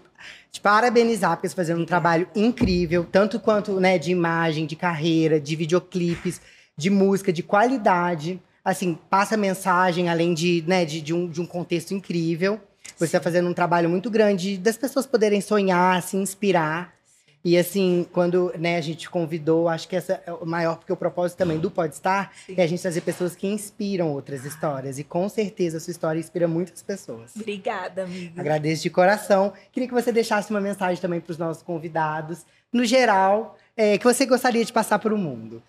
te 0.51 0.59
parabenizar, 0.59 1.35
porque 1.35 1.47
você 1.47 1.55
tá 1.55 1.61
fazendo 1.61 1.81
um 1.81 1.85
trabalho 1.85 2.27
incrível. 2.35 3.05
Tanto 3.11 3.39
quanto, 3.39 3.79
né, 3.79 3.99
de 3.99 4.09
imagem, 4.11 4.65
de 4.65 4.75
carreira, 4.75 5.39
de 5.39 5.55
videoclipes, 5.55 6.41
de 6.75 6.89
música, 6.89 7.31
de 7.31 7.43
qualidade 7.43 8.41
assim, 8.65 8.97
passa 9.09 9.37
mensagem, 9.37 10.09
além 10.09 10.33
de, 10.33 10.63
né, 10.67 10.83
de, 10.83 10.99
de, 10.99 11.13
um, 11.13 11.29
de 11.29 11.39
um 11.39 11.45
contexto 11.45 11.93
incrível. 11.93 12.59
Você 12.97 13.05
está 13.05 13.21
fazendo 13.21 13.47
um 13.47 13.53
trabalho 13.53 13.87
muito 13.87 14.09
grande 14.09 14.57
das 14.57 14.75
pessoas 14.75 15.05
poderem 15.05 15.39
sonhar, 15.39 16.01
se 16.01 16.17
inspirar. 16.17 16.95
E 17.43 17.55
assim, 17.59 18.07
quando 18.11 18.51
né, 18.57 18.75
a 18.75 18.81
gente 18.81 19.07
convidou, 19.07 19.69
acho 19.69 19.87
que 19.87 19.95
essa 19.95 20.19
é 20.25 20.33
o 20.33 20.47
maior, 20.47 20.77
porque 20.77 20.91
o 20.91 20.97
propósito 20.97 21.37
também 21.37 21.59
do 21.59 21.69
Podstar 21.69 22.31
Sim. 22.43 22.55
é 22.57 22.63
a 22.63 22.67
gente 22.67 22.81
trazer 22.81 23.01
pessoas 23.01 23.35
que 23.35 23.45
inspiram 23.45 24.11
outras 24.11 24.43
histórias. 24.45 24.97
E 24.97 25.03
com 25.03 25.29
certeza 25.29 25.77
a 25.77 25.79
sua 25.79 25.91
história 25.91 26.19
inspira 26.19 26.47
muitas 26.47 26.81
pessoas. 26.81 27.35
Obrigada, 27.35 28.05
amiga. 28.05 28.41
Agradeço 28.41 28.81
de 28.81 28.89
coração. 28.89 29.53
Queria 29.71 29.87
que 29.87 29.93
você 29.93 30.11
deixasse 30.11 30.49
uma 30.49 30.59
mensagem 30.59 30.99
também 30.99 31.19
para 31.19 31.31
os 31.31 31.37
nossos 31.37 31.61
convidados, 31.61 32.47
no 32.73 32.83
geral, 32.83 33.55
é, 33.77 33.99
que 33.99 34.03
você 34.03 34.25
gostaria 34.25 34.65
de 34.65 34.73
passar 34.73 34.97
para 34.97 35.13
o 35.13 35.17
mundo. 35.17 35.61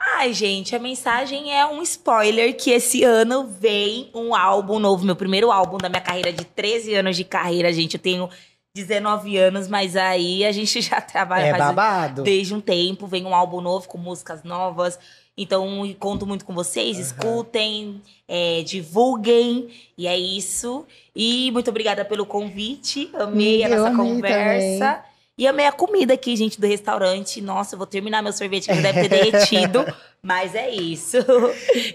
Ai, 0.00 0.32
gente, 0.32 0.76
a 0.76 0.78
mensagem 0.78 1.52
é 1.56 1.66
um 1.66 1.82
spoiler 1.82 2.56
que 2.56 2.70
esse 2.70 3.02
ano 3.02 3.46
vem 3.46 4.10
um 4.14 4.34
álbum 4.34 4.78
novo, 4.78 5.04
meu 5.04 5.16
primeiro 5.16 5.50
álbum 5.50 5.76
da 5.76 5.88
minha 5.88 6.00
carreira 6.00 6.32
de 6.32 6.44
13 6.44 6.94
anos 6.94 7.16
de 7.16 7.24
carreira, 7.24 7.72
gente. 7.72 7.94
Eu 7.94 8.00
tenho 8.00 8.30
19 8.74 9.36
anos, 9.36 9.66
mas 9.66 9.96
aí 9.96 10.44
a 10.44 10.52
gente 10.52 10.80
já 10.82 11.00
trabalha 11.00 11.46
é 11.46 11.58
babado. 11.58 12.22
desde 12.22 12.54
um 12.54 12.60
tempo. 12.60 13.06
Vem 13.06 13.26
um 13.26 13.34
álbum 13.34 13.60
novo 13.60 13.88
com 13.88 13.98
músicas 13.98 14.44
novas. 14.44 14.98
Então, 15.36 15.94
conto 15.98 16.26
muito 16.26 16.44
com 16.44 16.54
vocês. 16.54 16.96
Uhum. 16.96 17.02
Escutem, 17.02 18.02
é, 18.26 18.62
divulguem. 18.62 19.68
E 19.96 20.06
é 20.06 20.16
isso. 20.16 20.84
E 21.14 21.50
muito 21.52 21.70
obrigada 21.70 22.04
pelo 22.04 22.26
convite. 22.26 23.10
Amei 23.14 23.64
a 23.64 23.68
nossa 23.68 23.96
conversa. 23.96 24.94
Também. 24.94 25.17
E 25.38 25.46
amei 25.46 25.66
a 25.66 25.72
comida 25.72 26.14
aqui, 26.14 26.34
gente, 26.34 26.60
do 26.60 26.66
restaurante. 26.66 27.40
Nossa, 27.40 27.76
eu 27.76 27.78
vou 27.78 27.86
terminar 27.86 28.20
meu 28.20 28.32
sorvete 28.32 28.66
que 28.66 28.82
deve 28.82 29.02
ter 29.02 29.08
derretido. 29.08 29.86
Mas 30.20 30.52
é 30.56 30.68
isso. 30.68 31.16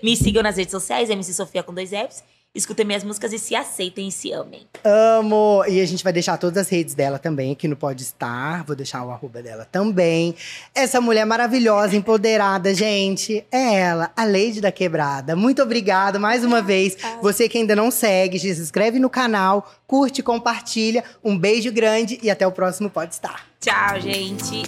Me 0.02 0.16
sigam 0.16 0.42
nas 0.42 0.56
redes 0.56 0.72
sociais, 0.72 1.10
MC 1.10 1.34
Sofia 1.34 1.62
com 1.62 1.74
dois 1.74 1.90
Fs. 1.90 2.24
Escutem 2.56 2.86
minhas 2.86 3.04
músicas 3.04 3.34
e 3.34 3.40
se 3.40 3.56
aceitem 3.56 4.10
e 4.10 4.12
se 4.12 4.32
amem. 4.32 4.68
Amo! 4.84 5.66
E 5.68 5.82
a 5.82 5.86
gente 5.88 6.04
vai 6.04 6.14
deixar 6.14 6.38
todas 6.38 6.60
as 6.60 6.70
redes 6.70 6.94
dela 6.94 7.18
também 7.18 7.52
aqui 7.52 7.68
no 7.68 7.76
Pode 7.76 8.04
Estar. 8.04 8.64
Vou 8.64 8.76
deixar 8.76 9.04
o 9.04 9.10
arroba 9.10 9.42
dela 9.42 9.66
também. 9.66 10.36
Essa 10.76 11.02
mulher 11.02 11.26
maravilhosa, 11.26 11.96
empoderada, 11.96 12.72
gente. 12.72 13.44
É 13.52 13.80
ela, 13.80 14.12
a 14.16 14.24
Lady 14.24 14.62
da 14.62 14.72
Quebrada. 14.72 15.36
Muito 15.36 15.64
obrigada 15.64 16.20
mais 16.20 16.46
uma 16.46 16.62
vez. 16.62 16.96
Você 17.24 17.50
que 17.50 17.58
ainda 17.58 17.76
não 17.76 17.90
segue, 17.90 18.38
se 18.38 18.50
inscreve 18.50 19.00
no 19.00 19.10
canal, 19.10 19.74
curte, 19.88 20.22
compartilha. 20.22 21.04
Um 21.24 21.36
beijo 21.36 21.72
grande 21.72 22.20
e 22.22 22.30
até 22.30 22.46
o 22.46 22.52
próximo 22.52 22.88
Pode 22.88 23.16
Estar. 23.16 23.48
Tchau, 23.60 24.00
gente. 24.00 24.62